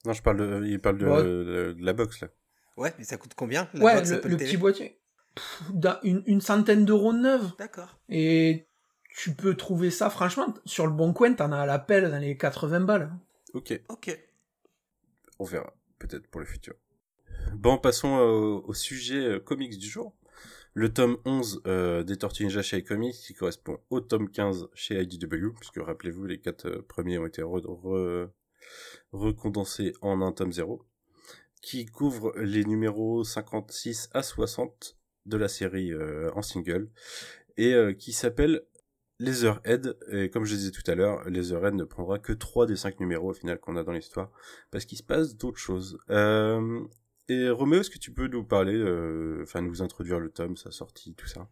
Non, 0.06 0.13
je 0.13 0.21
parle 0.21 0.38
de, 0.38 0.65
il 0.65 0.80
parle 0.80 0.97
de, 1.00 1.06
Ouais. 1.06 1.23
de- 1.23 1.76
de 1.78 1.86
la 1.86 1.93
box 1.93 2.21
là. 2.21 2.30
Ouais, 2.78 2.93
mais 2.97 3.04
ça 3.04 3.17
coûte 3.17 3.34
combien 3.36 3.67
la 3.73 3.84
Ouais, 3.84 3.95
box 3.95 4.12
le, 4.12 4.38
petit 4.38 4.56
boîtier? 4.58 5.00
Pff, 5.36 5.63
une, 6.04 6.23
une 6.26 6.41
centaine 6.41 6.86
d'euros 6.86 7.12
neuve. 7.13 7.52
D'accord. 7.60 8.00
Et 8.10 8.67
tu 9.17 9.34
peux 9.36 9.56
trouver 9.56 9.91
ça, 9.91 10.10
franchement, 10.10 10.54
sur 10.65 10.88
le 10.88 10.93
bon 10.93 11.12
coin, 11.12 11.34
t'en 11.34 11.52
as 11.52 11.60
à 11.60 11.65
l'appel 11.65 12.10
dans 12.10 12.19
les 12.19 12.38
80 12.38 12.80
balles. 12.82 13.12
Ok, 13.54 13.80
Ok. 13.89 14.17
on 15.39 15.43
verra 15.43 15.73
peut-être 16.00 16.28
pour 16.28 16.39
le 16.39 16.45
futur. 16.47 16.76
Bon, 17.56 17.78
passons 17.78 18.10
au, 18.10 18.64
au 18.68 18.74
sujet 18.74 19.24
euh, 19.26 19.40
comics 19.40 19.78
du 19.78 19.88
jour. 19.88 20.16
Le 20.74 20.94
tome 20.94 21.18
11 21.26 21.62
euh, 21.66 22.04
des 22.04 22.18
Tortues 22.18 22.44
Ninja 22.44 22.62
chez 22.62 22.84
Comics 22.84 23.16
qui 23.16 23.34
correspond 23.34 23.80
au 23.90 24.00
tome 24.00 24.30
15 24.30 24.70
chez 24.74 25.02
IDW, 25.02 25.54
puisque 25.58 25.78
rappelez-vous, 25.82 26.26
les 26.26 26.40
quatre 26.40 26.68
euh, 26.68 26.86
premiers 26.88 27.18
ont 27.18 27.26
été 27.26 27.42
re- 27.42 27.62
re- 27.66 28.30
recondensés 29.12 29.94
en 30.02 30.22
un 30.22 30.32
tome 30.32 30.52
0, 30.52 30.86
qui 31.62 31.86
couvre 31.86 32.34
les 32.38 32.64
numéros 32.64 33.24
56 33.24 34.10
à 34.14 34.22
60 34.22 34.98
de 35.26 35.38
la 35.38 35.48
série 35.48 35.92
euh, 35.92 36.30
en 36.36 36.42
single, 36.44 36.90
et 37.58 37.74
euh, 37.74 37.94
qui 37.94 38.14
s'appelle 38.14 38.62
Leatherhead, 39.20 39.98
et 40.12 40.30
comme 40.30 40.46
je 40.46 40.54
disais 40.56 40.72
tout 40.72 40.90
à 40.90 40.94
l'heure, 40.94 41.28
Leatherhead 41.28 41.74
ne 41.74 41.86
prendra 41.86 42.20
que 42.20 42.34
3 42.34 42.68
des 42.68 42.76
5 42.76 43.00
numéros 43.00 43.32
au 43.32 43.34
final 43.34 43.60
qu'on 43.60 43.78
a 43.78 43.84
dans 43.84 43.94
l'histoire, 43.94 44.32
parce 44.70 44.86
qu'il 44.86 45.00
se 45.00 45.04
passe 45.04 45.36
d'autres 45.36 45.58
choses. 45.58 45.98
Euh, 46.12 46.86
et 47.30 47.50
Roméo, 47.50 47.82
est-ce 47.82 47.90
que 47.90 47.98
tu 47.98 48.12
peux 48.13 48.28
nous 48.28 48.44
parler, 48.44 48.74
euh, 48.76 49.42
enfin 49.44 49.62
nous 49.62 49.82
introduire 49.82 50.20
le 50.20 50.30
tome, 50.30 50.56
sa 50.58 50.72
sortie, 50.72 51.13
tout 51.16 51.28
ça? 51.28 51.48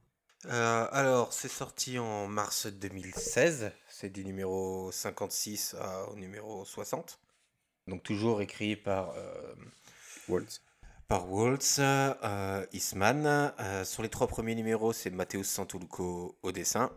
Euh, 0.47 0.87
alors, 0.91 1.33
c'est 1.33 1.47
sorti 1.49 1.97
en 1.97 2.27
mars 2.27 2.67
2016. 2.67 3.71
C'est 3.89 4.09
du 4.09 4.23
numéro 4.23 4.91
56 4.91 5.75
à- 5.79 6.07
au 6.09 6.15
numéro 6.15 6.65
60. 6.65 7.19
Donc, 7.87 8.03
toujours 8.03 8.41
écrit 8.41 8.75
par, 8.75 9.11
euh, 9.17 9.55
Waltz. 10.27 10.61
par 11.07 11.31
Waltz, 11.31 11.77
euh, 11.79 12.65
Eastman. 12.73 13.25
Euh, 13.59 13.83
sur 13.85 14.03
les 14.03 14.09
trois 14.09 14.27
premiers 14.27 14.55
numéros, 14.55 14.93
c'est 14.93 15.09
Matheus 15.11 15.43
Santoluco 15.43 16.37
au 16.43 16.51
dessin. 16.51 16.91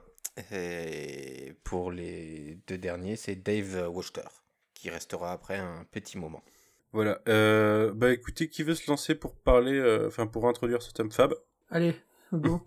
Et 0.53 1.55
pour 1.65 1.91
les 1.91 2.59
deux 2.67 2.79
derniers, 2.79 3.17
c'est 3.17 3.37
Dave 3.37 3.89
Wachter, 3.91 4.29
qui 4.75 4.89
restera 4.91 5.33
après 5.33 5.57
un 5.59 5.85
petit 5.91 6.17
moment. 6.19 6.43
Voilà. 6.93 7.21
Euh, 7.29 7.93
bah 7.95 8.11
écoutez, 8.13 8.49
qui 8.49 8.63
veut 8.63 8.75
se 8.75 8.91
lancer 8.91 9.15
pour 9.15 9.35
parler, 9.35 9.79
euh, 9.79 10.07
enfin 10.09 10.27
pour 10.27 10.49
introduire 10.49 10.81
ce 10.83 10.93
tome 10.93 11.13
Fab? 11.13 11.35
Allez, 11.71 11.95
go. 12.33 12.63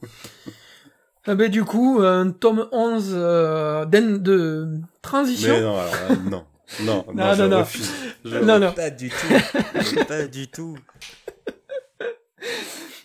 Ah 1.25 1.35
ben, 1.35 1.49
du 1.49 1.63
coup, 1.63 1.99
un 2.01 2.31
tome 2.31 2.67
11 2.71 3.11
euh, 3.15 3.85
d'en- 3.85 4.17
de 4.21 4.67
transition. 5.01 5.53
Mais 5.53 5.61
non, 5.61 5.77
alors 5.79 5.93
non. 6.29 6.45
Non, 6.83 7.05
non, 7.07 7.13
Non, 7.13 7.33
je 7.33 7.41
non, 7.43 7.49
non. 7.49 7.65
Je 8.23 8.37
Non, 8.37 8.59
non. 8.59 8.71
Pas 8.71 8.89
du 8.91 9.09
tout. 9.09 10.05
pas 10.07 10.25
du 10.27 10.47
tout. 10.47 10.77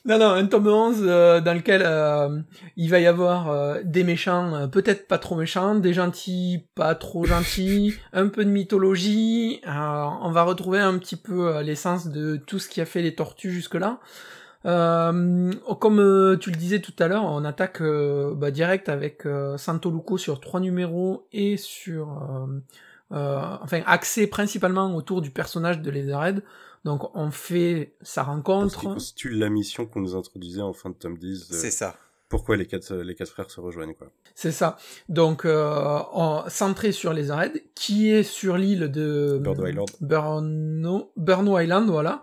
Non, 0.06 0.18
non, 0.18 0.28
un 0.30 0.46
tome 0.46 0.68
11 0.68 1.02
euh, 1.02 1.40
dans 1.40 1.52
lequel 1.54 1.82
euh, 1.84 2.40
il 2.76 2.88
va 2.90 3.00
y 3.00 3.06
avoir 3.06 3.50
euh, 3.50 3.80
des 3.84 4.04
méchants, 4.04 4.54
euh, 4.54 4.66
peut-être 4.68 5.08
pas 5.08 5.18
trop 5.18 5.34
méchants, 5.34 5.74
des 5.74 5.92
gentils, 5.92 6.64
pas 6.76 6.94
trop 6.94 7.24
gentils, 7.24 7.94
un 8.12 8.28
peu 8.28 8.44
de 8.44 8.50
mythologie. 8.50 9.60
euh, 9.66 9.70
on 10.22 10.30
va 10.30 10.44
retrouver 10.44 10.78
un 10.78 10.96
petit 10.98 11.16
peu 11.16 11.60
l'essence 11.60 12.06
de 12.06 12.36
tout 12.36 12.60
ce 12.60 12.68
qui 12.68 12.80
a 12.80 12.84
fait 12.84 13.02
les 13.02 13.16
tortues 13.16 13.50
jusque-là. 13.50 13.98
Euh, 14.64 15.52
comme 15.80 16.38
tu 16.40 16.50
le 16.50 16.56
disais 16.56 16.80
tout 16.80 16.94
à 17.00 17.08
l'heure, 17.08 17.24
on 17.24 17.44
attaque 17.44 17.82
bah, 17.82 18.52
direct 18.52 18.88
avec 18.88 19.26
euh, 19.26 19.56
Santo 19.56 19.90
Luco 19.90 20.18
sur 20.18 20.38
trois 20.40 20.60
numéros 20.60 21.26
et 21.32 21.56
sur... 21.56 22.12
euh, 22.30 22.46
euh, 23.12 23.40
enfin, 23.62 23.82
axé 23.86 24.26
principalement 24.26 24.94
autour 24.96 25.22
du 25.22 25.30
personnage 25.30 25.80
de 25.80 25.90
Leatherhead. 25.90 26.42
Donc 26.86 27.10
on 27.14 27.30
fait 27.30 27.96
sa 28.00 28.22
rencontre. 28.22 28.80
constitue 28.84 29.30
la 29.30 29.50
mission 29.50 29.84
qu'on 29.86 30.00
nous 30.00 30.14
introduisait 30.16 30.62
en 30.62 30.72
fin 30.72 30.88
de 30.90 30.94
tome 30.94 31.18
10. 31.18 31.50
euh, 31.50 31.54
C'est 31.60 31.70
ça. 31.72 31.96
pourquoi 32.28 32.56
les 32.56 32.66
quatre, 32.66 32.94
les 32.94 33.14
quatre 33.14 33.30
frères 33.30 33.50
se 33.50 33.60
rejoignent, 33.60 33.94
quoi. 33.94 34.06
C'est 34.34 34.52
ça. 34.52 34.76
Donc, 35.08 35.44
euh, 35.44 35.98
en- 36.12 36.48
centré 36.48 36.92
sur 36.92 37.12
les 37.12 37.30
arrêts, 37.30 37.52
qui 37.74 38.10
est 38.10 38.22
sur 38.22 38.56
l'île 38.56 38.88
de 38.90 39.38
Burno 39.42 39.66
Island. 39.66 39.88
Burno, 40.00 41.12
Burno 41.16 41.58
Island, 41.58 41.88
voilà, 41.90 42.22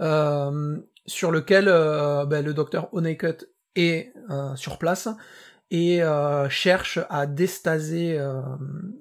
euh, 0.00 0.78
sur 1.06 1.30
lequel 1.30 1.66
euh, 1.68 2.26
ben, 2.26 2.44
le 2.44 2.52
docteur 2.54 2.88
Honeycutt 2.92 3.48
est 3.76 4.12
euh, 4.30 4.54
sur 4.56 4.76
place 4.78 5.08
et 5.70 6.02
euh, 6.02 6.48
cherche 6.50 6.98
à 7.08 7.26
déstaser 7.26 8.18
euh, 8.18 8.40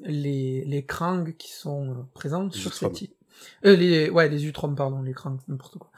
les, 0.05 0.63
les 0.65 0.85
Krang 0.85 1.35
qui 1.37 1.51
sont 1.51 1.89
euh, 1.91 1.93
présents 2.13 2.49
sur 2.51 2.73
cette 2.73 3.01
île. 3.01 3.09
Euh, 3.65 3.75
les, 3.75 4.09
ouais, 4.09 4.29
les 4.29 4.45
Utroms, 4.45 4.75
pardon, 4.75 5.01
les 5.01 5.13
Krang, 5.13 5.39
n'importe 5.47 5.77
quoi. 5.77 5.91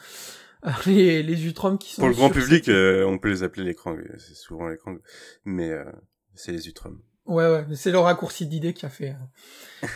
Euh, 0.65 0.69
Les, 0.85 1.23
les 1.23 1.45
Utroms 1.45 1.77
qui 1.77 1.93
sont 1.93 2.01
Pour 2.01 2.09
le 2.09 2.15
grand 2.15 2.29
public, 2.29 2.69
euh, 2.69 3.05
on 3.05 3.17
peut 3.17 3.29
les 3.29 3.43
appeler 3.43 3.65
les 3.65 3.75
Krang. 3.75 3.99
C'est 4.17 4.35
souvent 4.35 4.69
les 4.69 4.77
Krang. 4.77 4.97
Mais 5.43 5.71
c'est 6.35 6.53
les 6.53 6.67
Utroms. 6.69 6.99
Ouais, 7.25 7.49
ouais, 7.49 7.65
mais 7.67 7.75
c'est 7.75 7.91
le 7.91 7.99
raccourci 7.99 8.47
d'idée 8.47 8.73
qui 8.73 8.85
a 8.85 8.89
fait. 8.89 9.15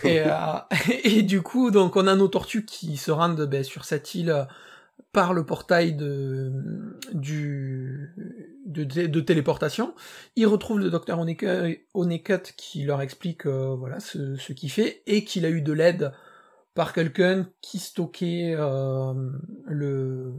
Et, 0.03 0.21
et 1.03 1.23
du 1.23 1.41
coup, 1.41 1.71
donc, 1.71 1.95
on 1.95 2.07
a 2.07 2.15
nos 2.15 2.27
tortues 2.27 2.65
qui 2.65 2.97
se 2.97 3.11
rendent 3.11 3.45
ben, 3.45 3.63
sur 3.63 3.85
cette 3.85 4.13
île 4.15 4.47
par 5.17 5.33
le 5.33 5.45
portail 5.45 5.93
de, 5.93 6.51
du, 7.13 8.13
de, 8.65 8.83
de 8.83 9.19
téléportation. 9.19 9.95
Ils 10.35 10.45
retrouvent 10.45 10.79
le 10.79 10.89
docteur 10.89 11.19
Honeycutt 11.19 11.81
Honeycutt 11.93 12.53
qui 12.55 12.83
leur 12.83 13.01
explique 13.01 13.45
euh, 13.45 13.75
voilà, 13.75 13.99
ce, 13.99 14.35
ce 14.35 14.53
qu'il 14.53 14.71
fait 14.71 15.01
et 15.07 15.23
qu'il 15.23 15.45
a 15.45 15.49
eu 15.49 15.61
de 15.61 15.73
l'aide 15.73 16.11
par 16.77 16.93
quelqu'un 16.93 17.47
qui 17.59 17.79
stockait 17.79 18.53
euh, 18.55 19.11
le, 19.65 20.31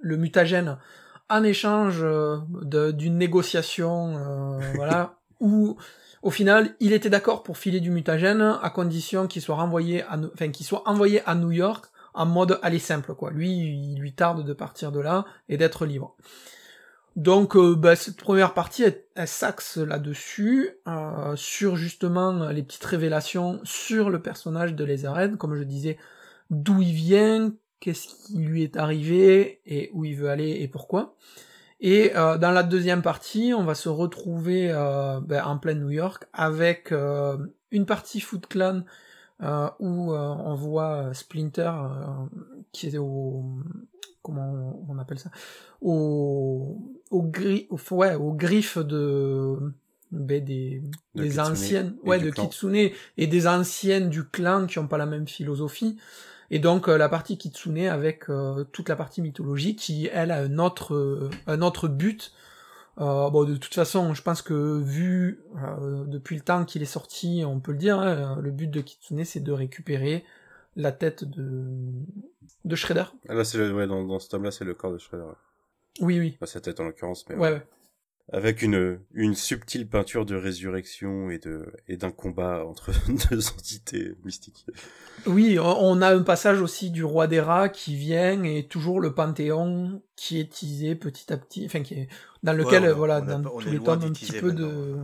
le 0.00 0.16
mutagène 0.16 0.78
en 1.28 1.42
échange 1.44 1.98
euh, 2.00 2.38
d'une 2.92 3.18
négociation, 3.18 4.16
euh, 4.16 4.58
voilà, 4.74 5.18
où 5.38 5.76
au 6.22 6.30
final 6.30 6.74
il 6.80 6.94
était 6.94 7.10
d'accord 7.10 7.42
pour 7.42 7.58
filer 7.58 7.80
du 7.80 7.90
mutagène 7.90 8.40
à 8.40 8.70
condition 8.70 9.26
qu'il 9.26 9.42
soit 9.42 9.56
renvoyé, 9.56 10.02
à, 10.04 10.18
enfin 10.32 10.48
qu'il 10.48 10.64
soit 10.64 10.88
envoyé 10.88 11.20
à 11.26 11.34
New 11.34 11.52
York 11.52 11.84
en 12.14 12.24
mode 12.24 12.58
aller 12.62 12.78
simple 12.78 13.14
quoi. 13.14 13.30
Lui, 13.30 13.50
il 13.50 14.00
lui 14.00 14.14
tarde 14.14 14.46
de 14.46 14.52
partir 14.54 14.92
de 14.92 15.00
là 15.00 15.26
et 15.50 15.58
d'être 15.58 15.84
libre. 15.84 16.16
Donc 17.16 17.56
euh, 17.56 17.74
bah, 17.74 17.96
cette 17.96 18.16
première 18.16 18.54
partie, 18.54 18.84
elle, 18.84 19.28
s'axe 19.28 19.76
là-dessus, 19.76 20.70
euh, 20.86 21.36
sur 21.36 21.76
justement 21.76 22.48
les 22.50 22.62
petites 22.62 22.84
révélations 22.84 23.60
sur 23.64 24.10
le 24.10 24.22
personnage 24.22 24.74
de 24.74 24.84
Laserhead, 24.84 25.36
comme 25.36 25.56
je 25.56 25.64
disais, 25.64 25.98
d'où 26.50 26.80
il 26.82 26.92
vient, 26.92 27.52
qu'est-ce 27.80 28.08
qui 28.08 28.38
lui 28.38 28.62
est 28.62 28.76
arrivé, 28.76 29.60
et 29.66 29.90
où 29.92 30.04
il 30.04 30.16
veut 30.16 30.30
aller, 30.30 30.58
et 30.60 30.68
pourquoi. 30.68 31.16
Et 31.80 32.14
euh, 32.14 32.36
dans 32.36 32.50
la 32.50 32.62
deuxième 32.62 33.00
partie, 33.00 33.54
on 33.56 33.64
va 33.64 33.74
se 33.74 33.88
retrouver 33.88 34.70
euh, 34.70 35.20
ben, 35.20 35.42
en 35.44 35.58
pleine 35.58 35.80
New 35.80 35.90
York 35.90 36.26
avec 36.34 36.92
euh, 36.92 37.38
une 37.70 37.86
partie 37.86 38.20
Foot 38.20 38.46
Clan 38.46 38.82
où 39.78 40.12
on 40.12 40.54
voit 40.54 41.14
Splinter 41.14 41.72
qui 42.72 42.88
est 42.88 42.98
au 42.98 43.42
comment 44.22 44.84
on 44.88 44.98
appelle 44.98 45.18
ça 45.18 45.30
au 45.80 46.78
au 47.10 47.22
gri 47.22 47.68
ouais, 47.90 48.14
aux 48.14 48.32
griffes 48.32 48.78
de 48.78 49.56
ben, 50.12 50.44
des, 50.44 50.82
De 51.14 51.22
des 51.22 51.40
anciennes 51.40 51.96
ouais 52.04 52.18
de 52.18 52.30
clan. 52.30 52.46
Kitsune 52.46 52.90
et 53.16 53.26
des 53.26 53.46
anciennes 53.46 54.10
du 54.10 54.24
clan 54.24 54.66
qui 54.66 54.78
ont 54.78 54.88
pas 54.88 54.98
la 54.98 55.06
même 55.06 55.26
philosophie 55.26 55.98
et 56.50 56.58
donc 56.58 56.88
euh, 56.88 56.96
la 56.96 57.08
partie 57.08 57.38
Kitsune 57.38 57.86
avec 57.86 58.28
euh, 58.28 58.64
toute 58.72 58.88
la 58.88 58.96
partie 58.96 59.22
mythologie 59.22 59.76
qui 59.76 60.08
elle 60.12 60.30
a 60.30 60.38
un 60.38 60.58
autre 60.58 60.94
euh, 60.94 61.30
un 61.46 61.62
autre 61.62 61.88
but 61.88 62.32
euh, 63.00 63.30
bon, 63.30 63.44
de 63.44 63.56
toute 63.56 63.74
façon, 63.74 64.12
je 64.12 64.22
pense 64.22 64.42
que 64.42 64.78
vu 64.78 65.40
euh, 65.56 66.04
depuis 66.06 66.36
le 66.36 66.42
temps 66.42 66.64
qu'il 66.64 66.82
est 66.82 66.86
sorti, 66.86 67.42
on 67.46 67.58
peut 67.58 67.72
le 67.72 67.78
dire, 67.78 67.98
hein, 67.98 68.38
le 68.42 68.50
but 68.50 68.70
de 68.70 68.80
Kitsune, 68.80 69.24
c'est 69.24 69.40
de 69.40 69.52
récupérer 69.52 70.24
la 70.76 70.92
tête 70.92 71.24
de, 71.24 71.64
de 72.64 72.76
Shredder. 72.76 73.04
Ah, 73.28 73.34
là, 73.34 73.44
c'est 73.44 73.58
le, 73.58 73.72
ouais, 73.74 73.86
dans, 73.86 74.04
dans 74.04 74.18
ce 74.18 74.28
tome-là, 74.28 74.50
c'est 74.50 74.64
le 74.64 74.74
corps 74.74 74.92
de 74.92 74.98
Shredder. 74.98 75.24
ouais. 75.24 75.32
Oui, 76.00 76.18
oui. 76.20 76.30
Pas 76.38 76.46
sa 76.46 76.60
tête 76.60 76.78
en 76.80 76.84
l'occurrence, 76.84 77.24
mais 77.28 77.34
Ouais, 77.36 77.50
ouais. 77.52 77.62
avec 78.32 78.62
une, 78.62 79.00
une 79.12 79.34
subtile 79.34 79.88
peinture 79.88 80.24
de 80.24 80.36
résurrection 80.36 81.30
et 81.30 81.38
de 81.38 81.66
et 81.88 81.96
d'un 81.96 82.12
combat 82.12 82.64
entre 82.64 82.92
deux 83.30 83.48
entités 83.48 84.12
mystiques. 84.24 84.66
Oui, 85.26 85.58
on- 85.58 85.64
on 85.80 86.00
a 86.00 86.14
un 86.14 86.22
passage 86.22 86.60
aussi 86.62 86.90
du 86.90 87.02
roi 87.04 87.26
des 87.26 87.40
rats 87.40 87.68
qui 87.68 87.96
vient 87.96 88.42
et 88.44 88.68
toujours 88.68 89.00
le 89.00 89.14
panthéon 89.14 90.00
qui 90.16 90.38
est 90.38 90.52
teasé 90.52 90.94
petit 90.94 91.32
à 91.32 91.36
petit, 91.38 91.66
enfin 91.66 91.82
qui 91.82 91.94
est 91.94 92.08
dans 92.44 92.52
lequel, 92.52 92.84
on 92.84 92.94
voilà, 92.94 93.16
on 93.20 93.28
a 93.28 93.36
dans 93.38 93.50
tous 93.50 93.68
les 93.68 93.80
tomes, 93.80 94.02
un 94.04 94.12
petit 94.12 94.32
peu 94.32 94.52
de. 94.52 94.96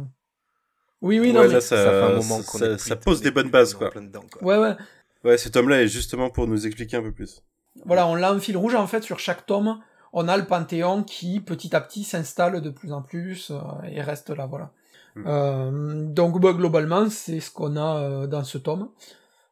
Oui, 1.02 1.20
oui, 1.20 1.28
Ouais, 1.28 1.32
non, 1.34 1.42
là, 1.42 1.48
mais... 1.48 1.60
ça, 1.60 1.76
Ça 1.76 1.90
fait 1.90 2.02
un 2.12 2.16
moment 2.16 2.38
qu'on 2.42 2.58
ça, 2.58 2.78
ça 2.78 2.96
pose 2.96 3.20
des 3.20 3.30
bonnes 3.30 3.50
bases, 3.50 3.76
dedans, 3.94 4.24
quoi. 4.32 4.42
Ouais, 4.42 4.58
ouais. 4.58 4.76
Ouais, 5.24 5.38
ce 5.38 5.48
tome-là 5.48 5.82
est 5.82 5.88
justement 5.88 6.30
pour 6.30 6.46
nous 6.46 6.66
expliquer 6.66 6.96
un 6.98 7.02
peu 7.02 7.12
plus. 7.12 7.42
Voilà, 7.84 8.06
on 8.06 8.14
l'a 8.14 8.32
en 8.32 8.38
fil 8.38 8.56
rouge 8.56 8.74
en 8.74 8.86
fait 8.86 9.02
sur 9.02 9.18
chaque 9.18 9.46
tome. 9.46 9.80
On 10.12 10.28
a 10.28 10.36
le 10.36 10.46
Panthéon 10.46 11.02
qui 11.02 11.40
petit 11.40 11.74
à 11.76 11.80
petit 11.80 12.04
s'installe 12.04 12.60
de 12.60 12.70
plus 12.70 12.92
en 12.92 13.02
plus 13.02 13.50
euh, 13.50 13.58
et 13.90 14.00
reste 14.00 14.30
là, 14.30 14.46
voilà. 14.46 14.72
Mm. 15.16 15.24
Euh, 15.26 16.04
donc 16.06 16.40
bah, 16.40 16.52
globalement, 16.52 17.10
c'est 17.10 17.40
ce 17.40 17.50
qu'on 17.50 17.76
a 17.76 18.00
euh, 18.00 18.26
dans 18.26 18.44
ce 18.44 18.58
tome. 18.58 18.90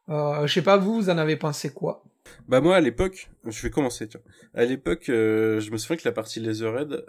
Euh, 0.09 0.47
je 0.47 0.53
sais 0.53 0.61
pas, 0.61 0.77
vous, 0.77 0.95
vous 0.95 1.09
en 1.09 1.17
avez 1.17 1.35
pensé 1.35 1.73
quoi? 1.73 2.03
Bah 2.47 2.61
moi 2.61 2.75
à 2.75 2.81
l'époque, 2.81 3.29
je 3.45 3.61
vais 3.61 3.69
commencer. 3.69 4.07
Tiens. 4.07 4.21
À 4.53 4.65
l'époque, 4.65 5.03
je 5.07 5.71
me 5.71 5.77
souviens 5.77 5.97
que 5.97 6.05
la 6.05 6.11
partie 6.11 6.39
Laserhead, 6.39 7.05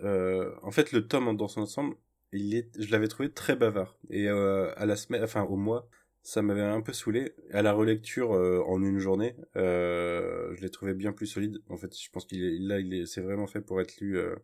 en 0.63 0.71
fait 0.71 0.93
le 0.93 1.07
tome 1.07 1.35
dans 1.37 1.49
son 1.49 1.63
ensemble, 1.63 1.95
il 2.33 2.55
est, 2.55 2.69
je 2.79 2.91
l'avais 2.91 3.09
trouvé 3.09 3.31
très 3.31 3.57
bavard. 3.57 3.97
Et 4.11 4.29
à 4.29 4.85
la 4.85 4.97
semaine, 4.97 5.25
enfin 5.25 5.43
au 5.45 5.57
mois, 5.57 5.89
ça 6.27 6.43
m'avait 6.43 6.61
un 6.61 6.81
peu 6.81 6.93
saoulé. 6.93 7.35
À 7.53 7.63
la 7.63 7.73
relecture 7.73 8.35
euh, 8.35 8.61
en 8.67 8.83
une 8.83 8.99
journée, 8.99 9.37
euh, 9.55 10.53
je 10.57 10.61
l'ai 10.61 10.71
trouvé 10.71 10.93
bien 10.93 11.13
plus 11.13 11.29
solide. 11.29 11.63
En 11.69 11.77
fait, 11.77 11.97
je 11.97 12.11
pense 12.11 12.27
qu'il 12.27 12.43
est 12.43 12.59
là, 12.59 12.81
il 12.81 12.93
est, 12.95 13.07
c'est 13.07 13.21
vraiment 13.21 13.47
fait 13.47 13.61
pour 13.61 13.81
être 13.81 14.01
lu 14.01 14.19
euh, 14.19 14.35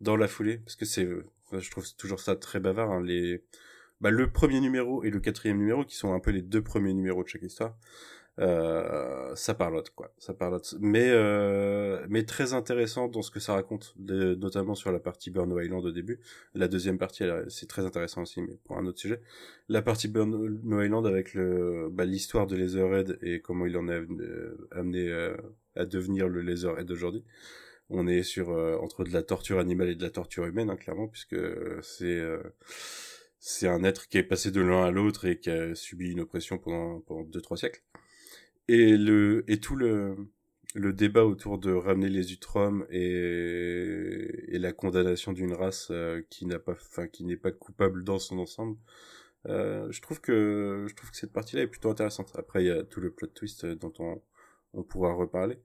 dans 0.00 0.16
la 0.16 0.26
foulée, 0.26 0.58
parce 0.58 0.74
que 0.74 0.84
c'est, 0.84 1.08
je 1.52 1.70
trouve 1.70 1.86
toujours 1.94 2.18
ça 2.18 2.34
très 2.34 2.58
bavard. 2.58 2.90
hein, 2.90 3.00
les, 3.00 3.44
bah, 4.00 4.10
le 4.10 4.32
premier 4.32 4.60
numéro 4.60 5.04
et 5.04 5.10
le 5.10 5.20
quatrième 5.20 5.58
numéro, 5.58 5.84
qui 5.84 5.94
sont 5.94 6.12
un 6.12 6.18
peu 6.18 6.32
les 6.32 6.42
deux 6.42 6.62
premiers 6.62 6.92
numéros 6.92 7.22
de 7.22 7.28
chaque 7.28 7.42
histoire. 7.42 7.78
Euh, 8.38 9.34
ça 9.34 9.54
parlote 9.54 9.90
quoi, 9.90 10.12
ça 10.18 10.34
parlote. 10.34 10.74
Mais 10.80 11.08
euh, 11.08 12.04
mais 12.10 12.24
très 12.24 12.52
intéressant 12.52 13.08
dans 13.08 13.22
ce 13.22 13.30
que 13.30 13.40
ça 13.40 13.54
raconte, 13.54 13.94
notamment 13.98 14.74
sur 14.74 14.92
la 14.92 14.98
partie 15.00 15.30
Burno 15.30 15.58
Island 15.60 15.84
au 15.84 15.90
début. 15.90 16.20
La 16.54 16.68
deuxième 16.68 16.98
partie, 16.98 17.24
c'est 17.48 17.68
très 17.68 17.86
intéressant 17.86 18.22
aussi, 18.22 18.42
mais 18.42 18.58
pour 18.64 18.76
un 18.78 18.86
autre 18.86 18.98
sujet. 18.98 19.20
La 19.68 19.82
partie 19.82 20.08
Burno 20.08 20.82
Island 20.82 21.06
avec 21.06 21.34
le 21.34 21.88
bah, 21.90 22.04
l'histoire 22.04 22.46
de 22.46 22.56
Laserhead 22.56 23.18
et 23.22 23.40
comment 23.40 23.66
il 23.66 23.76
en 23.76 23.88
est 23.88 23.92
euh, 23.92 24.68
amené 24.70 25.08
euh, 25.08 25.34
à 25.74 25.86
devenir 25.86 26.28
le 26.28 26.42
Laserhead 26.42 26.86
d'aujourd'hui. 26.86 27.24
On 27.88 28.06
est 28.06 28.22
sur 28.22 28.50
euh, 28.50 28.76
entre 28.78 29.04
de 29.04 29.12
la 29.12 29.22
torture 29.22 29.58
animale 29.58 29.90
et 29.90 29.94
de 29.94 30.02
la 30.02 30.10
torture 30.10 30.44
humaine, 30.46 30.70
hein, 30.70 30.76
clairement, 30.76 31.08
puisque 31.08 31.36
c'est 31.82 32.22
c'est 33.38 33.68
un 33.68 33.84
être 33.84 34.08
qui 34.08 34.18
est 34.18 34.22
passé 34.24 34.50
de 34.50 34.60
l'un 34.60 34.84
à 34.84 34.90
l'autre 34.90 35.24
et 35.26 35.38
qui 35.38 35.50
a 35.50 35.74
subi 35.74 36.10
une 36.10 36.20
oppression 36.20 36.58
pendant 36.58 37.00
pendant 37.00 37.22
deux 37.22 37.40
trois 37.40 37.56
siècles 37.56 37.82
et 38.68 38.96
le 38.96 39.44
et 39.48 39.58
tout 39.60 39.76
le 39.76 40.16
le 40.74 40.92
débat 40.92 41.24
autour 41.24 41.58
de 41.58 41.72
ramener 41.72 42.08
les 42.08 42.32
Utroms 42.32 42.86
et, 42.90 44.54
et 44.54 44.58
la 44.58 44.72
condamnation 44.72 45.32
d'une 45.32 45.54
race 45.54 45.88
euh, 45.90 46.22
qui 46.30 46.46
n'a 46.46 46.58
pas 46.58 46.72
enfin 46.72 47.06
qui 47.08 47.24
n'est 47.24 47.36
pas 47.36 47.52
coupable 47.52 48.04
dans 48.04 48.18
son 48.18 48.38
ensemble 48.38 48.76
euh, 49.48 49.90
je 49.90 50.00
trouve 50.02 50.20
que 50.20 50.86
je 50.88 50.94
trouve 50.94 51.10
que 51.10 51.16
cette 51.16 51.32
partie 51.32 51.56
là 51.56 51.62
est 51.62 51.66
plutôt 51.68 51.90
intéressante. 51.90 52.32
Après 52.36 52.64
il 52.64 52.66
y 52.68 52.70
a 52.70 52.82
tout 52.84 53.00
le 53.00 53.10
plot 53.12 53.28
twist 53.28 53.64
euh, 53.64 53.74
dont 53.76 53.92
on 53.98 54.22
on 54.74 54.82
pourra 54.82 55.12
reparler. 55.14 55.58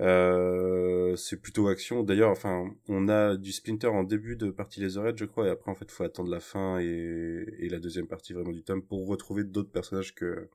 Euh, 0.00 1.16
c'est 1.16 1.40
plutôt 1.40 1.68
action. 1.68 2.02
D'ailleurs 2.02 2.30
enfin 2.30 2.74
on 2.88 3.08
a 3.08 3.36
du 3.36 3.52
Splinter 3.52 3.88
en 3.88 4.04
début 4.04 4.36
de 4.36 4.50
partie 4.50 4.80
Laserhead 4.80 5.16
je 5.18 5.24
crois 5.26 5.46
et 5.48 5.50
après 5.50 5.70
en 5.70 5.74
fait 5.74 5.90
faut 5.90 6.04
attendre 6.04 6.30
la 6.30 6.40
fin 6.40 6.80
et, 6.80 7.46
et 7.58 7.68
la 7.68 7.78
deuxième 7.80 8.06
partie 8.08 8.32
vraiment 8.32 8.52
du 8.52 8.62
tome 8.64 8.82
pour 8.82 9.06
retrouver 9.06 9.44
d'autres 9.44 9.70
personnages 9.72 10.14
que 10.14 10.48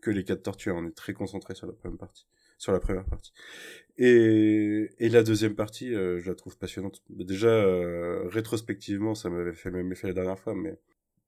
que 0.00 0.10
les 0.10 0.24
quatre 0.24 0.42
tortues. 0.42 0.70
On 0.70 0.86
est 0.86 0.94
très 0.94 1.12
concentré 1.12 1.54
sur 1.54 1.66
la 1.66 1.72
première 1.72 1.98
partie. 1.98 2.26
Sur 2.58 2.72
la 2.72 2.80
première 2.80 3.04
partie. 3.04 3.32
Et, 3.98 4.90
et 4.98 5.08
la 5.08 5.22
deuxième 5.22 5.54
partie, 5.54 5.94
euh, 5.94 6.20
je 6.20 6.28
la 6.28 6.34
trouve 6.34 6.56
passionnante. 6.56 7.02
Déjà, 7.10 7.48
euh, 7.48 8.28
rétrospectivement, 8.28 9.14
ça 9.14 9.28
m'avait 9.28 9.54
fait 9.54 9.70
le 9.70 9.78
même 9.78 9.92
effet 9.92 10.06
la 10.08 10.14
dernière 10.14 10.38
fois, 10.38 10.54
mais 10.54 10.78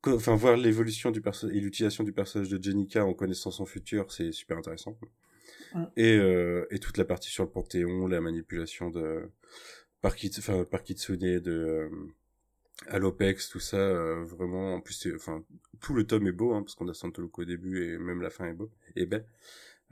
enfin 0.07 0.37
voir 0.37 0.57
l'évolution 0.57 1.11
du 1.11 1.21
personnage 1.21 1.57
et 1.57 1.61
l'utilisation 1.61 2.05
du 2.05 2.13
personnage 2.13 2.49
de 2.49 2.63
Jenica 2.63 3.05
en 3.05 3.13
connaissant 3.13 3.51
son 3.51 3.67
futur, 3.67 4.13
c'est 4.13 4.31
super 4.33 4.57
intéressant. 4.57 4.97
Et, 5.97 6.17
euh, 6.17 6.65
et 6.71 6.79
toute 6.79 6.97
la 6.97 7.05
partie 7.05 7.29
sur 7.29 7.45
le 7.45 7.51
Panthéon, 7.51 8.07
la 8.07 8.21
manipulation 8.21 8.89
de 8.91 9.29
par, 10.01 10.15
Kits- 10.15 10.39
enfin, 10.39 10.65
par 10.65 10.83
Kitsune, 10.83 11.41
de 11.41 11.51
euh, 11.51 11.89
à 12.89 12.99
l'Opex, 12.99 13.49
tout 13.49 13.61
ça, 13.61 13.79
euh, 13.79 14.25
vraiment, 14.25 14.75
en 14.75 14.81
plus, 14.81 15.09
enfin, 15.15 15.45
tout 15.81 15.95
le 15.95 16.07
tome 16.07 16.27
est 16.27 16.33
beau, 16.33 16.53
hein, 16.55 16.63
parce 16.63 16.75
qu'on 16.75 16.89
a 16.89 16.95
Santoloco 16.95 17.43
au 17.43 17.45
début 17.45 17.85
et 17.85 17.99
même 17.99 18.23
la 18.23 18.31
fin 18.31 18.47
est 18.47 18.53
beau, 18.53 18.71
et 18.95 19.07
belle. 19.07 19.27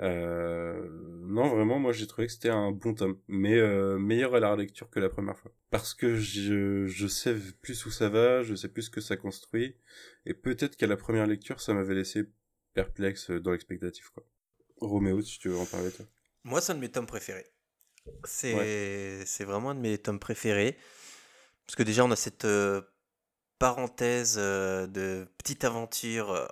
Euh, 0.01 0.89
non, 1.23 1.49
vraiment, 1.55 1.79
moi 1.79 1.93
j'ai 1.93 2.09
trouvé 2.09 2.27
que 2.27 2.33
c'était 2.33 2.51
un 2.51 2.73
bon 2.73 2.95
tome, 2.95 3.19
mais 3.29 3.57
euh, 3.57 3.97
meilleur 3.97 4.35
à 4.35 4.41
la 4.41 4.51
relecture 4.51 4.91
que 4.91 4.99
la 4.99 5.09
première 5.09 5.39
fois. 5.39 5.53
Parce 5.71 5.95
que 5.95 6.17
je, 6.17 6.87
je 6.87 7.07
sais 7.07 7.37
plus 7.63 7.87
où 7.87 7.91
ça 7.91 8.09
va, 8.09 8.43
je 8.43 8.55
sais 8.57 8.69
plus 8.69 8.83
ce 8.83 8.91
que 8.91 9.01
ça 9.01 9.17
construit, 9.17 9.77
et 10.27 10.35
peut-être 10.35 10.77
qu'à 10.77 10.89
la 10.89 10.97
première 10.97 11.27
lecture, 11.27 11.61
ça 11.61 11.75
m'avait 11.75 11.95
laissé 11.95 12.25
perplexe 12.75 13.31
dans 13.31 13.53
l'expectative, 13.53 14.11
quoi. 14.13 14.25
Roméo, 14.81 15.23
si 15.23 15.39
tu 15.39 15.49
veux 15.49 15.57
en 15.57 15.67
parler, 15.67 15.91
toi. 15.93 16.05
Moi, 16.43 16.61
c'est 16.61 16.73
un 16.73 16.75
de 16.75 16.81
mes 16.81 16.91
tomes 16.91 17.07
préférés. 17.07 17.47
C'est 18.25 19.25
c'est 19.25 19.45
vraiment 19.45 19.71
un 19.71 19.75
de 19.75 19.81
mes 19.81 19.97
tomes 19.97 20.19
préférés. 20.19 20.77
Parce 21.67 21.77
que 21.77 21.83
déjà, 21.83 22.05
on 22.05 22.11
a 22.11 22.17
cette 22.17 22.45
euh, 22.45 22.83
parenthèse 23.59 24.37
euh, 24.39 24.87
de 24.87 25.27
petite 25.39 25.65
aventure 25.65 26.31
euh, 26.33 26.47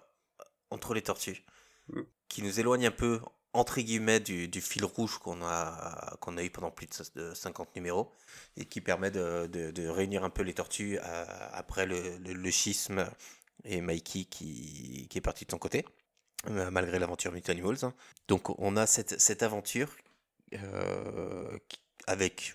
entre 0.71 0.95
les 0.95 1.03
tortues 1.03 1.45
Mm. 1.89 2.03
qui 2.29 2.43
nous 2.43 2.61
éloigne 2.61 2.87
un 2.87 2.91
peu, 2.93 3.21
entre 3.53 3.81
guillemets, 3.81 4.21
du, 4.21 4.47
du 4.47 4.61
fil 4.61 4.85
rouge 4.85 5.19
qu'on 5.19 5.43
a, 5.45 6.17
qu'on 6.21 6.37
a 6.39 6.45
eu 6.45 6.51
pendant 6.51 6.71
plus 6.71 6.87
de, 6.87 7.21
de 7.31 7.35
50 7.35 7.75
numéros 7.75 8.13
et 8.57 8.65
qui 8.67 8.81
permet 8.81 9.11
de, 9.11 9.49
de- 9.49 9.73
de 9.73 9.89
réunir 9.89 10.23
un 10.23 10.31
peu 10.31 10.43
les 10.45 10.55
tortues 10.55 10.99
après 11.53 11.87
le, 11.87 12.19
le, 12.19 12.33
le 12.35 12.51
schisme 12.53 13.05
et 13.65 13.81
Mikey 13.81 14.25
qui, 14.27 15.09
qui 15.11 15.19
est 15.19 15.21
parti 15.21 15.45
de 15.45 15.51
son 15.51 15.59
côté, 15.59 15.85
malgré 16.49 17.01
l'aventure 17.01 17.33
Mutant 17.33 17.51
Animals. 17.53 17.79
hein. 17.85 17.95
Donc, 18.29 18.57
on 18.61 18.77
a 18.77 18.87
cette, 18.87 19.21
cette 19.21 19.43
aventure 19.43 19.91
avec 22.07 22.55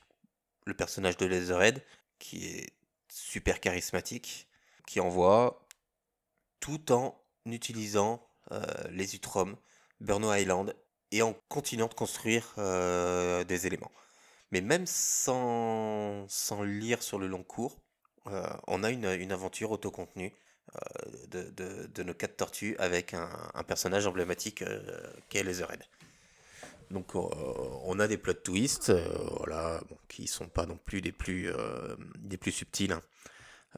le 0.66 0.74
personnage 0.74 1.18
de 1.18 1.26
Laserhead 1.26 1.84
qui 2.20 2.46
est 2.46 2.74
super 3.10 3.60
charismatique, 3.60 4.48
qui 4.86 5.00
envoie 5.00 5.68
tout 6.60 6.92
en 6.92 7.20
utilisant 7.46 8.28
euh, 8.52 8.64
les 8.92 9.16
Utroms, 9.16 9.56
Burno 10.00 10.34
Island 10.34 10.76
et 11.12 11.22
en 11.22 11.34
continuant 11.50 11.88
de 11.88 11.94
construire 11.94 12.54
euh, 12.58 13.44
des 13.44 13.68
éléments. 13.68 13.92
Mais 14.52 14.62
même 14.62 14.86
sans, 14.86 16.26
sans 16.30 16.64
lire 16.64 17.04
sur 17.04 17.20
le 17.20 17.28
long 17.28 17.44
cours, 17.44 17.78
euh, 18.28 18.46
on 18.68 18.84
a 18.84 18.92
une, 18.92 19.06
une 19.06 19.32
aventure 19.32 19.72
autocontenue 19.72 20.34
de, 21.30 21.44
de, 21.52 21.88
de 21.88 22.04
nos 22.04 22.14
quatre 22.14 22.36
tortues 22.36 22.76
avec 22.78 23.14
un, 23.14 23.64
personnage 23.66 24.06
emblématique 24.06 24.66
qui 25.30 25.38
est 25.38 25.44
Leatherhead. 25.44 25.82
Donc 26.92 27.16
euh, 27.16 27.20
on 27.84 28.00
a 28.00 28.08
des 28.08 28.18
plot 28.18 28.34
twists, 28.34 28.90
euh, 28.90 29.08
voilà, 29.38 29.82
qui 30.08 30.28
sont 30.28 30.48
pas 30.48 30.66
non 30.66 30.78
plus 30.78 31.02
des 31.02 31.12
plus, 31.12 31.50
euh, 31.50 31.96
des 32.18 32.38
plus 32.38 32.52
subtils, 32.52 32.92
hein, 32.92 33.02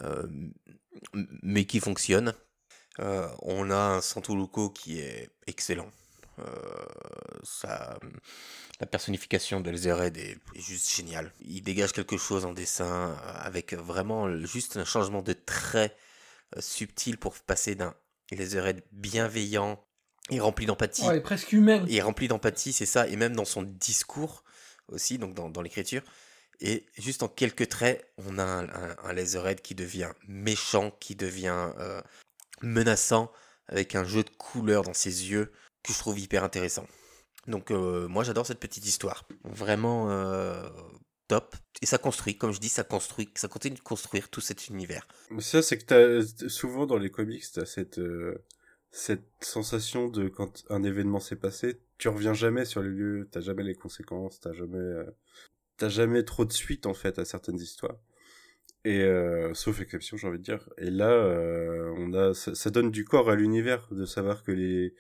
euh, 0.02 0.28
mais 1.44 1.66
qui 1.66 1.80
fonctionnent. 1.80 2.34
Euh, 3.00 3.28
on 3.42 3.72
a 3.72 3.78
un 3.78 4.02
Santoluco 4.02 4.70
qui 4.70 5.00
est 5.00 5.30
excellent. 5.48 5.90
Euh, 6.40 6.46
ça, 7.44 8.00
la 8.80 8.88
personnification 8.88 9.62
de 9.62 9.70
Leatherhead 9.72 10.18
est, 10.18 10.40
juste 10.56 10.96
géniale. 10.96 11.34
Il 11.42 11.62
dégage 11.64 11.92
quelque 11.94 12.18
chose 12.18 12.46
en 12.46 12.54
dessin 12.54 13.12
euh, 13.12 13.16
avec 13.42 13.74
vraiment 13.74 14.34
juste 14.46 14.78
un 14.78 14.86
changement 14.86 15.22
de 15.22 15.34
trait 15.34 15.96
euh, 16.56 16.62
subtil 16.62 17.18
pour 17.18 17.34
passer 17.40 17.76
d'un 17.76 17.94
Leatherhead 18.32 18.84
bienveillant 18.92 19.84
et 20.30 20.40
rempli 20.40 20.66
d'empathie 20.66 21.06
Ouais, 21.08 21.22
presque 21.22 21.52
humain. 21.54 21.84
il 21.88 21.96
est 21.96 22.02
rempli 22.02 22.28
d'empathie, 22.28 22.74
c'est 22.74 22.86
ça, 22.86 23.08
et 23.08 23.16
même 23.16 23.36
dans 23.36 23.46
son 23.46 23.64
discours 23.64 24.44
aussi, 24.88 25.18
donc 25.18 25.34
dans, 25.34 25.50
dans 25.50 25.62
l'écriture. 25.62 26.02
Et 26.62 26.86
juste 26.98 27.24
en 27.24 27.28
quelques 27.30 27.70
traits, 27.70 28.12
on 28.18 28.38
a 28.38 28.44
un, 28.44 28.68
un, 28.70 28.96
un 29.04 29.14
Leatherhead 29.14 29.62
qui 29.62 29.76
devient 29.76 30.10
méchant, 30.28 30.92
qui 31.00 31.16
devient 31.16 31.72
euh, 31.80 32.02
menaçant, 32.62 33.32
avec 33.68 33.96
un 33.96 34.04
jeu 34.04 34.24
de 34.24 34.30
couleurs 34.32 34.84
dans 34.84 34.94
ses 34.94 35.30
yeux 35.30 35.52
que 35.84 35.94
je 35.94 35.98
trouve 36.00 36.20
hyper 36.20 36.44
intéressant. 36.44 36.86
Donc 37.48 37.72
euh, 37.72 38.08
moi 38.08 38.24
j'adore 38.24 38.46
cette 38.46 38.60
petite 38.60 38.86
histoire. 38.86 39.26
Vraiment 39.44 40.10
euh, 40.12 40.68
top. 41.28 41.56
Et 41.82 41.86
ça 41.86 41.98
construit, 41.98 42.38
comme 42.38 42.52
je 42.52 42.60
dis, 42.60 42.68
ça 42.68 42.84
construit, 42.84 43.30
ça 43.36 43.48
continue 43.48 43.76
de 43.76 43.82
construire 43.82 44.28
tout 44.30 44.42
cet 44.42 44.68
univers. 44.68 45.08
Mais 45.30 45.42
ça, 45.42 45.62
c'est 45.62 45.78
que 45.78 46.26
souvent 46.50 46.86
dans 46.86 46.98
les 46.98 47.10
comics, 47.10 47.46
t'as 47.54 47.66
cette, 47.66 48.00
euh, 48.00 48.44
cette 48.92 49.26
sensation 49.42 50.08
de 50.08 50.30
quand 50.30 50.64
un 50.70 50.84
événement 50.84 51.20
s'est 51.20 51.36
passé, 51.36 51.80
tu 51.98 52.08
reviens 52.10 52.34
jamais 52.34 52.66
sur 52.66 52.82
les 52.82 52.90
lieux, 52.90 53.28
t'as 53.32 53.42
jamais 53.42 53.64
les 53.64 53.76
conséquences, 53.76 54.40
t'as 54.40 54.54
jamais, 54.54 54.78
euh, 54.78 55.04
t'as 55.78 55.90
jamais 55.90 56.24
trop 56.24 56.46
de 56.46 56.52
suite, 56.52 56.86
en 56.86 56.94
fait, 56.94 57.20
à 57.20 57.26
certaines 57.26 57.60
histoires. 57.60 57.98
Et, 58.86 59.02
euh, 59.04 59.54
sauf 59.54 59.82
exception, 59.82 60.18
j'ai 60.18 60.28
envie 60.28 60.40
de 60.40 60.44
dire. 60.44 60.70
Et 60.78 60.90
là, 60.90 61.12
euh, 61.12 61.94
on 61.98 62.14
a, 62.14 62.34
ça, 62.34 62.70
donne 62.70 62.92
du 62.92 63.06
corps 63.06 63.30
à 63.30 63.36
l'univers 63.36 63.88
de 63.92 64.06
savoir 64.06 64.44
que 64.44 64.52
les, 64.52 64.94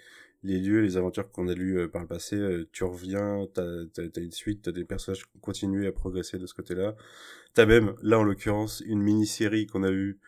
les 0.44 0.60
lieux, 0.60 0.82
les 0.82 0.98
aventures 0.98 1.32
qu'on 1.32 1.48
a 1.48 1.54
lues 1.54 1.80
euh, 1.80 1.88
par 1.88 2.02
le 2.02 2.08
passé, 2.08 2.36
euh, 2.36 2.68
tu 2.72 2.84
reviens, 2.84 3.48
t'as, 3.54 3.86
t'as 3.94 4.22
une 4.22 4.32
suite, 4.32 4.64
t'as 4.64 4.72
des 4.72 4.86
personnages 4.86 5.24
qui 5.24 5.38
ont 5.38 5.40
continué 5.40 5.88
à 5.88 5.92
progresser 5.92 6.38
de 6.38 6.46
ce 6.46 6.54
côté-là. 6.54 6.96
T'as 7.54 7.66
même, 7.66 7.96
là 8.02 8.20
en 8.20 8.24
l'occurrence, 8.24 8.82
une 8.86 9.02
mini-série 9.02 9.68
qu'on 9.68 9.84
a 9.84 9.92
eue, 9.92 10.20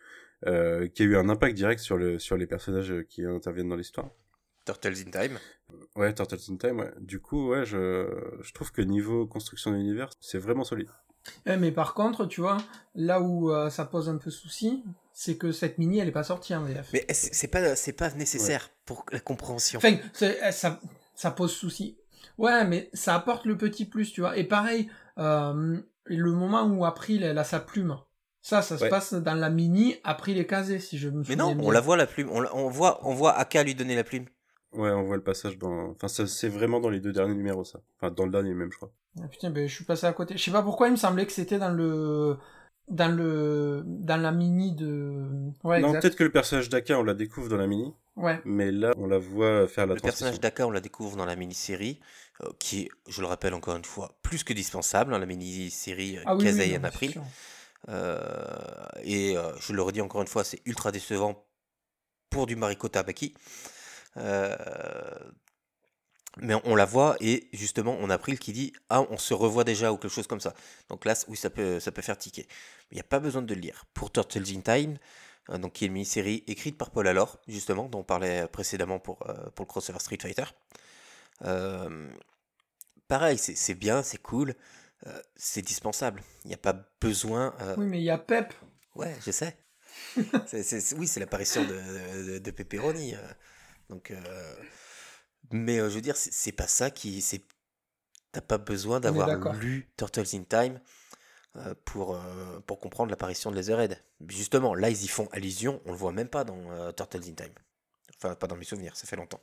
euh, 0.46 0.88
qui 0.88 1.02
a 1.02 1.06
eu 1.06 1.16
un 1.16 1.28
impact 1.28 1.54
direct 1.56 1.80
sur 1.80 1.96
le 1.96 2.18
sur 2.18 2.36
les 2.36 2.46
personnages 2.46 2.94
qui 3.08 3.24
interviennent 3.24 3.68
dans 3.68 3.76
l'histoire. 3.76 4.10
Turtles 4.64 4.94
in 5.06 5.10
Time. 5.10 5.38
Ouais, 5.96 6.14
Turtles 6.14 6.38
in 6.50 6.56
Time, 6.56 6.78
ouais. 6.80 6.92
Du 7.00 7.20
coup, 7.20 7.50
ouais, 7.50 7.64
je, 7.64 8.08
je 8.42 8.52
trouve 8.52 8.70
que 8.70 8.80
niveau 8.82 9.26
construction 9.26 9.72
de 9.72 9.76
l'univers, 9.76 10.10
c'est 10.20 10.38
vraiment 10.38 10.62
solide. 10.64 10.88
Eh, 11.46 11.56
mais 11.56 11.72
par 11.72 11.94
contre, 11.94 12.26
tu 12.26 12.40
vois, 12.40 12.58
là 12.94 13.20
où 13.20 13.50
euh, 13.52 13.70
ça 13.70 13.84
pose 13.84 14.08
un 14.08 14.18
peu 14.18 14.30
souci, 14.30 14.84
c'est 15.12 15.36
que 15.36 15.52
cette 15.52 15.78
mini, 15.78 15.98
elle 15.98 16.08
est 16.08 16.12
pas 16.12 16.24
sortie 16.24 16.54
en 16.54 16.62
VF. 16.64 16.90
Mais 16.92 17.04
c'est 17.12 17.48
pas, 17.48 17.74
c'est 17.76 17.92
pas 17.92 18.10
nécessaire 18.10 18.70
pour 18.84 19.04
la 19.12 19.20
compréhension? 19.20 19.78
Enfin, 19.78 19.96
c'est- 20.12 20.38
eh, 20.46 20.52
ça, 20.52 20.80
ça 21.14 21.30
pose 21.30 21.52
souci. 21.52 21.96
Ouais, 22.38 22.64
mais 22.64 22.88
ça 22.92 23.14
apporte 23.14 23.44
le 23.46 23.56
petit 23.56 23.84
plus, 23.84 24.12
tu 24.12 24.20
vois. 24.20 24.36
Et 24.36 24.44
pareil, 24.44 24.88
euh, 25.18 25.76
le 26.04 26.32
moment 26.32 26.64
où 26.64 26.84
April, 26.84 27.22
elle 27.24 27.38
a 27.38 27.44
sa 27.44 27.60
plume, 27.60 27.96
ça, 28.42 28.60
ça 28.60 28.76
se 28.76 28.82
Ouais. 28.84 28.90
passe 28.90 29.14
dans 29.14 29.34
la 29.34 29.48
mini 29.50 29.96
April 30.04 30.36
est 30.38 30.46
casé, 30.46 30.78
si 30.80 30.98
je 30.98 31.08
me 31.08 31.18
Mais 31.20 31.24
souviens 31.24 31.36
non, 31.36 31.54
bien. 31.54 31.64
on 31.66 31.70
la 31.70 31.80
voit 31.80 31.96
la 31.96 32.06
plume. 32.06 32.28
On, 32.30 32.40
la- 32.40 32.54
on 32.54 32.68
voit, 32.68 33.00
on 33.06 33.14
voit 33.14 33.32
Aka 33.38 33.62
lui 33.62 33.74
donner 33.74 33.96
la 33.96 34.04
plume. 34.04 34.26
Ouais, 34.72 34.90
on 34.90 35.02
voit 35.04 35.16
le 35.16 35.22
passage 35.22 35.58
dans, 35.58 35.90
enfin, 35.90 36.08
c'est 36.08 36.48
vraiment 36.48 36.80
dans 36.80 36.88
les 36.90 37.00
deux 37.00 37.12
derniers 37.12 37.34
numéros, 37.34 37.64
ça. 37.64 37.80
Enfin, 38.00 38.10
dans 38.12 38.24
le 38.24 38.30
dernier 38.32 38.54
même, 38.54 38.70
je 38.72 38.76
crois. 38.78 38.90
Ah, 39.22 39.28
putain, 39.28 39.50
ben, 39.50 39.68
je 39.68 39.74
suis 39.74 39.84
passé 39.84 40.06
à 40.06 40.12
côté. 40.12 40.36
Je 40.36 40.42
sais 40.42 40.50
pas 40.50 40.62
pourquoi, 40.62 40.88
il 40.88 40.92
me 40.92 40.96
semblait 40.96 41.26
que 41.26 41.32
c'était 41.32 41.58
dans 41.58 41.70
le, 41.70 42.38
dans 42.88 43.14
le, 43.14 43.82
dans 43.86 44.16
la 44.20 44.32
mini 44.32 44.74
de, 44.74 45.28
ouais, 45.64 45.80
non, 45.80 45.92
peut-être 45.92 46.16
que 46.16 46.24
le 46.24 46.32
personnage 46.32 46.68
d'Aka, 46.70 46.98
on 46.98 47.02
la 47.04 47.12
découvre 47.14 47.48
dans 47.48 47.58
la 47.58 47.66
mini, 47.66 47.92
Ouais. 48.16 48.40
mais 48.46 48.70
là, 48.72 48.92
on 48.96 49.06
la 49.06 49.18
voit 49.18 49.66
faire 49.68 49.86
la 49.86 49.94
Le 49.94 50.00
personnage 50.00 50.40
d'Aka, 50.40 50.66
on 50.66 50.70
la 50.70 50.80
découvre 50.80 51.16
dans 51.18 51.26
la 51.26 51.36
mini-série, 51.36 52.00
euh, 52.42 52.48
qui 52.58 52.82
est, 52.82 52.88
je 53.08 53.20
le 53.20 53.26
rappelle 53.26 53.52
encore 53.54 53.76
une 53.76 53.84
fois, 53.84 54.16
plus 54.22 54.42
que 54.42 54.52
dispensable, 54.54 55.12
hein, 55.14 55.18
la 55.18 55.26
mini-série 55.26 56.16
euh, 56.18 56.22
Ah 56.26 56.34
oui, 56.34 56.40
oui, 56.40 56.44
Kazai 56.46 56.70
non, 56.70 56.76
en 56.76 56.80
mais 56.80 56.88
April. 56.88 57.20
Euh, 57.88 58.86
et 59.02 59.36
euh, 59.36 59.52
je 59.60 59.72
le 59.72 59.82
redis 59.82 60.00
encore 60.00 60.22
une 60.22 60.28
fois, 60.28 60.44
c'est 60.44 60.60
ultra 60.66 60.92
décevant 60.92 61.44
pour 62.30 62.46
du 62.46 62.56
Mariko 62.56 62.88
Tabaki. 62.88 63.34
Euh, 64.16 64.56
mais 66.38 66.54
on 66.64 66.74
la 66.74 66.86
voit 66.86 67.16
et 67.20 67.48
justement 67.52 67.96
on 68.00 68.08
a 68.08 68.16
pris 68.16 68.38
qui 68.38 68.52
dit 68.52 68.72
ah 68.88 69.02
on 69.10 69.18
se 69.18 69.34
revoit 69.34 69.64
déjà 69.64 69.92
ou 69.92 69.98
quelque 69.98 70.12
chose 70.12 70.26
comme 70.26 70.40
ça. 70.40 70.54
Donc 70.88 71.04
là 71.04 71.14
oui 71.28 71.36
ça 71.36 71.50
peut 71.50 71.78
ça 71.78 71.92
peut 71.92 72.02
faire 72.02 72.16
tiquer. 72.16 72.46
Il 72.90 72.94
n'y 72.94 73.00
a 73.00 73.04
pas 73.04 73.20
besoin 73.20 73.42
de 73.42 73.54
le 73.54 73.60
lire. 73.60 73.84
Pour 73.92 74.10
Turtles 74.10 74.44
in 74.56 74.60
Time, 74.60 74.98
donc 75.58 75.74
qui 75.74 75.84
est 75.84 75.88
une 75.88 75.94
mini-série 75.94 76.42
écrite 76.46 76.78
par 76.78 76.90
Paul 76.90 77.06
Allor 77.06 77.38
justement 77.48 77.88
dont 77.88 78.00
on 78.00 78.04
parlait 78.04 78.46
précédemment 78.48 78.98
pour 78.98 79.18
pour 79.54 79.66
le 79.66 79.68
crossover 79.68 79.98
Street 79.98 80.18
Fighter. 80.22 80.44
Pareil 83.08 83.36
c'est 83.38 83.74
bien 83.74 84.02
c'est 84.02 84.22
cool 84.22 84.54
euh, 85.06 85.20
c'est 85.36 85.62
dispensable. 85.62 86.22
Il 86.44 86.48
n'y 86.48 86.54
a 86.54 86.58
pas 86.58 86.84
besoin 87.00 87.54
euh, 87.60 87.74
Oui, 87.78 87.86
mais 87.86 87.98
il 88.00 88.04
y 88.04 88.10
a 88.10 88.18
Pep. 88.18 88.52
Ouais, 88.94 89.14
je 89.24 89.30
sais. 89.30 89.56
C'est- 90.46 90.62
c'est- 90.62 90.80
c'est- 90.80 90.96
oui, 90.96 91.06
c'est 91.06 91.20
l'apparition 91.20 91.62
de, 91.64 92.32
de, 92.34 92.38
de 92.38 92.50
Pepperoni. 92.50 93.14
euh. 93.14 93.18
Donc, 93.90 94.10
euh, 94.10 94.54
mais 95.50 95.78
euh, 95.78 95.88
je 95.90 95.96
veux 95.96 96.00
dire, 96.00 96.16
c'est 96.16 96.32
c'est 96.32 96.52
pas 96.52 96.66
ça 96.66 96.90
qui. 96.90 97.20
c'est- 97.20 97.44
T'as 98.32 98.40
pas 98.40 98.56
besoin 98.56 98.98
d'avoir 99.00 99.28
lu 99.52 99.90
Turtles 99.98 100.24
in 100.34 100.44
Time 100.44 100.80
euh, 101.56 101.74
pour, 101.84 102.16
euh, 102.16 102.60
pour 102.66 102.80
comprendre 102.80 103.10
l'apparition 103.10 103.50
de 103.50 103.56
Leatherhead. 103.56 104.02
Justement, 104.26 104.74
là, 104.74 104.88
ils 104.88 105.04
y 105.04 105.08
font 105.08 105.28
allusion. 105.32 105.82
On 105.84 105.90
le 105.92 105.98
voit 105.98 106.12
même 106.12 106.28
pas 106.30 106.42
dans 106.44 106.70
euh, 106.70 106.92
Turtles 106.92 107.28
in 107.28 107.34
Time. 107.34 107.52
Enfin, 108.16 108.34
pas 108.34 108.46
dans 108.46 108.56
mes 108.56 108.64
souvenirs, 108.64 108.96
ça 108.96 109.06
fait 109.06 109.16
longtemps. 109.16 109.42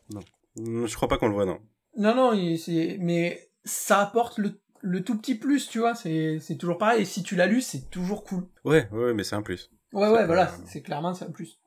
Hmm, 0.55 0.88
Je 0.88 0.95
crois 0.95 1.07
pas 1.07 1.20
qu'on 1.20 1.28
le 1.28 1.34
voit, 1.36 1.45
non. 1.45 1.62
Non, 1.97 2.16
non, 2.16 2.57
c'est, 2.57 2.97
mais 2.99 3.51
ça 3.64 3.99
apporte 4.01 4.39
le, 4.39 4.60
le 4.82 5.03
tout 5.03 5.17
petit 5.17 5.36
plus, 5.36 5.67
tu 5.69 5.80
vois. 5.80 5.95
C'est, 5.95 6.39
c'est 6.39 6.57
toujours 6.57 6.77
pareil. 6.77 7.01
Et 7.01 7.05
si 7.05 7.23
tu 7.23 7.36
l'as 7.36 7.47
lu, 7.47 7.61
c'est 7.61 7.89
toujours 7.89 8.23
cool. 8.23 8.47
Ouais, 8.65 8.88
ouais, 8.91 9.05
ouais, 9.05 9.13
mais 9.13 9.23
c'est 9.23 9.36
un 9.36 9.41
plus. 9.41 9.71
Ouais, 9.93 10.05
C'est 10.05 10.11
ouais, 10.11 10.17
pas- 10.19 10.25
voilà. 10.27 10.55
C'est 10.65 10.82
clairement, 10.82 11.13
c'est 11.13 11.25
un 11.25 11.32
plus. 11.32 11.59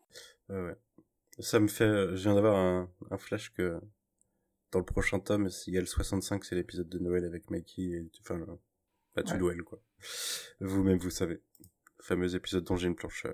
Ouais, 0.49 0.61
ouais. 0.63 0.77
Ça 1.39 1.61
me 1.61 1.69
fait, 1.69 1.87
je 2.17 2.23
viens 2.23 2.35
d'avoir 2.35 2.57
un, 2.57 2.91
un 3.11 3.19
flash 3.19 3.53
que 3.55 3.81
dans 4.71 4.79
le 4.79 4.85
prochain 4.85 5.19
tome, 5.19 5.49
il 5.67 5.75
y 5.75 5.79
a 5.79 5.81
le 5.81 5.87
65, 5.87 6.45
c'est 6.45 6.55
l'épisode 6.55 6.89
de 6.89 6.99
Noël 6.99 7.25
avec 7.25 7.51
Mikey 7.51 7.83
et, 7.83 8.11
enfin, 8.21 8.37
le- 8.37 8.47
pas 9.15 9.23
tout 9.23 9.33
Ouais. 9.33 9.39
Noël, 9.39 9.63
quoi. 9.63 9.81
Vous-même, 10.61 10.99
vous 10.99 11.11
savez. 11.11 11.43
Le 11.99 12.05
fameux 12.05 12.35
épisode 12.35 12.65
dont 12.65 12.77
j'ai 12.77 12.89
une 12.89 12.95
planche. 12.97 13.25
euh, 13.27 13.33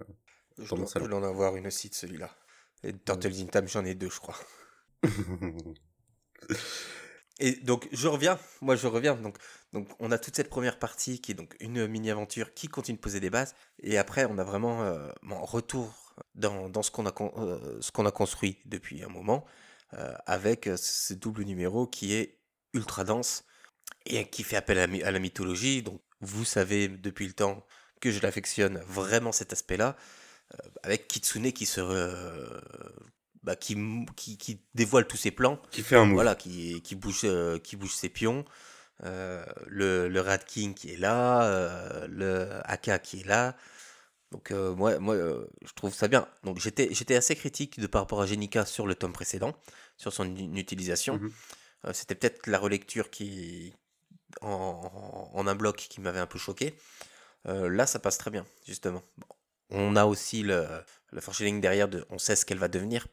Je 0.59 0.69
Dans 0.71 0.77
mon 0.77 0.85
dois 0.85 1.19
en 1.21 1.23
avoir 1.25 1.57
une 1.57 1.67
aussi 1.67 1.89
de 1.89 1.95
celui-là. 1.95 2.31
Et 2.85 2.93
Turtles 2.97 3.33
in 3.41 3.47
Time, 3.47 3.67
j'en 3.69 3.85
ai 3.85 3.95
deux, 3.95 4.11
je 4.11 4.19
crois. 4.21 4.37
Et 7.41 7.53
donc 7.53 7.89
je 7.93 8.09
reviens, 8.09 8.39
moi 8.61 8.77
je 8.77 8.87
reviens. 8.87 9.15
Donc, 9.17 9.39
on 10.01 10.11
a 10.11 10.19
toute 10.19 10.35
cette 10.37 10.49
première 10.49 10.79
partie 10.79 11.21
qui 11.21 11.33
est 11.33 11.35
donc 11.35 11.55
une 11.61 11.87
mini-aventure 11.87 12.53
qui 12.55 12.69
continue 12.69 12.97
de 12.97 13.03
poser 13.03 13.21
des 13.21 13.31
bases. 13.31 13.55
Et 13.83 13.99
après 13.99 14.25
on 14.25 14.39
a 14.39 14.45
vraiment 14.45 14.83
euh, 14.83 15.09
retour 15.31 16.15
dans, 16.35 16.69
dans 16.69 16.83
ce 16.83 16.91
qu'on 16.91 17.07
a, 17.07 17.13
con- 17.13 17.33
euh, 17.39 17.81
ce 17.81 17.93
qu'on 17.93 18.07
a 18.07 18.11
construit 18.11 18.59
depuis 18.65 19.05
un 19.05 19.09
moment 19.09 19.45
euh, 19.95 20.13
avec 20.27 20.67
euh, 20.67 20.77
ce 20.77 21.15
double 21.15 21.45
numéro 21.45 21.87
qui 21.87 22.13
est 22.15 22.39
ultra 22.73 23.05
dense 23.05 23.45
et 24.07 24.29
qui 24.29 24.43
fait 24.43 24.57
appel 24.57 24.79
à 24.79 25.07
à 25.07 25.11
la 25.11 25.19
mythologie. 25.19 25.83
Donc 25.83 26.01
vous 26.21 26.45
savez 26.45 26.89
depuis 26.89 27.27
le 27.27 27.35
temps 27.35 27.65
que 28.01 28.11
je 28.11 28.21
l'affectionne 28.21 28.79
vraiment 28.87 29.33
cet 29.33 29.53
aspect-là. 29.53 29.97
avec 30.83 31.09
Kitsune 31.09 31.53
qui 31.53 31.67
se... 31.67 31.81
bah, 33.49 33.57
qui, 33.57 33.73
m- 33.73 34.05
qui, 34.15 34.37
qui 34.37 34.61
dévoile 34.75 35.07
tous 35.07 35.17
ses 35.17 35.31
plans 35.31 35.59
qui 35.71 35.83
fait 35.83 35.97
un 35.97 36.05
move. 36.05 36.15
voilà, 36.15 36.35
qui, 36.35 36.83
qui, 36.83 36.95
bouge, 36.95 37.23
euh, 37.25 37.59
qui 37.59 37.77
bouge 37.77 37.95
ses 37.95 38.11
pions. 38.11 38.45
Euh, 39.05 39.43
le, 39.67 40.07
le 40.09 40.21
Rat 40.21 40.37
King 40.39 40.75
qui 40.75 40.93
est 40.93 40.99
là, 40.99 41.45
euh, 41.45 42.07
le 42.09 42.49
Aka 42.65 42.99
qui 42.99 43.21
est 43.21 43.27
là. 43.27 43.57
Donc 44.33 44.51
moi, 44.51 44.99
moi 44.99 45.17
je 45.17 45.73
trouve 45.75 45.95
ça 45.95 46.09
bien. 46.09 46.29
Donc 46.45 46.59
j'étais, 46.61 46.93
j'étais 46.93 47.17
assez 47.17 47.35
critique 47.37 47.81
de 47.81 47.87
par 47.87 48.03
rapport 48.03 48.21
à 48.21 48.27
Genica 48.27 48.67
sur 48.67 48.87
le 48.87 48.95
tome 48.95 49.15
précédent, 49.15 49.55
sur 49.97 50.13
son 50.13 50.27
utilisation. 50.55 51.15
Mhm. 51.19 51.33
C'était 51.95 52.15
peut-être 52.15 52.47
la 52.49 52.59
relecture 52.59 53.09
qui, 53.09 53.73
en, 54.43 54.51
en- 54.51 55.31
en 55.33 55.47
un 55.47 55.55
bloc 55.55 55.77
qui 55.77 56.03
m'avait 56.03 56.21
un 56.21 56.27
peu 56.27 56.39
choqué. 56.39 56.75
Là, 57.47 57.87
ça 57.87 57.99
passe 57.99 58.19
très 58.19 58.31
bien, 58.31 58.45
justement. 58.67 59.03
Bon, 59.17 59.27
on 59.71 59.97
a 59.97 60.05
aussi 60.05 60.43
le, 60.43 60.67
le 61.13 61.21
foreshadowing 61.23 61.63
derrière 61.63 61.89
de 61.89 62.05
on 62.11 62.19
sait 62.19 62.37
ce 62.37 62.45
qu'elle 62.45 62.59
va 62.59 62.69
devenir. 62.69 63.07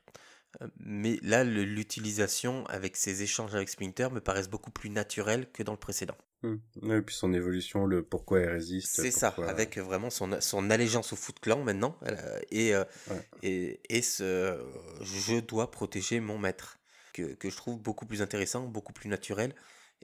Euh, 0.61 0.67
Mais 0.79 1.19
là, 1.21 1.43
l'utilisation 1.43 2.65
avec 2.67 2.95
ses 2.95 3.23
échanges 3.23 3.53
avec 3.55 3.69
Splinter 3.69 4.09
me 4.11 4.19
paraissent 4.19 4.49
beaucoup 4.49 4.71
plus 4.71 4.89
naturels 4.89 5.49
que 5.51 5.63
dans 5.63 5.71
le 5.73 5.77
précédent. 5.77 6.17
Hmm. 6.43 6.57
Et 6.91 7.01
puis 7.01 7.15
son 7.15 7.33
évolution, 7.33 7.85
le 7.85 8.03
pourquoi 8.03 8.39
elle 8.41 8.49
résiste. 8.49 9.01
C'est 9.01 9.11
ça, 9.11 9.35
avec 9.47 9.77
vraiment 9.77 10.09
son, 10.09 10.39
son 10.41 10.69
allégeance 10.69 11.13
au 11.13 11.15
Foot 11.15 11.39
Clan 11.39 11.63
maintenant, 11.63 11.97
euh, 12.07 12.39
et, 12.51 12.75
euh, 12.75 12.83
Ouais. 13.09 13.27
et, 13.43 13.79
et 13.89 14.01
ce 14.01 14.23
euh, 14.23 14.63
je 15.01 15.39
dois 15.39 15.71
protéger 15.71 16.19
mon 16.19 16.37
maître, 16.37 16.77
que, 17.13 17.33
que 17.33 17.49
je 17.49 17.55
trouve 17.55 17.81
beaucoup 17.81 18.05
plus 18.05 18.21
intéressant, 18.21 18.67
beaucoup 18.67 18.93
plus 18.93 19.09
naturel, 19.09 19.53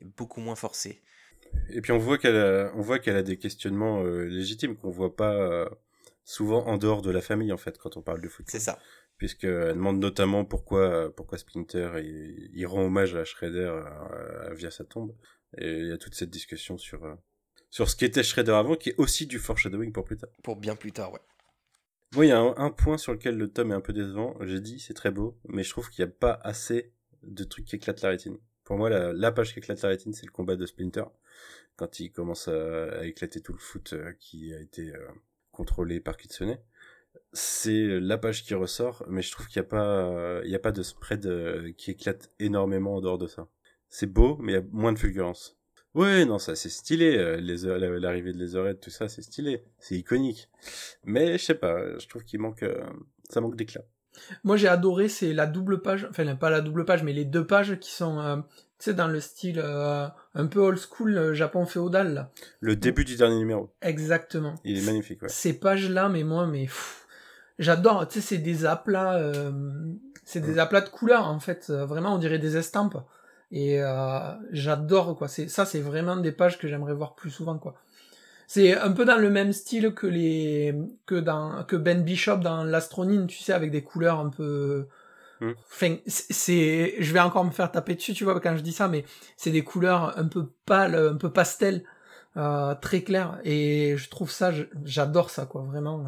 et 0.01 0.05
beaucoup 0.05 0.39
moins 0.41 0.55
forcé. 0.55 1.01
Et 1.69 1.81
puis 1.81 1.91
on 1.91 1.97
voit 1.97 2.17
qu'elle 2.17 2.37
a, 2.37 2.71
on 2.75 2.81
voit 2.81 2.99
qu'elle 2.99 3.17
a 3.17 3.23
des 3.23 3.37
questionnements 3.37 4.01
euh, 4.03 4.23
légitimes 4.23 4.77
qu'on 4.77 4.89
voit 4.89 5.15
pas 5.15 5.33
euh, 5.33 5.69
souvent 6.23 6.65
en 6.65 6.77
dehors 6.77 7.01
de 7.01 7.11
la 7.11 7.21
famille 7.21 7.51
en 7.51 7.57
fait 7.57 7.77
quand 7.77 7.97
on 7.97 8.01
parle 8.01 8.21
de 8.21 8.29
foot. 8.29 8.45
C'est 8.49 8.59
ça. 8.59 8.79
Puisqu'elle 9.21 9.75
demande 9.75 9.99
notamment 9.99 10.45
pourquoi, 10.45 11.15
pourquoi 11.15 11.37
Splinter 11.37 11.91
il, 11.97 12.49
il 12.55 12.65
rend 12.65 12.85
hommage 12.85 13.15
à 13.15 13.23
Shredder 13.23 13.71
euh, 13.71 14.51
via 14.55 14.71
sa 14.71 14.83
tombe. 14.83 15.15
Et 15.59 15.77
il 15.77 15.87
y 15.89 15.91
a 15.91 15.99
toute 15.99 16.15
cette 16.15 16.31
discussion 16.31 16.79
sur 16.79 17.05
euh, 17.05 17.13
sur 17.69 17.87
ce 17.87 17.95
qu'était 17.95 18.23
Shredder 18.23 18.53
avant, 18.53 18.75
qui 18.75 18.89
est 18.89 18.95
aussi 18.97 19.27
du 19.27 19.37
foreshadowing 19.37 19.91
pour 19.91 20.05
plus 20.05 20.17
tard. 20.17 20.31
Pour 20.41 20.55
bien 20.55 20.75
plus 20.75 20.91
tard, 20.91 21.13
ouais. 21.13 21.19
Moi, 22.15 22.25
il 22.25 22.29
y 22.29 22.31
a 22.31 22.39
un, 22.39 22.55
un 22.57 22.71
point 22.71 22.97
sur 22.97 23.11
lequel 23.11 23.37
le 23.37 23.47
tome 23.51 23.71
est 23.71 23.75
un 23.75 23.81
peu 23.81 23.93
décevant. 23.93 24.35
J'ai 24.41 24.59
dit, 24.59 24.79
c'est 24.79 24.95
très 24.95 25.11
beau, 25.11 25.39
mais 25.47 25.61
je 25.61 25.69
trouve 25.69 25.91
qu'il 25.91 26.03
n'y 26.03 26.09
a 26.09 26.15
pas 26.15 26.39
assez 26.41 26.91
de 27.21 27.43
trucs 27.43 27.65
qui 27.65 27.75
éclatent 27.75 28.01
la 28.01 28.09
rétine. 28.09 28.39
Pour 28.63 28.77
moi, 28.77 28.89
la, 28.89 29.13
la 29.13 29.31
page 29.31 29.53
qui 29.53 29.59
éclate 29.59 29.83
la 29.83 29.89
rétine, 29.89 30.13
c'est 30.13 30.25
le 30.25 30.31
combat 30.31 30.55
de 30.55 30.65
Splinter. 30.65 31.05
Quand 31.75 31.99
il 31.99 32.11
commence 32.11 32.47
à, 32.47 33.01
à 33.01 33.05
éclater 33.05 33.39
tout 33.39 33.53
le 33.53 33.59
foot 33.59 33.93
euh, 33.93 34.13
qui 34.19 34.51
a 34.51 34.59
été 34.59 34.95
euh, 34.95 35.07
contrôlé 35.51 35.99
par 35.99 36.17
Kitsune. 36.17 36.57
C'est 37.33 37.99
la 37.99 38.17
page 38.17 38.43
qui 38.43 38.53
ressort, 38.53 39.05
mais 39.07 39.21
je 39.21 39.31
trouve 39.31 39.47
qu'il 39.47 39.61
n'y 39.61 39.67
a 39.67 39.69
pas, 39.69 39.85
euh, 39.85 40.41
il 40.43 40.51
y 40.51 40.55
a 40.55 40.59
pas 40.59 40.71
de 40.71 40.83
spread 40.83 41.25
euh, 41.25 41.71
qui 41.77 41.91
éclate 41.91 42.29
énormément 42.39 42.95
en 42.95 43.01
dehors 43.01 43.17
de 43.17 43.27
ça. 43.27 43.47
C'est 43.87 44.11
beau, 44.11 44.37
mais 44.41 44.53
il 44.53 44.55
y 44.55 44.57
a 44.59 44.63
moins 44.71 44.91
de 44.93 44.99
fulgurance. 44.99 45.57
Ouais, 45.93 46.25
non, 46.25 46.39
ça 46.39 46.55
c'est 46.55 46.69
stylé, 46.69 47.17
euh, 47.17 47.37
les 47.37 47.65
l'arrivée 47.99 48.31
de 48.33 48.37
Leatherhead, 48.37 48.79
tout 48.79 48.89
ça, 48.89 49.09
c'est 49.09 49.21
stylé, 49.21 49.63
c'est 49.79 49.95
iconique. 49.95 50.49
Mais 51.03 51.37
je 51.37 51.43
sais 51.43 51.55
pas, 51.55 51.97
je 51.97 52.07
trouve 52.07 52.23
qu'il 52.23 52.39
manque, 52.39 52.65
ça 53.29 53.41
manque 53.41 53.55
d'éclat. 53.55 53.83
Moi, 54.43 54.57
j'ai 54.57 54.67
adoré, 54.67 55.09
c'est 55.09 55.33
la 55.33 55.47
double 55.47 55.81
page, 55.81 56.07
enfin, 56.09 56.35
pas 56.35 56.49
la 56.49 56.61
double 56.61 56.85
page, 56.85 57.03
mais 57.03 57.13
les 57.13 57.25
deux 57.25 57.45
pages 57.45 57.79
qui 57.79 57.91
sont, 57.91 58.19
euh, 58.19 58.37
tu 58.37 58.85
sais, 58.85 58.93
dans 58.93 59.07
le 59.07 59.19
style 59.19 59.61
euh, 59.63 60.07
un 60.33 60.47
peu 60.47 60.59
old 60.59 60.79
school 60.79 61.17
euh, 61.17 61.33
Japon 61.33 61.65
féodal, 61.65 62.13
là. 62.13 62.31
Le 62.59 62.75
début 62.75 63.05
du 63.05 63.15
dernier 63.15 63.37
numéro, 63.37 63.73
Exactement. 63.81 64.55
il 64.63 64.77
est 64.77 64.85
magnifique, 64.85 65.21
ouais. 65.21 65.29
Ces 65.29 65.59
pages-là, 65.59 66.09
mais 66.09 66.23
moi, 66.23 66.47
mais 66.47 66.63
pff, 66.63 67.00
j'adore. 67.61 68.07
Tu 68.07 68.15
sais, 68.15 68.35
c'est 68.35 68.37
des 68.37 68.65
aplats, 68.65 69.15
euh, 69.15 69.51
c'est 70.25 70.41
des 70.41 70.59
aplats 70.59 70.81
de 70.81 70.89
couleurs 70.89 71.27
en 71.27 71.39
fait. 71.39 71.67
Euh, 71.69 71.85
Vraiment, 71.85 72.13
on 72.15 72.17
dirait 72.17 72.39
des 72.39 72.57
estampes. 72.57 72.97
Et 73.51 73.81
euh, 73.81 74.19
j'adore 74.51 75.17
quoi. 75.17 75.27
C'est 75.27 75.47
ça, 75.49 75.65
c'est 75.65 75.81
vraiment 75.81 76.17
des 76.17 76.31
pages 76.31 76.57
que 76.57 76.67
j'aimerais 76.67 76.93
voir 76.93 77.15
plus 77.15 77.29
souvent 77.31 77.57
quoi. 77.57 77.75
C'est 78.47 78.77
un 78.77 78.91
peu 78.91 79.05
dans 79.05 79.17
le 79.17 79.29
même 79.29 79.53
style 79.53 79.93
que 79.93 80.07
les 80.07 80.75
que 81.05 81.15
dans 81.15 81.63
que 81.63 81.77
Ben 81.77 82.03
Bishop 82.03 82.37
dans 82.37 82.63
l'Astronine, 82.65 83.27
tu 83.27 83.39
sais, 83.39 83.53
avec 83.53 83.71
des 83.71 83.83
couleurs 83.83 84.19
un 84.19 84.29
peu. 84.29 84.87
Hmm. 85.41 85.51
Enfin, 85.71 85.95
c'est- 86.07 86.95
je 86.99 87.13
vais 87.13 87.19
encore 87.19 87.43
me 87.45 87.51
faire 87.51 87.71
taper 87.71 87.95
dessus, 87.95 88.13
tu 88.13 88.23
vois, 88.25 88.39
quand 88.39 88.55
je 88.57 88.61
dis 88.61 88.73
ça, 88.73 88.87
mais 88.87 89.05
c'est 89.37 89.51
des 89.51 89.63
couleurs 89.63 90.17
un 90.19 90.25
peu 90.27 90.49
pâles, 90.65 90.95
un 90.95 91.15
peu 91.15 91.31
pastel, 91.31 91.83
euh, 92.37 92.75
très 92.75 93.01
claires, 93.03 93.39
et 93.43 93.95
je 93.97 94.09
trouve 94.09 94.29
ça, 94.31 94.51
j'adore 94.85 95.29
ça, 95.31 95.45
quoi, 95.47 95.63
vraiment. 95.63 96.05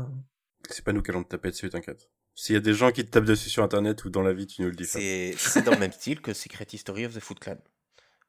C'est 0.70 0.84
pas 0.84 0.94
nous 0.94 1.02
qui 1.02 1.12
allons 1.12 1.24
te 1.24 1.30
taper 1.30 1.50
dessus, 1.52 1.70
t'inquiète. 1.70 2.10
S'il 2.36 2.54
y 2.56 2.58
a 2.58 2.62
des 2.62 2.74
gens 2.74 2.92
qui 2.92 3.06
te 3.06 3.12
tapent 3.12 3.26
dessus 3.26 3.50
sur 3.50 3.64
internet 3.64 4.04
ou 4.06 4.10
dans 4.10 4.22
la 4.24 4.34
vie, 4.34 4.48
tu 4.48 4.62
nous 4.62 4.70
le 4.70 4.76
dis. 4.76 4.86
C'est 4.86 5.36
c'est 5.38 5.62
dans 5.62 5.72
le 5.74 5.78
même 5.80 5.92
style 5.92 6.22
que 6.22 6.34
Secret 6.34 6.66
History 6.72 7.06
of 7.06 7.14
the 7.14 7.20
Foot 7.20 7.40
Clan. 7.40 7.58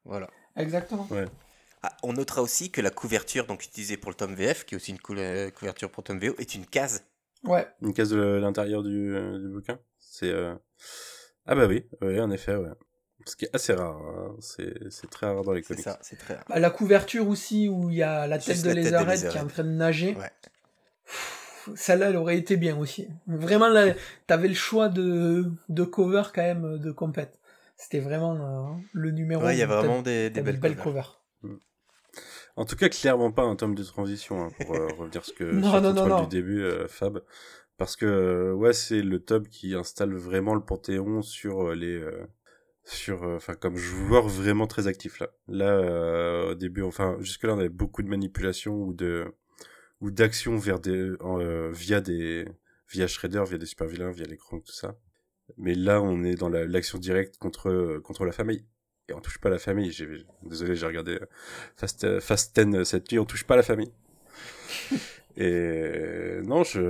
Voilà. 0.05 0.29
Exactement. 0.57 1.09
Ah, 1.83 1.97
on 2.03 2.13
notera 2.15 2.43
aussi 2.43 2.71
que 2.71 2.81
la 2.81 2.91
couverture 2.91 3.47
donc 3.47 3.65
utilisée 3.65 3.97
pour 3.97 4.11
le 4.11 4.15
tome 4.17 4.35
VF, 4.35 4.65
qui 4.65 4.75
est 4.75 4.77
aussi 4.77 4.91
une 4.91 4.99
cou- 4.99 5.15
euh, 5.15 5.51
couverture 5.51 5.91
pour 5.91 6.03
tome 6.03 6.19
VO, 6.19 6.35
est 6.39 6.55
une 6.55 6.65
case. 6.67 7.05
Ouais. 7.45 7.67
Une 7.83 7.93
case 7.93 8.09
de 8.11 8.17
l'intérieur 8.17 8.83
du, 8.83 9.15
euh, 9.15 9.39
du 9.39 9.49
bouquin. 9.49 9.79
C'est 10.01 10.31
euh... 10.31 10.55
ah 11.47 11.55
bah 11.55 11.67
oui, 11.67 11.85
oui, 12.01 12.19
en 12.21 12.31
effet, 12.31 12.57
ouais. 12.57 12.71
Ce 13.27 13.37
qui 13.37 13.45
est 13.47 13.55
assez 13.55 13.75
rare. 13.75 13.97
hein. 13.97 14.35
C'est 14.41 14.73
c'est 14.91 15.09
très 15.11 15.27
rare 15.27 15.43
dans 15.45 15.53
les 15.53 15.63
C'est 15.63 15.69
comics. 15.75 15.85
ça, 15.85 15.99
c'est 16.03 16.17
très 16.17 16.35
rare. 16.35 16.45
Bah, 16.49 16.59
la 16.59 16.71
couverture 16.71 17.29
aussi, 17.29 17.69
où 17.69 17.91
il 17.91 17.97
y 17.97 18.03
a 18.03 18.27
la 18.27 18.39
tête 18.39 18.55
Juste 18.55 18.67
de 18.67 18.71
Leatherhead 18.73 19.31
qui 19.31 19.37
est 19.37 19.41
en 19.41 19.47
train 19.47 19.65
de 19.65 19.69
nager. 19.71 20.15
Ouais. 20.15 20.31
Celle-là, 21.75 22.11
elle 22.11 22.17
aurait 22.17 22.39
été 22.39 22.57
bien 22.57 22.77
aussi. 22.79 23.09
Vraiment, 23.27 23.69
là, 23.69 23.95
t'avais 24.27 24.49
le 24.49 24.55
choix 24.55 24.89
de, 24.89 25.51
de 25.69 25.85
cover 25.85 26.23
quand 26.35 26.43
même 26.43 26.79
de 26.79 26.91
compète. 26.93 27.39
C'était 27.77 28.01
vraiment 28.01 28.35
euh, 28.35 28.77
le 28.93 29.11
numéro. 29.11 29.43
Ouais, 29.45 29.57
il 29.57 29.59
y 29.59 29.63
a 29.63 29.67
vraiment 29.67 30.03
des, 30.03 30.31
des 30.31 30.43
belles, 30.43 30.61
belles 30.61 30.77
covers. 30.77 31.21
covers. 31.43 31.59
En 32.57 32.65
tout 32.65 32.77
cas, 32.77 32.89
clairement 32.89 33.33
pas 33.33 33.43
un 33.43 33.57
tome 33.57 33.75
de 33.75 33.83
transition 33.83 34.45
hein, 34.45 34.49
pour 34.61 34.77
euh, 34.77 34.87
revenir 34.97 35.25
ce 35.25 35.33
que 35.33 35.45
Non, 35.45 35.71
sur 35.71 35.81
non, 35.81 35.93
non, 35.93 36.23
du 36.23 36.29
début, 36.29 36.63
euh, 36.63 36.87
Fab, 36.87 37.21
parce 37.79 37.97
que 37.97 38.07
euh, 38.07 38.53
ouais, 38.53 38.73
c'est 38.73 39.03
le 39.03 39.19
tome 39.19 39.49
qui 39.49 39.75
installe 39.75 40.15
vraiment 40.15 40.55
le 40.55 40.61
panthéon 40.61 41.23
sur 41.23 41.71
euh, 41.71 41.75
les 41.75 41.99
euh, 41.99 42.27
sur 42.85 43.25
euh, 43.25 43.37
enfin 43.37 43.55
comme 43.55 43.77
joueur 43.77 44.29
vraiment 44.29 44.67
très 44.69 44.87
actif 44.87 45.19
là. 45.19 45.31
Là 45.49 45.73
euh, 45.73 46.53
au 46.53 46.55
début, 46.55 46.83
enfin 46.83 47.17
jusque 47.21 47.43
là 47.43 47.55
on 47.55 47.59
avait 47.59 47.69
beaucoup 47.69 48.03
de 48.03 48.09
manipulation 48.09 48.75
ou 48.75 48.93
de 48.93 49.25
ou 50.05 50.11
d'action 50.11 50.59
vers 50.59 50.81
des 50.81 51.13
euh, 51.23 51.71
via 51.73 52.01
des 52.03 52.47
via 52.93 53.07
Shredder, 53.07 53.43
via 53.49 53.57
des 53.59 53.65
super 53.67 53.87
vilains, 53.87 54.11
via 54.11 54.27
les 54.27 54.37
tout 54.37 54.61
ça. 54.67 54.99
Mais 55.59 55.75
là, 55.75 56.03
on 56.03 56.25
est 56.25 56.37
dans 56.37 56.51
la- 56.51 56.67
l'action 56.67 56.99
directe 56.99 57.39
contre 57.39 57.71
euh, 57.71 58.01
contre 58.03 58.25
la 58.27 58.33
famille. 58.33 58.65
Et 59.09 59.15
on 59.15 59.21
touche 59.21 59.39
pas 59.39 59.51
la 59.51 59.59
famille. 59.59 59.93
J'ai, 59.93 60.09
désolé, 60.43 60.77
j'ai 60.77 60.87
regardé 60.87 61.15
euh, 61.15 61.27
Fast, 61.77 62.21
Fast 62.21 62.59
10 62.61 62.77
euh, 62.77 62.85
cette 62.85 63.11
nuit, 63.13 63.19
on 63.19 63.25
touche 63.27 63.45
pas 63.45 63.57
la 63.57 63.63
famille. 63.63 63.93
et 65.37 66.41
non, 66.45 66.65
je, 66.65 66.81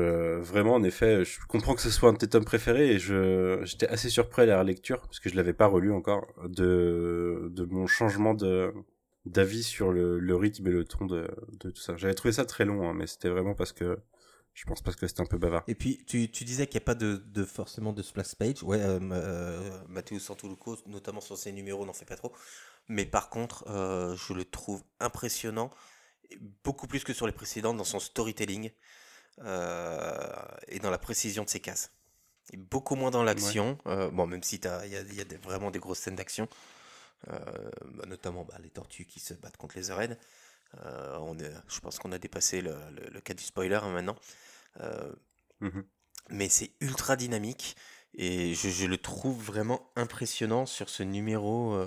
vraiment, 0.41 0.75
en 0.75 0.83
effet, 0.85 1.25
je 1.25 1.39
comprends 1.49 1.75
que 1.75 1.83
ce 1.83 1.91
soit 1.91 2.11
un 2.11 2.13
de 2.15 2.19
tes 2.19 2.29
tomes 2.29 2.45
préférés 2.45 2.91
et 2.93 2.99
je, 2.99 3.61
j'étais 3.65 3.89
assez 3.89 4.11
surpris 4.11 4.43
à 4.43 4.47
la 4.47 4.65
lecture, 4.65 5.01
parce 5.03 5.21
que 5.21 5.29
je 5.31 5.37
l'avais 5.37 5.53
pas 5.55 5.67
relu 5.67 5.93
encore, 5.93 6.27
de, 6.49 7.49
de 7.53 7.65
mon 7.65 7.87
changement 7.87 8.35
de, 8.35 8.73
d'avis 9.25 9.63
sur 9.63 9.93
le, 9.93 10.19
le 10.19 10.37
rythme 10.37 10.67
et 10.67 10.71
le 10.71 10.85
ton 10.85 11.07
de, 11.07 11.29
de 11.53 11.71
tout 11.71 11.81
ça. 11.81 11.97
J'avais 11.97 12.15
trouvé 12.15 12.33
ça 12.33 12.45
très 12.45 12.65
long, 12.65 12.89
hein, 12.89 12.95
mais 12.95 13.07
c'était 13.07 13.29
vraiment 13.31 13.55
parce 13.55 13.73
que 13.73 13.99
je 14.53 14.65
pense 14.67 14.83
parce 14.83 14.97
que 14.97 15.07
c'était 15.07 15.23
un 15.23 15.27
peu 15.27 15.39
bavard. 15.39 15.65
Et 15.67 15.75
puis, 15.75 16.05
tu, 16.07 16.31
tu 16.31 16.45
disais 16.45 16.67
qu'il 16.67 16.79
n'y 16.79 16.85
a 16.85 16.87
pas 16.87 16.95
de, 16.95 17.17
de 17.17 17.45
forcément 17.45 17.93
de 17.93 18.03
splash 18.03 18.35
page. 18.37 18.63
Ouais, 18.63 18.81
euh, 18.81 19.01
euh, 19.01 19.81
Matteo 19.89 20.19
Santoluco, 20.19 20.77
notamment 20.87 21.21
sur 21.21 21.37
ses 21.37 21.53
numéros, 21.53 21.85
n'en 21.85 21.93
fait 21.93 22.05
pas 22.05 22.17
trop. 22.17 22.33
Mais 22.89 23.07
par 23.07 23.31
contre, 23.31 23.65
euh, 23.69 24.15
je 24.15 24.33
le 24.33 24.45
trouve 24.45 24.85
impressionnant, 25.01 25.71
beaucoup 26.63 26.87
plus 26.87 27.03
que 27.03 27.13
sur 27.13 27.27
les 27.27 27.33
précédents, 27.33 27.75
dans 27.75 27.85
son 27.85 27.99
storytelling 27.99 28.71
euh, 29.41 30.33
et 30.69 30.79
dans 30.79 30.91
la 30.91 30.99
précision 30.99 31.45
de 31.45 31.49
ses 31.49 31.61
cases. 31.61 31.91
Et 32.53 32.57
beaucoup 32.57 32.95
moins 32.95 33.11
dans 33.11 33.25
l'action. 33.25 33.79
euh, 33.87 34.11
bon, 34.11 34.27
même 34.27 34.43
si 34.43 34.57
il 34.57 34.65
y 34.65 34.69
a, 34.69 34.87
y 34.87 35.21
a 35.21 35.25
des- 35.25 35.37
vraiment 35.39 35.71
des 35.71 35.79
grosses 35.81 35.99
scènes 35.99 36.15
d'action, 36.15 36.47
bah, 37.29 38.07
notamment 38.07 38.45
bah, 38.45 38.57
les 38.63 38.71
tortues 38.71 39.07
qui 39.07 39.21
se 39.21 39.35
battent 39.35 39.57
contre 39.57 39.77
les 39.77 39.91
Oren. 39.91 40.17
Euh, 40.85 41.17
on 41.21 41.39
est- 41.39 41.53
je 41.69 41.81
pense 41.81 41.99
qu'on 41.99 42.13
a 42.13 42.19
dépassé 42.19 42.61
le, 42.61 42.73
le- 42.97 43.11
le 43.13 43.21
cas 43.21 43.35
du 43.35 43.45
spoiler 43.45 43.77
hein, 43.77 43.91
maintenant. 43.93 44.17
Euh, 44.81 45.13
Mhm. 45.61 45.85
mais 46.31 46.49
c'est 46.49 46.71
ultra 46.81 47.17
dynamique 47.17 47.77
et 48.15 48.55
je, 48.55 48.69
je 48.69 48.87
le 48.87 48.97
trouve 48.99 49.43
vraiment 49.43 49.91
impressionnant 49.97 50.67
sur 50.67 50.89
ce 50.89 51.03
numéro 51.03 51.75
euh, 51.75 51.87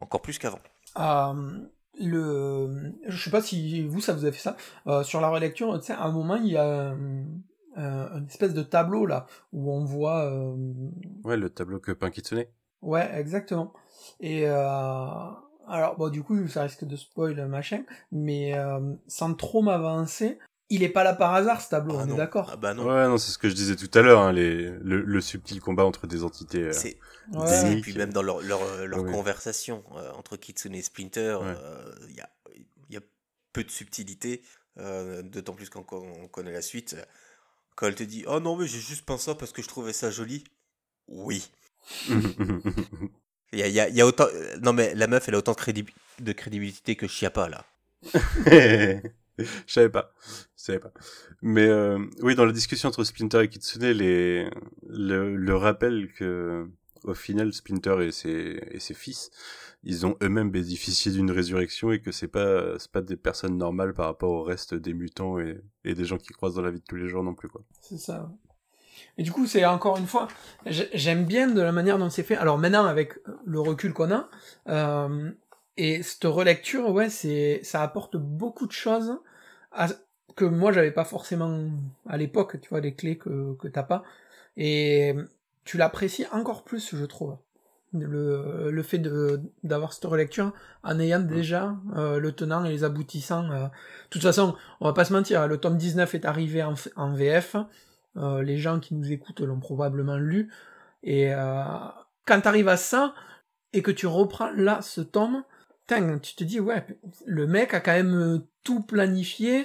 encore 0.00 0.22
plus 0.22 0.38
qu'avant. 0.38 0.60
Euh, 0.98 1.58
le, 2.00 2.92
je 3.06 3.22
sais 3.22 3.30
pas 3.30 3.42
si 3.42 3.86
vous 3.86 4.00
ça 4.00 4.12
vous 4.14 4.24
a 4.26 4.32
fait 4.32 4.38
ça. 4.40 4.56
Euh, 4.86 5.02
sur 5.02 5.20
la 5.20 5.28
relecture, 5.28 5.74
à 5.74 6.04
un 6.04 6.12
moment 6.12 6.36
il 6.36 6.48
y 6.48 6.56
a 6.56 6.64
euh, 6.64 7.24
euh, 7.78 8.18
une 8.18 8.26
espèce 8.26 8.54
de 8.54 8.62
tableau 8.62 9.06
là 9.06 9.26
où 9.52 9.72
on 9.72 9.84
voit. 9.84 10.24
euh, 10.24 10.56
Ouais, 11.24 11.36
le 11.36 11.50
tableau 11.50 11.78
que 11.80 11.92
Pinkitsune. 11.92 12.44
Ouais, 12.82 13.10
exactement. 13.18 13.72
Et 14.20 14.46
euh, 14.46 14.54
alors 15.68 15.96
bon, 15.96 16.08
du 16.08 16.22
coup, 16.22 16.46
ça 16.48 16.62
risque 16.62 16.84
de 16.84 16.96
spoil 16.96 17.46
machin, 17.46 17.82
mais 18.12 18.54
euh, 18.58 18.80
sans 19.08 19.34
trop 19.34 19.62
m'avancer, 19.62 20.38
il 20.68 20.82
est 20.82 20.88
pas 20.88 21.04
là 21.04 21.14
par 21.14 21.34
hasard 21.34 21.60
ce 21.60 21.68
tableau. 21.70 21.94
Ah 21.98 22.02
on 22.04 22.06
non. 22.06 22.14
est 22.14 22.18
d'accord. 22.18 22.48
Ah 22.52 22.56
bah 22.56 22.74
non. 22.74 22.84
Ouais, 22.86 23.08
non, 23.08 23.18
c'est 23.18 23.32
ce 23.32 23.38
que 23.38 23.48
je 23.48 23.54
disais 23.54 23.76
tout 23.76 23.90
à 23.98 24.02
l'heure, 24.02 24.20
hein, 24.20 24.32
les, 24.32 24.70
le, 24.70 25.02
le 25.02 25.20
subtil 25.20 25.60
combat 25.60 25.84
entre 25.84 26.06
des 26.06 26.22
entités. 26.24 26.62
euh, 26.64 26.72
C'est 26.72 26.96
Ouais. 27.32 27.46
c'est- 27.46 27.72
et 27.78 27.80
puis 27.80 27.92
même 27.96 28.12
dans 28.12 28.22
leur, 28.22 28.40
leur, 28.42 28.86
leur 28.86 29.04
Ouais. 29.04 29.10
conversation 29.12 29.84
euh, 29.96 30.10
entre 30.12 30.36
Kitsune 30.36 30.74
et 30.74 30.82
Splinter, 30.82 31.38
Ouais. 31.40 31.54
euh, 31.56 31.94
il 32.08 32.16
y, 32.16 32.20
a, 32.20 32.28
il 32.88 32.94
y 32.94 32.96
a 32.96 33.00
peu 33.52 33.62
de 33.62 33.70
subtilité, 33.70 34.42
euh, 34.78 35.22
d'autant 35.22 35.52
plus 35.54 35.70
quand 35.70 35.84
on 35.92 36.26
connaît 36.28 36.52
la 36.52 36.62
suite. 36.62 36.96
Quand 37.76 37.86
elle 37.86 37.94
te 37.94 38.02
dit 38.02 38.24
Oh 38.26 38.40
non, 38.40 38.56
mais 38.56 38.66
j'ai 38.66 38.80
juste 38.80 39.06
peint 39.06 39.16
ça 39.18 39.34
parce 39.36 39.52
que 39.52 39.62
je 39.62 39.68
trouvais 39.68 39.92
ça 39.92 40.10
joli. 40.10 40.44
Oui. 41.08 41.48
Il 43.52 43.58
y 43.58 43.62
a, 43.62 43.68
il 43.68 43.74
y 43.74 43.80
a- 43.80 43.88
il 43.88 43.96
y 43.96 44.00
a 44.00 44.06
autant. 44.06 44.26
Non, 44.62 44.72
mais 44.72 44.94
la 44.94 45.06
meuf, 45.06 45.28
elle 45.28 45.34
a 45.34 45.38
autant 45.38 45.52
de, 45.52 45.58
crédib- 45.58 45.90
de 46.20 46.32
crédibilité 46.32 46.96
que 46.96 47.06
Chiappa, 47.08 47.48
là. 47.48 47.64
Je 49.38 49.44
savais 49.66 49.88
pas. 49.88 50.12
Je 50.56 50.62
savais 50.64 50.78
pas. 50.78 50.92
Mais 51.42 51.66
euh, 51.66 51.98
oui, 52.20 52.34
dans 52.34 52.44
la 52.44 52.52
discussion 52.52 52.88
entre 52.88 53.04
Splinter 53.04 53.42
et 53.42 53.48
Kitsune, 53.48 53.86
les, 53.90 54.48
le, 54.86 55.34
le 55.36 55.56
rappel 55.56 56.12
que 56.12 56.68
au 57.04 57.14
final, 57.14 57.52
Splinter 57.54 57.96
et 58.06 58.12
ses, 58.12 58.60
et 58.70 58.78
ses 58.78 58.92
fils, 58.92 59.30
ils 59.82 60.04
ont 60.04 60.16
eux-mêmes 60.22 60.50
bénéficié 60.50 61.10
d'une 61.10 61.30
résurrection 61.30 61.90
et 61.92 62.00
que 62.00 62.12
c'est 62.12 62.28
pas 62.28 62.78
c'est 62.78 62.92
pas 62.92 63.00
des 63.00 63.16
personnes 63.16 63.56
normales 63.56 63.94
par 63.94 64.04
rapport 64.06 64.30
au 64.30 64.42
reste 64.42 64.74
des 64.74 64.92
mutants 64.92 65.38
et, 65.38 65.58
et 65.84 65.94
des 65.94 66.04
gens 66.04 66.18
qui 66.18 66.28
croisent 66.34 66.56
dans 66.56 66.62
la 66.62 66.70
vie 66.70 66.80
de 66.80 66.84
tous 66.86 66.96
les 66.96 67.08
jours 67.08 67.22
non 67.24 67.34
plus 67.34 67.48
quoi. 67.48 67.62
C'est 67.80 67.96
ça. 67.98 68.30
Et 69.18 69.22
du 69.22 69.32
coup, 69.32 69.46
c'est 69.46 69.64
encore 69.64 69.98
une 69.98 70.06
fois, 70.06 70.28
j'ai- 70.66 70.88
j'aime 70.94 71.24
bien 71.24 71.48
de 71.48 71.60
la 71.60 71.72
manière 71.72 71.98
dont 71.98 72.10
c'est 72.10 72.22
fait. 72.22 72.36
Alors 72.36 72.58
maintenant, 72.58 72.84
avec 72.86 73.14
le 73.44 73.60
recul 73.60 73.92
qu'on 73.92 74.10
a, 74.12 74.28
euh, 74.68 75.30
et 75.76 76.02
cette 76.02 76.24
relecture, 76.24 76.90
ouais, 76.90 77.10
c'est, 77.10 77.60
ça 77.62 77.82
apporte 77.82 78.16
beaucoup 78.16 78.66
de 78.66 78.72
choses 78.72 79.18
à- 79.72 79.88
que 80.36 80.44
moi 80.44 80.72
j'avais 80.72 80.92
pas 80.92 81.04
forcément 81.04 81.66
à 82.08 82.16
l'époque, 82.16 82.60
tu 82.60 82.68
vois, 82.70 82.80
des 82.80 82.94
clés 82.94 83.18
que, 83.18 83.54
que 83.56 83.68
t'as 83.68 83.82
pas. 83.82 84.02
Et 84.56 85.14
tu 85.64 85.76
l'apprécies 85.76 86.26
encore 86.32 86.64
plus, 86.64 86.94
je 86.96 87.04
trouve. 87.04 87.36
Le, 87.92 88.70
le 88.70 88.82
fait 88.84 88.98
de, 88.98 89.40
d'avoir 89.64 89.92
cette 89.92 90.04
relecture 90.04 90.52
en 90.84 91.00
ayant 91.00 91.18
déjà 91.18 91.74
euh, 91.96 92.20
le 92.20 92.30
tenant 92.30 92.64
et 92.64 92.70
les 92.70 92.84
aboutissants. 92.84 93.50
euh. 93.50 93.64
De 93.64 93.70
toute 94.10 94.22
façon, 94.22 94.54
on 94.80 94.86
va 94.86 94.92
pas 94.92 95.04
se 95.04 95.12
mentir, 95.12 95.48
le 95.48 95.58
tome 95.58 95.76
19 95.76 96.14
est 96.14 96.24
arrivé 96.24 96.62
en 96.62 97.12
VF. 97.12 97.56
Euh, 98.16 98.42
les 98.42 98.58
gens 98.58 98.80
qui 98.80 98.94
nous 98.94 99.12
écoutent 99.12 99.40
l'ont 99.40 99.60
probablement 99.60 100.16
lu. 100.16 100.50
Et 101.02 101.32
euh, 101.32 101.62
quand 102.26 102.40
t'arrives 102.40 102.68
à 102.68 102.76
ça, 102.76 103.14
et 103.72 103.82
que 103.82 103.90
tu 103.90 104.06
reprends 104.06 104.50
là 104.50 104.82
ce 104.82 105.00
tome, 105.00 105.44
putain, 105.86 106.18
tu 106.18 106.34
te 106.34 106.44
dis, 106.44 106.60
ouais, 106.60 106.84
le 107.26 107.46
mec 107.46 107.72
a 107.74 107.80
quand 107.80 107.92
même 107.92 108.14
euh, 108.14 108.38
tout 108.64 108.82
planifié, 108.82 109.62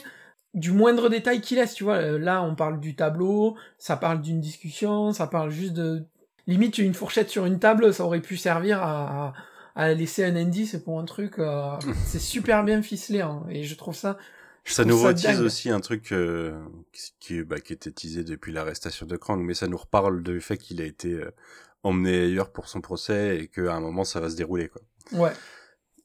du 0.53 0.71
moindre 0.71 1.09
détail 1.09 1.41
qu'il 1.41 1.57
laisse, 1.57 1.73
tu 1.73 1.83
vois. 1.83 1.97
Euh, 1.97 2.17
Là, 2.17 2.41
on 2.43 2.55
parle 2.55 2.79
du 2.79 2.95
tableau, 2.95 3.57
ça 3.77 3.97
parle 3.97 4.21
d'une 4.21 4.39
discussion, 4.39 5.11
ça 5.11 5.27
parle 5.27 5.49
juste 5.49 5.73
de... 5.73 6.05
Limite, 6.47 6.77
une 6.77 6.93
fourchette 6.93 7.29
sur 7.29 7.45
une 7.45 7.57
table, 7.59 7.91
ça 7.93 8.05
aurait 8.05 8.21
pu 8.21 8.37
servir 8.37 8.79
à 8.83 9.33
laisser 9.93 10.23
un 10.23 10.35
indice 10.35 10.77
pour 10.77 10.99
un 10.99 11.05
truc. 11.05 11.39
euh, 11.39 11.71
c'est 12.05 12.19
super 12.19 12.63
bien 12.63 12.81
ficelé, 12.83 13.21
hein, 13.21 13.43
et 13.49 13.63
je 13.63 13.75
trouve 13.75 13.95
ça... 13.95 14.17
Ça 14.65 14.83
nous 14.83 14.99
retise 14.99 15.41
aussi 15.41 15.69
un 15.69 15.79
truc 15.79 16.11
euh, 16.11 16.59
qui, 17.19 17.43
bah, 17.43 17.59
qui 17.59 17.73
était 17.73 17.91
teasé 17.91 18.23
depuis 18.23 18.51
l'arrestation 18.51 19.05
de 19.05 19.15
Krang, 19.15 19.39
mais 19.39 19.53
ça 19.53 19.67
nous 19.67 19.77
reparle 19.77 20.23
du 20.23 20.41
fait 20.41 20.57
qu'il 20.57 20.81
a 20.81 20.85
été 20.85 21.13
euh, 21.13 21.31
emmené 21.83 22.23
ailleurs 22.23 22.51
pour 22.51 22.67
son 22.67 22.81
procès 22.81 23.37
et 23.37 23.47
qu'à 23.47 23.75
un 23.75 23.79
moment 23.79 24.03
ça 24.03 24.19
va 24.19 24.29
se 24.29 24.35
dérouler 24.35 24.69
quoi. 24.69 24.81
Ouais. 25.11 25.33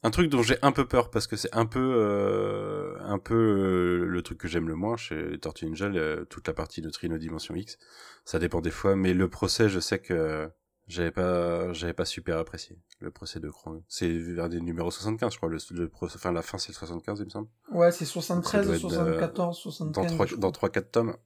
Un 0.03 0.11
truc 0.11 0.29
dont 0.29 0.43
j'ai 0.43 0.57
un 0.63 0.73
peu 0.73 0.87
peur 0.87 1.11
parce 1.11 1.27
que 1.27 1.37
c'est 1.37 1.55
un 1.55 1.67
peu 1.67 1.95
euh, 1.97 2.97
un 3.01 3.19
peu 3.19 3.35
euh, 3.35 4.07
le 4.07 4.23
truc 4.23 4.39
que 4.39 4.49
j'aime 4.49 4.69
le 4.69 4.75
moins 4.75 4.97
chez 4.97 5.31
les 5.31 5.39
Tortues 5.39 5.67
Ninja, 5.67 5.91
toute 6.29 6.47
la 6.47 6.55
partie 6.55 6.83
de 6.83 6.91
Trino 6.91 7.17
Dimension 7.17 7.55
X. 7.55 7.79
Ça 8.27 8.39
dépend 8.39 8.61
des 8.61 8.71
fois, 8.71 8.95
mais 8.95 9.15
le 9.15 9.29
procès, 9.29 9.69
je 9.69 9.81
sais 9.81 9.99
que 9.99 10.51
j'avais 10.91 11.11
pas 11.11 11.73
j'avais 11.73 11.93
pas 11.93 12.05
super 12.05 12.37
apprécié 12.39 12.77
le 13.01 13.11
procès 13.11 13.41
de 13.41 13.49
Krang. 13.49 13.83
C'est 13.89 14.09
vers 14.09 14.49
des 14.49 14.61
numéros 14.61 14.91
75, 14.91 15.33
je 15.33 15.37
crois. 15.39 15.49
Le, 15.49 15.59
le 15.71 15.89
procès, 15.89 16.17
enfin 16.17 16.33
la 16.33 16.43
fin 16.43 16.59
c'est 16.59 16.69
le 16.71 16.75
75, 16.75 17.21
il 17.21 17.25
me 17.27 17.31
semble. 17.31 17.49
Ouais, 17.73 17.91
c'est 17.93 18.05
Ça 18.05 18.11
73, 18.13 18.67
doit 18.67 18.77
être, 18.77 18.85
euh, 18.85 18.89
74, 18.89 19.57
75. 19.59 19.95
dans 20.07 20.15
trois 20.15 20.27
je 20.27 20.35
dans 20.35 20.41
crois. 20.41 20.53
trois 20.53 20.69
quatre 20.71 20.91
tomes 20.91 21.17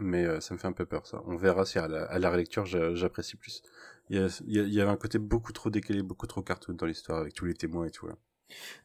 mais 0.00 0.24
euh, 0.26 0.40
ça 0.40 0.52
me 0.54 0.58
fait 0.58 0.66
un 0.66 0.72
peu 0.72 0.84
peur 0.84 1.06
ça 1.06 1.22
on 1.26 1.36
verra 1.36 1.64
si 1.64 1.78
à 1.78 1.88
la, 1.88 2.04
à 2.04 2.18
la 2.18 2.30
relecture 2.30 2.66
j'a- 2.66 2.94
j'apprécie 2.94 3.36
plus 3.36 3.62
il 4.10 4.16
y, 4.16 4.22
a, 4.22 4.28
il 4.46 4.54
y 4.54 4.60
a- 4.60 4.62
il 4.64 4.74
y 4.74 4.80
avait 4.82 4.90
un 4.90 4.96
côté 4.98 5.18
beaucoup 5.18 5.50
trop 5.52 5.70
décalé 5.70 6.02
beaucoup 6.02 6.26
trop 6.26 6.42
cartoon 6.42 6.74
dans 6.74 6.84
l'histoire 6.84 7.18
avec 7.20 7.32
tous 7.32 7.46
les 7.46 7.54
témoins 7.54 7.86
et 7.86 7.90
tout 7.90 8.06
là. 8.06 8.14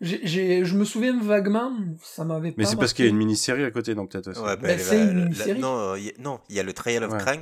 J'ai, 0.01 0.25
j'ai- 0.25 0.63
je 0.65 0.77
me 0.77 0.85
souviens 0.85 1.17
vaguement, 1.21 1.73
ça 2.01 2.23
m'avait 2.23 2.51
pas. 2.51 2.55
mais 2.57 2.65
c'est 2.65 2.77
parce 2.77 2.93
qu'il 2.93 3.03
y 3.03 3.07
a 3.09 3.11
une 3.11 3.17
mini-série 3.17 3.65
à 3.65 3.71
côté 3.71 3.95
non 3.95 4.07
peut-être 4.07 4.29
aussi 4.29 4.39
Ouais, 4.39 4.55
Bah, 4.55 4.69
elle 4.69 4.79
c'est 4.79 5.01
une 5.03 5.23
mini-série. 5.25 5.59
non, 5.59 5.77
euh, 5.77 5.99
y 5.99 6.13
non, 6.19 6.39
il 6.49 6.55
y 6.55 6.59
a 6.59 6.63
le 6.63 6.71
Trial 6.73 7.03
of 7.03 7.11
Ouais. 7.11 7.17
Krang, 7.19 7.39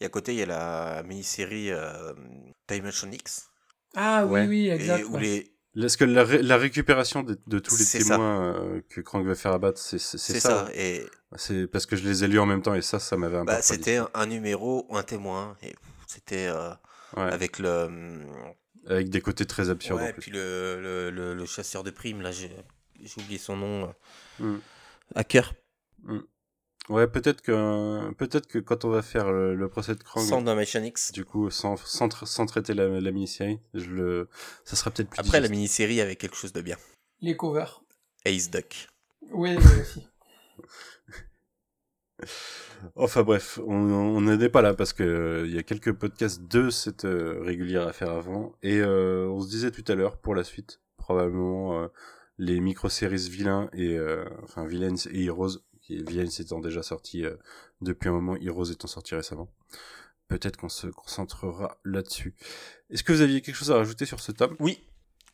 et 0.00 0.04
à 0.04 0.08
côté, 0.08 0.32
il 0.32 0.38
y 0.38 0.42
a 0.42 0.46
la 0.46 1.02
mini-série 1.04 1.70
euh, 1.70 2.12
Dimension 2.68 3.10
X. 3.10 3.48
Ah 3.94 4.24
oui, 4.26 4.32
Ouais. 4.32 4.46
oui, 4.46 4.66
et 4.68 4.72
exact. 4.72 5.04
où 5.04 5.14
ouais. 5.14 5.20
les... 5.20 5.52
Est-ce 5.84 5.96
que 5.96 6.04
la, 6.04 6.24
ré- 6.24 6.42
la 6.42 6.56
récupération 6.56 7.22
de, 7.22 7.38
de 7.46 7.58
tous 7.60 7.78
les 7.78 7.84
ça. 7.84 7.98
témoins 7.98 8.54
euh, 8.54 8.80
que 8.88 9.00
Krang 9.00 9.24
va 9.24 9.34
faire 9.36 9.52
abattre, 9.52 9.78
c'est 9.78 9.98
c'est- 9.98 10.18
c'est 10.18 10.40
ça, 10.40 10.66
ça. 10.66 10.70
Et 10.74 11.06
C'est 11.36 11.66
parce 11.68 11.86
que 11.86 11.94
je 11.94 12.02
les 12.08 12.24
ai 12.24 12.26
lus 12.28 12.40
en 12.40 12.46
même 12.46 12.62
temps 12.62 12.74
et 12.74 12.82
ça, 12.82 12.98
ça 12.98 13.16
m'avait 13.16 13.36
un 13.36 13.44
peu 13.44 13.52
bah, 13.52 13.62
c'était 13.62 14.00
un, 14.14 14.26
numéro, 14.26 14.86
un 14.90 15.02
témoin. 15.04 15.56
Et 15.62 15.74
c'était 16.06 16.46
euh, 16.48 16.70
Ouais. 17.16 17.22
avec 17.32 17.58
le. 17.58 17.68
hum, 17.84 18.26
Avec 18.86 19.08
des 19.10 19.20
côtés 19.20 19.46
très 19.46 19.70
absurdes. 19.70 20.00
Plus. 20.14 20.20
puis 20.20 20.30
le, 20.32 20.80
le, 20.80 21.10
le, 21.10 21.34
le 21.34 21.46
chasseur 21.46 21.84
de 21.84 21.90
primes, 21.90 22.22
là, 22.22 22.32
j'ai 22.32 22.50
j'ai 23.00 23.20
oublié 23.22 23.38
son 23.38 23.56
nom. 23.56 23.84
euh, 24.40 24.44
Mm. 24.44 24.60
Hacker. 25.14 25.54
Ouais, 26.88 27.06
peut-être 27.06 27.42
que 27.42 28.12
peut-être 28.14 28.46
que 28.46 28.58
quand 28.58 28.84
on 28.84 28.90
va 28.90 29.02
faire 29.02 29.30
le, 29.30 29.54
le 29.54 29.68
procès 29.68 29.94
de 29.94 30.02
Krang, 30.02 30.24
Sans 30.24 30.42
du 31.12 31.24
coup, 31.24 31.50
sans, 31.50 31.76
sans, 31.76 32.08
tra- 32.08 32.24
sans 32.26 32.46
traiter 32.46 32.72
la, 32.72 32.88
la 33.00 33.10
mini-série, 33.10 33.60
je 33.74 33.90
le, 33.90 34.28
ça 34.64 34.74
sera 34.76 34.90
peut-être 34.90 35.10
plus. 35.10 35.20
Après, 35.20 35.40
la 35.40 35.48
mini-série 35.48 36.00
avait 36.00 36.16
quelque 36.16 36.36
chose 36.36 36.52
de 36.52 36.62
bien. 36.62 36.76
Les 37.20 37.36
covers. 37.36 37.82
Ace 38.24 38.50
Duck. 38.50 38.88
Oui, 39.32 39.56
oui, 39.58 39.64
aussi. 39.80 40.06
Enfin 42.96 43.22
bref, 43.22 43.60
on 43.66 44.20
n'en 44.20 44.40
est 44.40 44.48
pas 44.48 44.62
là 44.62 44.74
parce 44.74 44.92
que 44.92 45.02
euh, 45.02 45.46
il 45.46 45.54
y 45.54 45.58
a 45.58 45.62
quelques 45.62 45.92
podcasts 45.92 46.42
de 46.42 46.70
cette 46.70 47.04
euh, 47.04 47.40
régulière 47.42 47.86
à 47.86 47.92
faire 47.92 48.10
avant 48.10 48.54
et 48.62 48.80
euh, 48.80 49.28
on 49.28 49.40
se 49.40 49.48
disait 49.48 49.70
tout 49.70 49.84
à 49.88 49.94
l'heure 49.94 50.16
pour 50.16 50.34
la 50.34 50.42
suite 50.44 50.80
probablement 50.96 51.80
euh, 51.80 51.88
les 52.38 52.60
micro-séries 52.60 53.28
vilains 53.28 53.68
et 53.72 53.96
euh, 53.96 54.24
enfin 54.42 54.66
villains 54.66 54.94
et 55.10 55.24
heroes 55.24 55.58
qui 55.88 56.04
villains 56.04 56.26
étant 56.26 56.60
déjà 56.60 56.82
sorti 56.82 57.24
euh, 57.24 57.34
depuis 57.80 58.10
un 58.10 58.12
moment, 58.12 58.36
heroes 58.36 58.70
étant 58.70 58.88
sorti 58.88 59.14
récemment. 59.14 59.48
Peut-être 60.28 60.58
qu'on 60.58 60.68
se 60.68 60.86
concentrera 60.86 61.78
là-dessus. 61.84 62.34
Est-ce 62.90 63.02
que 63.02 63.12
vous 63.12 63.22
aviez 63.22 63.40
quelque 63.40 63.54
chose 63.54 63.70
à 63.70 63.76
rajouter 63.76 64.04
sur 64.04 64.20
ce 64.20 64.30
tome? 64.32 64.54
Oui, 64.60 64.84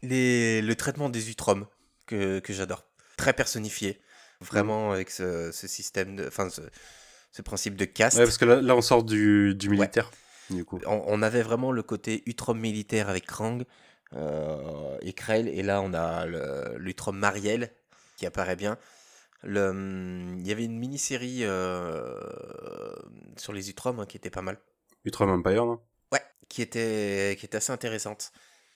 les, 0.03 0.63
le 0.63 0.75
traitement 0.77 1.09
des 1.09 1.31
Utroms, 1.31 1.67
que, 2.07 2.39
que 2.39 2.53
j'adore. 2.53 2.87
Très 3.17 3.33
personnifié. 3.33 4.01
Vraiment 4.41 4.93
avec 4.93 5.11
ce, 5.11 5.51
ce 5.51 5.67
système 5.67 6.15
de. 6.15 6.29
Enfin, 6.29 6.49
ce, 6.49 6.63
ce 7.33 7.43
principe 7.43 7.75
de 7.75 7.85
caste. 7.85 8.19
Ouais, 8.19 8.25
parce 8.25 8.39
que 8.39 8.45
là, 8.45 8.63
là 8.63 8.77
on 8.77 8.83
sort 8.83 9.03
du, 9.03 9.57
du 9.57 9.69
militaire 9.69 10.11
du 10.51 10.65
coup. 10.65 10.79
on, 10.87 11.03
on 11.07 11.23
avait 11.23 11.43
vraiment 11.43 11.73
le 11.73 11.83
côté 11.83 12.23
Utrom 12.27 12.61
militaire 12.61 13.09
avec 13.09 13.27
Krang 13.27 13.65
euh, 14.13 14.97
et 15.01 15.15
Krell, 15.15 15.49
et 15.49 15.65
là 15.65 15.81
on 15.83 15.95
a 15.95 16.27
l'Utrom 16.77 17.19
Mariel 17.19 17.73
qui 18.17 18.27
apparaît 18.27 18.55
bien. 18.55 18.79
Le, 19.45 19.69
hum, 19.69 20.37
il 20.39 20.47
y 20.47 20.53
avait 20.53 20.65
une 20.65 20.79
mini-série 20.79 21.41
euh, 21.45 22.19
sur 23.37 23.53
les 23.53 23.71
Utroms 23.71 24.01
hein, 24.01 24.07
qui 24.07 24.17
était 24.17 24.31
pas 24.31 24.43
mal. 24.43 24.59
Utrom 25.05 25.31
Empire, 25.31 25.67
non? 25.67 25.81
Ouais, 26.13 26.23
qui 26.49 26.63
était, 26.63 27.37
qui 27.39 27.45
était 27.47 27.59
assez 27.59 27.73
intéressante. 27.73 28.33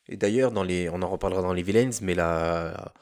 Et 0.08 0.16
d'ailleurs, 0.16 0.52
dans 0.52 0.62
les, 0.62 0.88
on 0.90 1.00
en 1.02 1.08
reparlera 1.08 1.42
dans 1.42 1.52
les 1.52 1.62
Villains, 1.62 1.90
mais 2.02 2.14
la, 2.14 2.92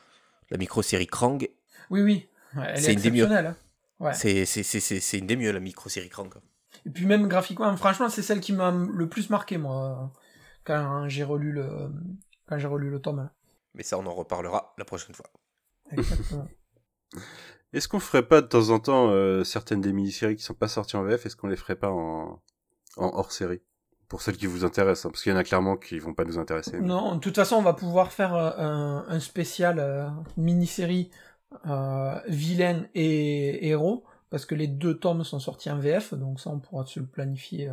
la 0.50 0.56
micro-série 0.58 1.06
Krang, 1.06 1.48
Oui, 1.90 2.02
oui. 2.02 2.28
Ouais, 2.56 2.64
elle 2.68 2.80
C'est 2.80 2.90
est 2.90 2.94
une 2.94 3.00
des 3.00 3.10
mieux. 3.10 3.22
exceptionnelle. 3.24 3.46
hein. 3.46 3.56
Ouais. 3.98 4.12
c'est 4.14 4.44
c'est- 4.44 4.62
c'est- 4.62 4.80
c'est- 4.80 5.00
c'est 5.00 5.18
une 5.18 5.26
des 5.26 5.36
mieux, 5.36 5.50
la 5.52 5.60
micro-série 5.60 6.08
Krang. 6.10 6.32
Et 6.84 6.90
puis 6.90 7.06
même 7.06 7.26
graphiquement, 7.28 7.74
franchement, 7.76 8.08
c'est 8.10 8.22
celle 8.22 8.40
qui 8.40 8.52
m'a 8.52 8.70
le 8.70 9.08
plus 9.08 9.30
marqué, 9.30 9.56
moi, 9.58 10.12
quand 10.64 11.08
j'ai 11.08 11.24
relu 11.24 11.50
le, 11.52 11.90
quand 12.46 12.58
j'ai 12.58 12.66
relu 12.68 12.90
le 12.90 13.00
tome. 13.00 13.20
hein. 13.20 13.30
Mais 13.74 13.82
ça, 13.82 13.98
on 13.98 14.06
en 14.06 14.14
reparlera 14.14 14.74
la 14.78 14.84
prochaine 14.84 15.14
fois. 15.14 15.26
Exactement. 15.92 16.46
Est-ce 17.76 17.88
qu'on 17.88 18.00
ferait 18.00 18.22
pas 18.22 18.40
de 18.40 18.46
temps 18.46 18.70
en 18.70 18.78
temps 18.78 19.10
euh, 19.10 19.44
certaines 19.44 19.82
des 19.82 19.92
mini-séries 19.92 20.36
qui 20.36 20.42
sont 20.42 20.54
pas 20.54 20.66
sorties 20.66 20.96
en 20.96 21.02
VF, 21.02 21.26
est-ce 21.26 21.36
qu'on 21.36 21.46
les 21.46 21.56
ferait 21.56 21.76
pas 21.76 21.90
en, 21.90 22.40
hors-série 22.96 23.60
Pour 24.08 24.22
celles 24.22 24.38
qui 24.38 24.46
vous 24.46 24.64
intéressent, 24.64 25.04
hein, 25.04 25.10
parce 25.10 25.22
qu'il 25.22 25.30
y 25.30 25.34
en 25.34 25.38
a 25.38 25.44
clairement 25.44 25.76
qui 25.76 25.98
vont 25.98 26.14
pas 26.14 26.24
nous 26.24 26.38
intéresser. 26.38 26.80
Non, 26.80 27.16
de 27.16 27.20
toute 27.20 27.36
façon, 27.36 27.56
on 27.56 27.62
va 27.62 27.74
pouvoir 27.74 28.12
faire 28.12 28.34
euh, 28.34 29.02
un, 29.06 29.20
spécial 29.20 29.78
euh, 29.78 30.08
mini-série 30.38 31.10
euh, 31.68 32.18
vilain 32.28 32.86
et 32.94 33.68
héros, 33.68 34.04
parce 34.30 34.46
que 34.46 34.54
les 34.54 34.68
deux 34.68 34.98
tomes 34.98 35.22
sont 35.22 35.38
sortis 35.38 35.70
en 35.70 35.78
VF, 35.78 36.14
donc 36.14 36.40
ça, 36.40 36.48
on 36.48 36.60
pourra 36.60 36.86
se 36.86 36.98
le 36.98 37.04
planifier 37.04 37.70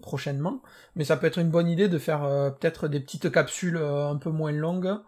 prochainement. 0.00 0.62
Mais 0.96 1.04
ça 1.04 1.18
peut 1.18 1.26
être 1.26 1.38
une 1.38 1.50
bonne 1.50 1.68
idée 1.68 1.88
de 1.88 1.98
faire 1.98 2.20
peut-être 2.58 2.88
des 2.88 3.00
petites 3.00 3.30
capsules 3.30 3.76
un 3.76 4.16
peu 4.16 4.30
moins 4.30 4.52
longues 4.52 4.98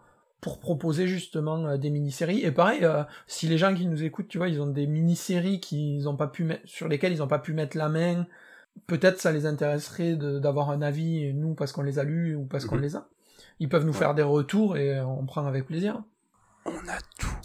pour 0.41 0.59
proposer 0.61 1.07
justement 1.07 1.66
euh, 1.66 1.76
des 1.76 1.91
mini-séries. 1.91 2.41
Et 2.45 2.51
pareil, 2.53 2.84
euh, 2.84 3.05
si 3.26 3.47
les 3.47 3.59
gens 3.59 3.74
qui 3.74 3.86
nous 3.86 4.03
écoutent, 4.03 4.28
tu 4.28 4.38
vois, 4.38 4.49
ils 4.49 4.61
ont 4.61 4.66
des 4.66 4.86
mini-séries 4.86 5.61
qu'ils 5.61 6.09
ont 6.09 6.16
pas 6.16 6.28
pu 6.28 6.45
mettre, 6.45 6.62
sur 6.68 6.88
lesquelles 6.88 7.12
ils 7.12 7.18
n'ont 7.18 7.28
pas 7.28 7.38
pu 7.38 7.53
mettre 7.53 7.76
la 7.76 7.88
main, 7.88 8.26
peut-être 8.86 9.20
ça 9.20 9.32
les 9.32 9.47
intéresserait 9.47 10.16
d'avoir 10.16 10.70
un 10.70 10.80
avis, 10.82 11.32
nous 11.34 11.55
parce 11.55 11.72
qu'on 11.72 11.82
les 11.82 11.99
a 11.99 12.05
lus 12.05 12.34
ou 12.34 12.45
parce 12.45 12.64
qu'on 12.64 12.76
Mhm. 12.76 12.82
les 12.82 12.97
a. 12.97 13.09
Ils 13.59 13.68
peuvent 13.68 13.84
nous 13.84 13.93
faire 13.93 14.14
des 14.14 14.22
retours 14.22 14.76
et 14.78 15.01
on 15.01 15.26
prend 15.26 15.45
avec 15.47 15.66
plaisir. 15.66 16.03
On 16.64 16.70
a 16.88 16.99
tout. 17.18 17.36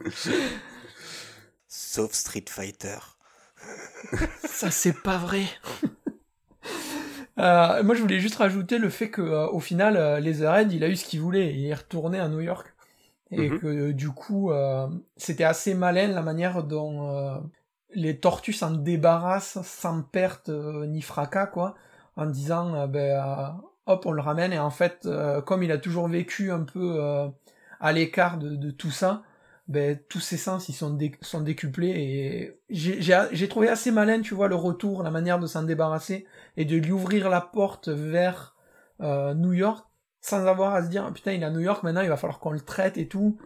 Sauf 1.68 2.12
Street 2.12 2.44
Fighter. 2.48 2.96
Ça, 4.44 4.70
c'est 4.70 5.02
pas 5.02 5.18
vrai. 5.18 5.44
Euh, 7.38 7.82
moi, 7.82 7.94
je 7.94 8.00
voulais 8.02 8.20
juste 8.20 8.36
rajouter 8.36 8.78
le 8.78 8.88
fait 8.90 9.10
que, 9.10 9.20
euh, 9.22 9.48
au 9.48 9.60
final, 9.60 9.96
euh, 9.96 10.20
Leatherhead, 10.20 10.72
il 10.72 10.84
a 10.84 10.88
eu 10.88 10.96
ce 10.96 11.04
qu'il 11.04 11.20
voulait. 11.20 11.54
Il 11.54 11.66
est 11.66 11.74
retourné 11.74 12.18
à 12.20 12.28
New 12.28 12.40
York. 12.40 12.72
et 13.32 13.48
Mhm. 13.50 13.58
que 13.60 13.92
du 13.92 14.10
coup 14.10 14.52
euh, 14.52 14.86
c'était 15.16 15.44
assez 15.44 15.74
malin 15.74 16.08
la 16.08 16.22
manière 16.22 16.62
dont 16.64 17.10
euh, 17.16 17.38
les 17.94 18.20
tortues 18.20 18.52
s'en 18.52 18.70
débarrassent 18.72 19.58
sans 19.64 20.02
perte 20.02 20.50
euh, 20.50 20.86
ni 20.86 21.02
fracas 21.02 21.46
quoi 21.48 21.74
en 22.16 22.26
disant 22.26 22.74
euh, 22.74 22.86
ben 22.86 23.18
euh, 23.18 23.48
hop 23.86 24.06
on 24.06 24.12
le 24.12 24.22
ramène 24.22 24.52
et 24.52 24.58
en 24.60 24.70
fait 24.70 25.06
euh, 25.06 25.40
comme 25.42 25.62
il 25.62 25.72
a 25.72 25.78
toujours 25.78 26.08
vécu 26.08 26.52
un 26.52 26.62
peu 26.64 26.96
euh, 27.00 27.28
à 27.80 27.92
l'écart 27.92 28.38
de, 28.38 28.56
de 28.56 28.70
tout 28.70 28.90
ça 28.92 29.22
ben 29.66 29.98
tous 30.08 30.20
ses 30.20 30.36
sens 30.36 30.68
ils 30.68 30.74
sont 30.74 30.90
dé- 30.90 31.16
sont 31.22 31.40
décuplés 31.40 31.88
et 31.90 32.60
j'ai 32.68 33.48
trouvé 33.48 33.68
assez 33.68 33.90
malin 33.90 34.20
tu 34.20 34.34
vois 34.34 34.48
le 34.48 34.54
retour 34.56 35.02
la 35.02 35.10
manière 35.10 35.38
de 35.38 35.46
s'en 35.46 35.62
débarrasser 35.62 36.26
et 36.58 36.64
de 36.66 36.76
lui 36.76 36.92
ouvrir 36.92 37.30
la 37.30 37.40
porte 37.40 37.88
vers 37.88 38.54
euh, 39.00 39.32
New 39.34 39.52
York 39.54 39.86
sans 40.20 40.46
avoir 40.46 40.74
à 40.74 40.82
se 40.84 40.88
dire 40.90 41.10
putain 41.14 41.32
il 41.32 41.42
est 41.42 41.46
à 41.46 41.50
New 41.50 41.60
York 41.60 41.82
maintenant 41.82 42.02
il 42.02 42.08
va 42.10 42.16
falloir 42.18 42.40
qu'on 42.40 42.50
le 42.50 42.60
traite 42.60 42.98
et 42.98 43.08
tout. 43.08 43.38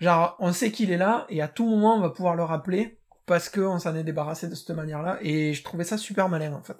Genre 0.00 0.36
on 0.40 0.52
sait 0.52 0.72
qu'il 0.72 0.90
est 0.90 0.96
là 0.96 1.26
et 1.28 1.40
à 1.42 1.48
tout 1.48 1.64
moment 1.68 1.94
on 1.96 2.00
va 2.00 2.10
pouvoir 2.10 2.34
le 2.34 2.42
rappeler 2.42 2.98
parce 3.26 3.48
que 3.48 3.60
on 3.60 3.78
s'en 3.78 3.94
est 3.94 4.02
débarrassé 4.02 4.48
de 4.48 4.54
cette 4.56 4.70
manière 4.70 5.00
là 5.00 5.18
et 5.20 5.54
je 5.54 5.62
trouvais 5.62 5.84
ça 5.84 5.96
super 5.96 6.28
malin 6.28 6.52
en 6.54 6.62
fait 6.62 6.76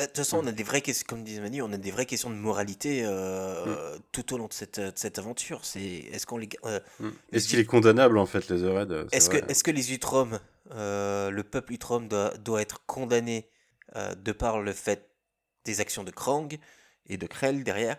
De 0.00 0.06
toute 0.06 0.16
façon, 0.16 0.38
on 0.42 0.46
a 0.46 0.52
des 0.52 0.62
vraies 0.62 0.80
questions, 0.80 1.04
comme 1.08 1.22
disait 1.24 1.40
Manu, 1.40 1.62
on 1.62 1.72
a 1.72 1.76
des 1.76 1.90
vraies 1.90 2.06
questions 2.06 2.30
de 2.30 2.34
moralité 2.34 3.02
euh, 3.04 3.98
tout 4.12 4.32
au 4.34 4.38
long 4.38 4.46
de 4.46 4.52
cette, 4.52 4.80
de 4.80 4.92
cette 4.94 5.18
aventure. 5.18 5.64
C'est 5.64 5.80
est-ce 5.80 6.26
qu'on 6.26 6.38
les, 6.38 6.48
euh, 6.64 6.80
Mm. 7.00 7.08
Est-ce 7.32 7.48
qu'il 7.48 7.58
est 7.58 7.64
condamnable 7.64 8.18
en 8.18 8.26
fait, 8.26 8.48
les 8.48 8.66
Red 8.66 9.06
est-ce 9.12 9.28
que, 9.30 9.36
est-ce 9.50 9.62
que 9.62 9.70
les 9.70 9.92
Utroms, 9.92 10.38
euh, 10.72 11.30
le 11.30 11.42
peuple 11.44 11.74
Utrom 11.74 12.08
doit, 12.08 12.30
doit 12.38 12.62
être 12.62 12.84
condamné 12.86 13.48
euh, 13.96 14.14
de 14.14 14.32
par 14.32 14.60
le 14.60 14.72
fait 14.72 15.08
des 15.64 15.80
actions 15.80 16.04
de 16.04 16.10
Krang 16.10 16.58
et 17.06 17.16
de 17.16 17.26
Krell 17.26 17.62
derrière 17.64 17.96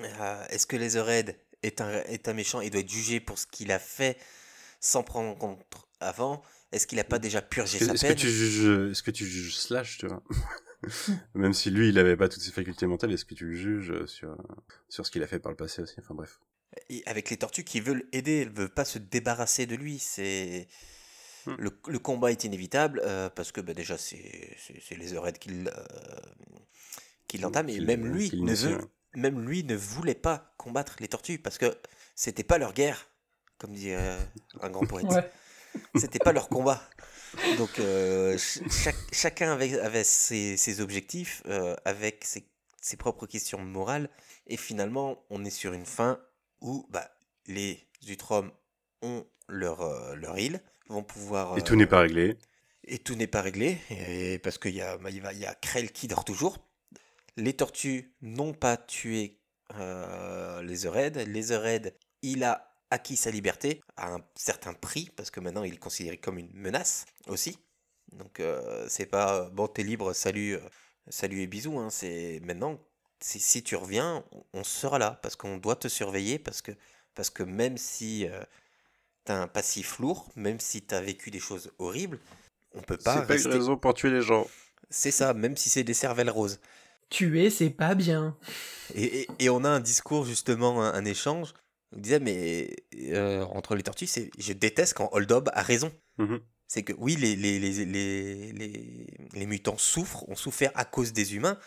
Euh, 0.00 0.44
Est-ce 0.50 0.66
que 0.66 0.76
les 0.76 1.00
Red 1.00 1.36
est 1.62 1.80
un, 1.80 1.90
est 2.04 2.28
un 2.28 2.34
méchant 2.34 2.60
et 2.60 2.70
doit 2.70 2.80
être 2.80 2.90
jugé 2.90 3.20
pour 3.20 3.38
ce 3.38 3.46
qu'il 3.46 3.72
a 3.72 3.78
fait 3.78 4.16
sans 4.80 5.02
prendre 5.02 5.28
en 5.30 5.34
compte 5.34 5.60
avant? 6.00 6.42
Est-ce 6.72 6.86
qu'il 6.86 6.98
n'a 6.98 7.04
pas 7.04 7.18
déjà 7.18 7.40
purgé 7.40 7.78
sa 7.78 7.86
que, 7.86 7.92
est-ce 7.94 8.02
que 8.02 8.08
peine? 8.08 8.16
tu 8.16 8.28
juges, 8.30 8.90
est-ce 8.90 9.02
que 9.02 9.10
tu 9.10 9.24
juges 9.26 9.56
Slash, 9.56 9.98
tu 9.98 10.06
vois? 10.06 10.22
Même 11.34 11.52
si 11.52 11.70
lui, 11.70 11.88
il 11.88 11.98
avait 11.98 12.16
pas 12.16 12.28
toutes 12.28 12.42
ses 12.42 12.52
facultés 12.52 12.86
mentales, 12.86 13.12
est-ce 13.12 13.24
que 13.24 13.34
tu 13.34 13.46
le 13.46 13.54
juges 13.54 14.06
sur 14.06 14.36
sur 14.88 15.06
ce 15.06 15.10
qu'il 15.10 15.22
a 15.22 15.26
fait 15.26 15.38
par 15.40 15.50
le 15.50 15.56
passé 15.56 15.82
aussi? 15.82 15.96
Enfin 15.98 16.14
bref. 16.14 16.40
Et 16.90 17.02
avec 17.06 17.30
les 17.30 17.36
tortues 17.36 17.64
qui 17.64 17.80
veulent 17.80 18.06
aider, 18.12 18.42
elles 18.42 18.52
veulent 18.52 18.72
pas 18.72 18.84
se 18.84 18.98
débarrasser 18.98 19.66
de 19.66 19.74
lui. 19.74 19.98
C'est 19.98 20.68
Hmm. 21.46 21.54
le, 21.58 21.70
le 21.86 21.98
combat 21.98 22.30
est 22.30 22.44
inévitable 22.44 23.00
euh, 23.04 23.30
parce 23.30 23.52
que 23.52 23.60
bah, 23.60 23.72
déjà 23.72 23.96
c'est 23.96 24.56
les 24.90 25.18
Red 25.18 25.38
qui 25.38 25.50
euh, 25.50 25.70
l'entament 27.40 27.70
et 27.70 27.80
même 27.80 28.06
lui 28.06 28.30
ne 28.34 28.54
veut 28.54 28.78
même 29.14 29.40
lui 29.40 29.64
ne 29.64 29.74
voulait 29.74 30.14
pas 30.14 30.54
combattre 30.58 30.96
les 31.00 31.08
tortues 31.08 31.38
parce 31.38 31.58
que 31.58 31.74
c'était 32.14 32.44
pas 32.44 32.58
leur 32.58 32.74
guerre, 32.74 33.08
comme 33.58 33.72
dit 33.72 33.92
euh, 33.92 34.18
un 34.60 34.70
grand 34.70 34.84
poète. 34.84 35.06
ouais 35.10 35.30
C'était 35.94 36.18
pas 36.18 36.32
leur 36.32 36.48
combat. 36.48 36.82
Donc 37.56 37.78
euh, 37.78 38.36
chaque- 38.38 38.96
chacun 39.12 39.52
avait, 39.52 39.78
avait 39.80 40.04
ses, 40.04 40.56
ses 40.56 40.80
objectifs, 40.80 41.42
euh, 41.46 41.74
avec 41.84 42.24
ses, 42.24 42.44
ses 42.80 42.96
propres 42.96 43.26
questions 43.26 43.58
morales. 43.58 44.08
Et 44.46 44.56
finalement, 44.56 45.22
on 45.30 45.44
est 45.44 45.50
sur 45.50 45.72
une 45.72 45.86
fin 45.86 46.20
où 46.60 46.86
bah, 46.90 47.10
les 47.46 47.86
Utroms 48.08 48.50
ont 49.02 49.24
leur, 49.48 49.82
euh, 49.82 50.14
leur 50.16 50.38
île, 50.38 50.60
vont 50.88 51.02
pouvoir... 51.02 51.56
Et 51.58 51.62
tout 51.62 51.76
n'est 51.76 51.86
pas 51.86 52.00
réglé. 52.00 52.36
et 52.84 52.98
tout 52.98 53.14
n'est 53.14 53.26
pas 53.26 53.42
réglé, 53.42 53.78
et 53.90 54.38
parce 54.38 54.56
qu'il 54.58 54.74
y 54.74 54.80
a, 54.80 54.96
bah, 54.96 55.10
il 55.10 55.38
y 55.38 55.44
a 55.46 55.54
Krell 55.54 55.92
qui 55.92 56.08
dort 56.08 56.24
toujours. 56.24 56.58
Les 57.36 57.52
tortues 57.52 58.14
n'ont 58.22 58.54
pas 58.54 58.76
tué 58.76 59.38
les 60.62 60.86
Ered. 60.86 61.18
Les 61.28 61.52
Ered, 61.52 61.94
il 62.22 62.42
a 62.42 62.67
acquis 62.90 63.16
sa 63.16 63.30
liberté 63.30 63.80
à 63.96 64.14
un 64.14 64.20
certain 64.34 64.72
prix, 64.74 65.10
parce 65.16 65.30
que 65.30 65.40
maintenant 65.40 65.64
il 65.64 65.74
est 65.74 65.78
considéré 65.78 66.16
comme 66.16 66.38
une 66.38 66.50
menace 66.52 67.04
aussi. 67.26 67.58
Donc 68.12 68.40
euh, 68.40 68.86
c'est 68.88 69.06
pas 69.06 69.42
euh, 69.42 69.50
bon, 69.50 69.66
t'es 69.68 69.82
libre, 69.82 70.12
salut, 70.12 70.54
euh, 70.56 70.60
salut 71.08 71.42
et 71.42 71.46
bisous. 71.46 71.78
hein. 71.78 71.90
C'est 71.90 72.40
maintenant, 72.42 72.78
si 73.20 73.62
tu 73.62 73.76
reviens, 73.76 74.24
on, 74.52 74.64
sera 74.64 74.98
là, 74.98 75.18
parce 75.22 75.36
qu'on 75.36 75.58
doit 75.58 75.76
te 75.76 75.88
surveiller, 75.88 76.38
parce 76.38 76.62
que, 76.62 76.72
parce 77.14 77.30
que 77.30 77.42
même 77.42 77.76
si 77.76 78.26
euh, 78.26 78.40
t'as 79.24 79.42
un 79.42 79.48
passif 79.48 79.98
lourd, 79.98 80.28
même 80.36 80.60
si 80.60 80.82
t'as 80.82 81.00
vécu 81.00 81.30
des 81.30 81.40
choses 81.40 81.70
horribles, 81.78 82.18
on 82.74 82.80
peut 82.80 82.96
pas 82.96 83.20
C'est 83.20 83.26
pas 83.26 83.38
une 83.40 83.46
raison 83.48 83.76
pour 83.76 83.92
tuer 83.94 84.10
les 84.10 84.22
gens. 84.22 84.46
C'est 84.90 85.10
ça, 85.10 85.34
même 85.34 85.56
si 85.56 85.68
c'est 85.68 85.84
des 85.84 85.94
cervelles 85.94 86.30
roses. 86.30 86.60
tuer 87.10 87.50
c'est 87.50 87.70
pas 87.70 87.94
bien 87.94 88.36
Et, 88.94 89.20
et- 89.22 89.28
et 89.40 89.50
on 89.50 89.64
a 89.64 89.68
un 89.68 89.80
discours, 89.80 90.24
justement, 90.24 90.82
un, 90.82 90.94
un 90.94 91.04
échange. 91.04 91.52
On 91.92 91.98
disait, 91.98 92.20
mais 92.20 92.76
euh, 93.12 93.42
entre 93.44 93.74
les 93.74 93.82
tortues, 93.82 94.06
c'est 94.06 94.30
je 94.38 94.52
déteste 94.52 94.94
quand 94.94 95.08
Hold 95.12 95.32
a 95.52 95.62
raison. 95.62 95.92
Mhm. 96.18 96.40
C'est 96.66 96.82
que 96.82 96.92
oui, 96.98 97.16
les, 97.16 97.34
les, 97.34 97.58
les, 97.58 97.84
les, 97.86 99.06
les, 99.32 99.46
mutants 99.46 99.78
souffrent, 99.78 100.28
ont 100.28 100.36
souffert 100.36 100.70
à 100.74 100.84
cause 100.84 101.14
des 101.14 101.34
humains. 101.34 101.58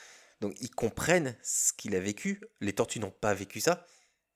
Donc 0.42 0.54
ils 0.62 0.70
comprennent 0.70 1.36
ce 1.42 1.74
qu'il 1.74 1.96
a 1.96 2.00
vécu. 2.00 2.40
Les 2.60 2.74
tortues 2.74 3.00
n'ont 3.00 3.10
pas 3.10 3.34
vécu 3.34 3.60
ça. 3.60 3.86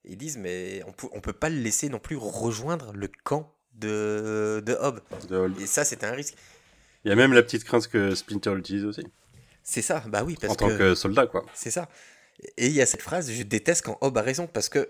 Ils 0.06 0.18
disent, 0.18 0.38
mais 0.38 0.82
on 0.88 0.92
peut, 0.92 1.08
on 1.12 1.22
peut 1.22 1.34
pas 1.34 1.50
le 1.50 1.58
laisser 1.58 1.90
non 1.90 2.00
plus 2.00 2.16
rejoindre 2.16 2.94
le 2.94 3.10
camp 3.24 3.56
de, 3.74 4.64
de 4.66 4.74
Hob. 4.74 5.02
De. 5.30 5.52
Et 5.62 5.68
ça, 5.68 5.84
c'est 5.86 6.04
un 6.04 6.12
risque. 6.12 6.36
Il 7.04 7.10
y 7.10 7.12
a 7.12 7.16
même 7.16 7.34
la 7.34 7.44
petite 7.44 7.64
crainte 7.64 7.88
que 7.88 8.16
Splinter 8.16 8.56
l'utilise 8.56 8.86
aussi. 8.86 9.04
C'est 9.64 9.84
ça, 9.84 10.04
bah 10.08 10.24
oui, 10.24 10.38
parce 10.40 10.54
en 10.54 10.56
tant 10.56 10.68
que... 10.70 10.78
que 10.78 10.96
soldat, 10.96 11.28
quoi. 11.28 11.46
C'est 11.54 11.72
ça. 11.72 11.90
Et 12.58 12.68
il 12.68 12.74
y 12.74 12.82
a 12.82 12.86
cette 12.86 13.02
phrase, 13.02 13.32
je 13.32 13.44
déteste 13.44 13.86
quand 13.86 13.98
Hob 14.02 14.18
a 14.18 14.22
raison, 14.22 14.48
parce 14.48 14.70
que 14.70 14.90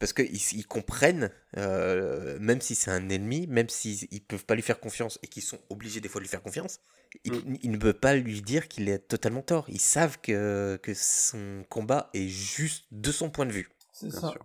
parce 0.00 0.12
qu'ils 0.14 0.34
ils 0.34 0.66
comprennent, 0.66 1.30
euh, 1.58 2.38
même 2.40 2.60
si 2.62 2.74
c'est 2.76 2.90
un 2.90 3.08
ennemi, 3.10 3.46
même 3.48 3.68
s'ils 3.70 4.08
ils 4.12 4.22
peuvent 4.22 4.46
pas 4.46 4.56
lui 4.56 4.62
faire 4.62 4.80
confiance 4.80 5.20
et 5.22 5.28
qu'ils 5.28 5.44
sont 5.44 5.60
obligés 5.70 6.00
des 6.00 6.08
fois 6.08 6.20
de 6.20 6.24
lui 6.24 6.30
faire 6.30 6.42
confiance, 6.42 6.80
ils, 7.24 7.34
Mm. 7.44 7.56
ils 7.62 7.70
ne 7.72 7.78
peuvent 7.78 7.94
pas 7.94 8.16
lui 8.16 8.42
dire 8.42 8.68
qu'il 8.68 8.88
est 8.88 9.00
totalement 9.08 9.42
tort. 9.42 9.66
Ils 9.68 9.80
savent 9.80 10.18
que, 10.20 10.78
que 10.82 10.92
son 10.94 11.64
combat 11.70 12.10
est 12.14 12.28
juste 12.28 12.86
de 12.92 13.12
son 13.12 13.30
point 13.30 13.46
de 13.46 13.52
vue. 13.52 13.70
c'est 13.92 14.10
ça 14.10 14.28
sûr. 14.30 14.44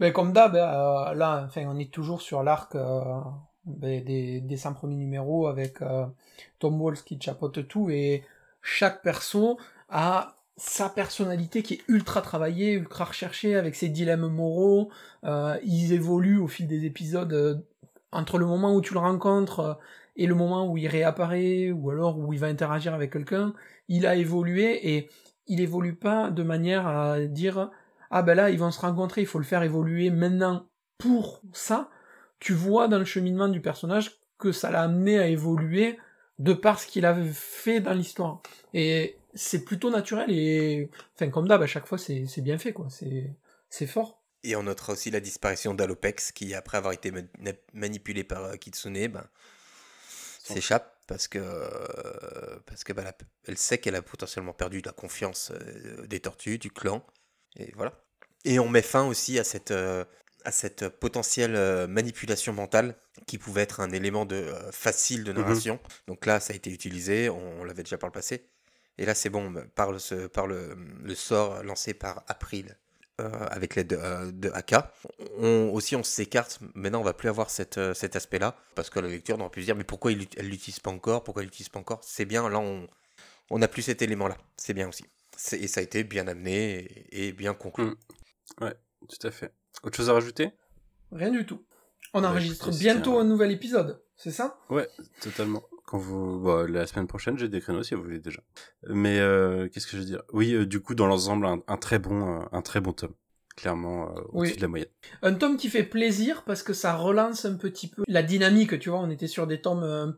Mais 0.00 0.12
comme 0.12 0.32
d'hab, 0.32 0.54
euh, 0.56 1.14
là, 1.14 1.44
enfin, 1.46 1.64
on 1.68 1.78
est 1.78 1.92
toujours 1.92 2.22
sur 2.22 2.42
l'arc 2.42 2.74
euh, 2.74 3.20
des, 3.64 4.40
des 4.40 4.56
100 4.56 4.74
premiers 4.74 4.96
numéros 4.96 5.46
avec 5.46 5.82
euh, 5.82 6.06
Tom 6.58 6.80
Walls 6.80 7.02
qui 7.04 7.20
chapeaute 7.20 7.68
tout 7.68 7.90
et 7.90 8.24
chaque 8.62 9.02
perso 9.02 9.58
a 9.88 10.37
sa 10.58 10.88
personnalité 10.88 11.62
qui 11.62 11.74
est 11.74 11.82
ultra 11.86 12.20
travaillée, 12.20 12.72
ultra 12.72 13.04
recherchée 13.04 13.54
avec 13.54 13.76
ses 13.76 13.88
dilemmes 13.88 14.28
moraux. 14.28 14.90
Euh, 15.24 15.56
ils 15.62 15.92
évoluent 15.92 16.40
au 16.40 16.48
fil 16.48 16.66
des 16.66 16.84
épisodes 16.84 17.32
euh, 17.32 17.54
entre 18.10 18.38
le 18.38 18.46
moment 18.46 18.74
où 18.74 18.80
tu 18.80 18.92
le 18.92 18.98
rencontres 18.98 19.60
euh, 19.60 19.74
et 20.16 20.26
le 20.26 20.34
moment 20.34 20.68
où 20.68 20.76
il 20.76 20.88
réapparaît 20.88 21.70
ou 21.70 21.90
alors 21.90 22.18
où 22.18 22.32
il 22.32 22.40
va 22.40 22.48
interagir 22.48 22.92
avec 22.92 23.12
quelqu'un. 23.12 23.54
Il 23.86 24.04
a 24.04 24.16
évolué 24.16 24.94
et 24.94 25.08
il 25.46 25.60
évolue 25.60 25.94
pas 25.94 26.30
de 26.30 26.42
manière 26.42 26.88
à 26.88 27.20
dire 27.20 27.70
ah 28.10 28.22
ben 28.22 28.34
là 28.34 28.50
ils 28.50 28.58
vont 28.58 28.72
se 28.72 28.80
rencontrer, 28.80 29.20
il 29.20 29.28
faut 29.28 29.38
le 29.38 29.44
faire 29.44 29.62
évoluer 29.62 30.10
maintenant 30.10 30.66
pour 30.98 31.40
ça, 31.52 31.88
tu 32.40 32.52
vois 32.52 32.88
dans 32.88 32.98
le 32.98 33.04
cheminement 33.04 33.46
du 33.46 33.60
personnage 33.60 34.18
que 34.38 34.50
ça 34.50 34.72
l'a 34.72 34.82
amené 34.82 35.20
à 35.20 35.28
évoluer 35.28 35.98
de 36.40 36.52
par 36.52 36.80
ce 36.80 36.86
qu'il 36.88 37.06
avait 37.06 37.30
fait 37.32 37.80
dans 37.80 37.94
l'histoire. 37.94 38.42
Et 38.74 39.18
c'est 39.38 39.64
plutôt 39.64 39.90
naturel 39.90 40.30
et, 40.30 40.90
enfin 41.14 41.30
comme 41.30 41.48
d'hab, 41.48 41.62
à 41.62 41.66
chaque 41.66 41.86
fois 41.86 41.98
c'est 41.98 42.26
c'est 42.26 42.42
bien 42.42 42.58
fait 42.58 42.72
quoi, 42.72 42.88
c'est 42.90 43.30
c'est 43.70 43.86
fort. 43.86 44.22
Et 44.44 44.54
on 44.54 44.62
notera 44.62 44.92
aussi 44.92 45.10
la 45.10 45.20
disparition 45.20 45.74
d'Alopex, 45.74 46.32
qui 46.32 46.54
après 46.54 46.78
avoir 46.78 46.92
été 46.92 47.10
ma- 47.10 47.22
manipulé 47.72 48.22
par 48.22 48.44
euh, 48.44 48.56
Kitsune, 48.56 49.08
ben, 49.08 49.26
s'échappe 50.42 50.96
parce 51.06 51.26
que, 51.26 51.38
euh, 51.40 52.58
parce 52.66 52.84
que 52.84 52.92
ben, 52.92 53.02
elle, 53.02 53.08
a- 53.08 53.18
elle 53.48 53.58
sait 53.58 53.78
qu'elle 53.78 53.96
a 53.96 54.02
potentiellement 54.02 54.52
perdu 54.52 54.80
la 54.84 54.92
confiance 54.92 55.50
euh, 55.52 56.06
des 56.06 56.20
tortues, 56.20 56.58
du 56.58 56.70
clan. 56.70 57.04
Et 57.56 57.72
voilà. 57.74 57.92
Et 58.44 58.58
on 58.58 58.68
met 58.68 58.82
fin 58.82 59.06
aussi 59.06 59.38
à 59.38 59.44
cette, 59.44 59.72
euh, 59.72 60.04
à 60.44 60.52
cette 60.52 60.88
potentielle 60.88 61.56
euh, 61.56 61.86
manipulation 61.88 62.52
mentale 62.52 62.94
qui 63.26 63.38
pouvait 63.38 63.62
être 63.62 63.80
un 63.80 63.90
élément 63.90 64.24
de, 64.24 64.36
euh, 64.36 64.70
facile 64.70 65.24
de 65.24 65.32
narration. 65.32 65.80
Donc 66.06 66.26
là, 66.26 66.38
ça 66.40 66.52
a 66.52 66.56
été 66.56 66.70
utilisé, 66.70 67.28
on, 67.28 67.60
on 67.60 67.64
l'avait 67.64 67.82
déjà 67.82 67.98
par 67.98 68.08
le 68.08 68.12
passé. 68.12 68.48
Et 68.98 69.06
là, 69.06 69.14
c'est 69.14 69.30
bon, 69.30 69.54
par 69.74 69.92
le, 69.92 69.98
ce- 69.98 70.26
par 70.26 70.46
le, 70.46 70.76
le 71.02 71.14
sort 71.14 71.62
lancé 71.62 71.94
par 71.94 72.24
April 72.28 72.76
euh, 73.20 73.30
avec 73.50 73.74
l'aide 73.76 73.88
de, 73.88 73.96
euh, 73.96 74.30
de 74.32 74.50
Aka. 74.50 74.92
On, 75.38 75.70
aussi, 75.72 75.94
on 75.96 76.02
s'écarte. 76.02 76.58
Maintenant, 76.74 77.00
on 77.00 77.04
va 77.04 77.14
plus 77.14 77.28
avoir 77.28 77.50
cette, 77.50 77.78
euh, 77.78 77.94
cet 77.94 78.16
aspect-là. 78.16 78.56
Parce 78.74 78.90
que 78.90 79.00
la 79.00 79.08
lecture, 79.08 79.36
on 79.36 79.40
aurait 79.40 79.50
pu 79.50 79.60
se 79.60 79.66
dire, 79.66 79.76
mais 79.76 79.84
pourquoi 79.84 80.12
il, 80.12 80.26
elle 80.36 80.48
l'utilise 80.48 80.80
pas 80.80 80.90
encore? 80.90 81.22
Pourquoi 81.24 81.42
elle 81.42 81.48
l'utilise 81.48 81.68
pas 81.68 81.78
encore? 81.80 82.00
C'est 82.02 82.24
bien, 82.24 82.48
là, 82.48 82.58
on 82.58 82.88
on 83.50 83.58
n'a 83.60 83.68
plus 83.68 83.80
cet 83.82 84.02
élément-là. 84.02 84.36
C'est 84.58 84.74
bien 84.74 84.88
aussi. 84.88 85.04
C'est- 85.36 85.58
Et 85.58 85.68
ça 85.68 85.80
a 85.80 85.82
été 85.82 86.04
bien 86.04 86.28
amené 86.28 86.80
et, 87.10 87.28
et 87.28 87.32
bien 87.32 87.54
conclu. 87.54 87.84
Mm. 87.84 88.70
Tout 89.08 89.26
à 89.26 89.30
fait. 89.30 89.52
Autre 89.84 89.96
chose 89.96 90.10
à 90.10 90.12
rajouter? 90.12 90.50
Rien 91.12 91.30
du 91.30 91.46
tout. 91.46 91.64
On 92.12 92.20
Bah, 92.22 92.30
enregistre 92.30 92.70
bientôt 92.72 93.18
un 93.18 93.24
nouvel 93.24 93.50
épisode, 93.52 94.02
c'est 94.18 94.30
ça? 94.32 94.58
Ouais, 94.68 94.86
totalement. 95.22 95.62
Quand 95.86 95.96
vous, 95.96 96.38
bah, 96.40 96.66
la 96.68 96.86
semaine 96.86 97.06
prochaine, 97.06 97.38
j'ai 97.38 97.48
des 97.48 97.62
créneaux 97.62 97.82
si 97.82 97.94
vous 97.94 98.02
voulez 98.02 98.18
déjà. 98.18 98.42
Mais 98.88 99.18
euh, 99.20 99.68
qu'est-ce 99.70 99.86
que 99.86 99.92
je 99.92 99.98
veux 100.02 100.04
dire? 100.04 100.22
Oui, 100.34 100.52
euh, 100.52 100.66
du 100.66 100.80
coup, 100.80 100.94
dans 100.94 101.06
l'ensemble, 101.06 101.46
un, 101.46 101.62
un 101.66 101.76
très 101.78 101.98
bon, 101.98 102.40
euh, 102.40 102.44
un 102.52 102.60
très 102.60 102.80
bon 102.82 102.92
tome, 102.92 103.14
clairement 103.56 104.14
euh, 104.14 104.20
Oui. 104.32 104.40
au-dessus 104.40 104.56
de 104.56 104.60
la 104.62 104.68
moyenne. 104.68 104.90
Un 105.22 105.32
tome 105.32 105.56
qui 105.56 105.70
fait 105.70 105.84
plaisir 105.84 106.44
parce 106.44 106.62
que 106.62 106.74
ça 106.74 106.94
relance 106.94 107.46
un 107.46 107.56
petit 107.56 107.88
peu 107.88 108.02
la 108.06 108.22
dynamique, 108.22 108.78
tu 108.78 108.90
vois. 108.90 108.98
On 108.98 109.08
était 109.08 109.28
sur 109.28 109.46
des 109.46 109.62
tomes 109.62 109.82
euh, 109.82 110.12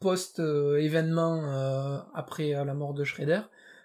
post-événement 0.00 1.44
euh, 1.46 1.98
après 2.12 2.50
la 2.50 2.74
mort 2.74 2.92
de 2.92 3.04
Shredder. 3.04 3.40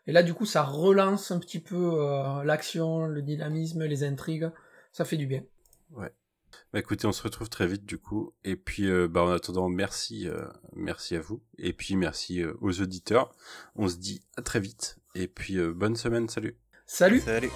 Et 0.08 0.12
là, 0.12 0.24
du 0.24 0.34
coup, 0.34 0.46
ça 0.46 0.64
relance 0.64 1.32
un 1.32 1.40
petit 1.40 1.60
peu 1.60 1.76
euh, 1.76 2.44
l'action, 2.44 3.06
le 3.06 3.22
dynamisme, 3.22 3.86
les 3.86 4.04
intrigues. 4.04 4.50
Ça 4.92 5.06
fait 5.06 5.18
du 5.18 5.28
bien. 5.28 5.44
Bah 6.74 6.80
écoutez, 6.80 7.08
on 7.08 7.12
se 7.12 7.24
retrouve 7.24 7.50
très 7.50 7.68
vite 7.68 7.86
du 7.86 7.98
coup. 7.98 8.34
Et 8.44 8.56
puis 8.56 8.90
euh, 8.90 9.08
bah 9.08 9.24
en 9.24 9.32
attendant, 9.32 9.70
merci, 9.70 10.28
euh, 10.28 10.46
merci 10.76 11.16
à 11.16 11.22
vous. 11.22 11.42
Et 11.58 11.74
puis 11.74 11.96
merci 11.96 12.42
euh, 12.42 12.54
aux 12.62 12.82
auditeurs. 12.82 13.32
On 13.76 13.88
se 13.88 13.98
dit 13.98 14.22
à 14.38 14.42
très 14.42 14.60
vite. 14.60 14.98
Et 15.16 15.28
puis 15.28 15.58
euh, 15.58 15.74
bonne 15.74 15.96
semaine, 15.96 16.30
salut. 16.30 16.58
Salut 16.86 17.20
Salut. 17.20 17.52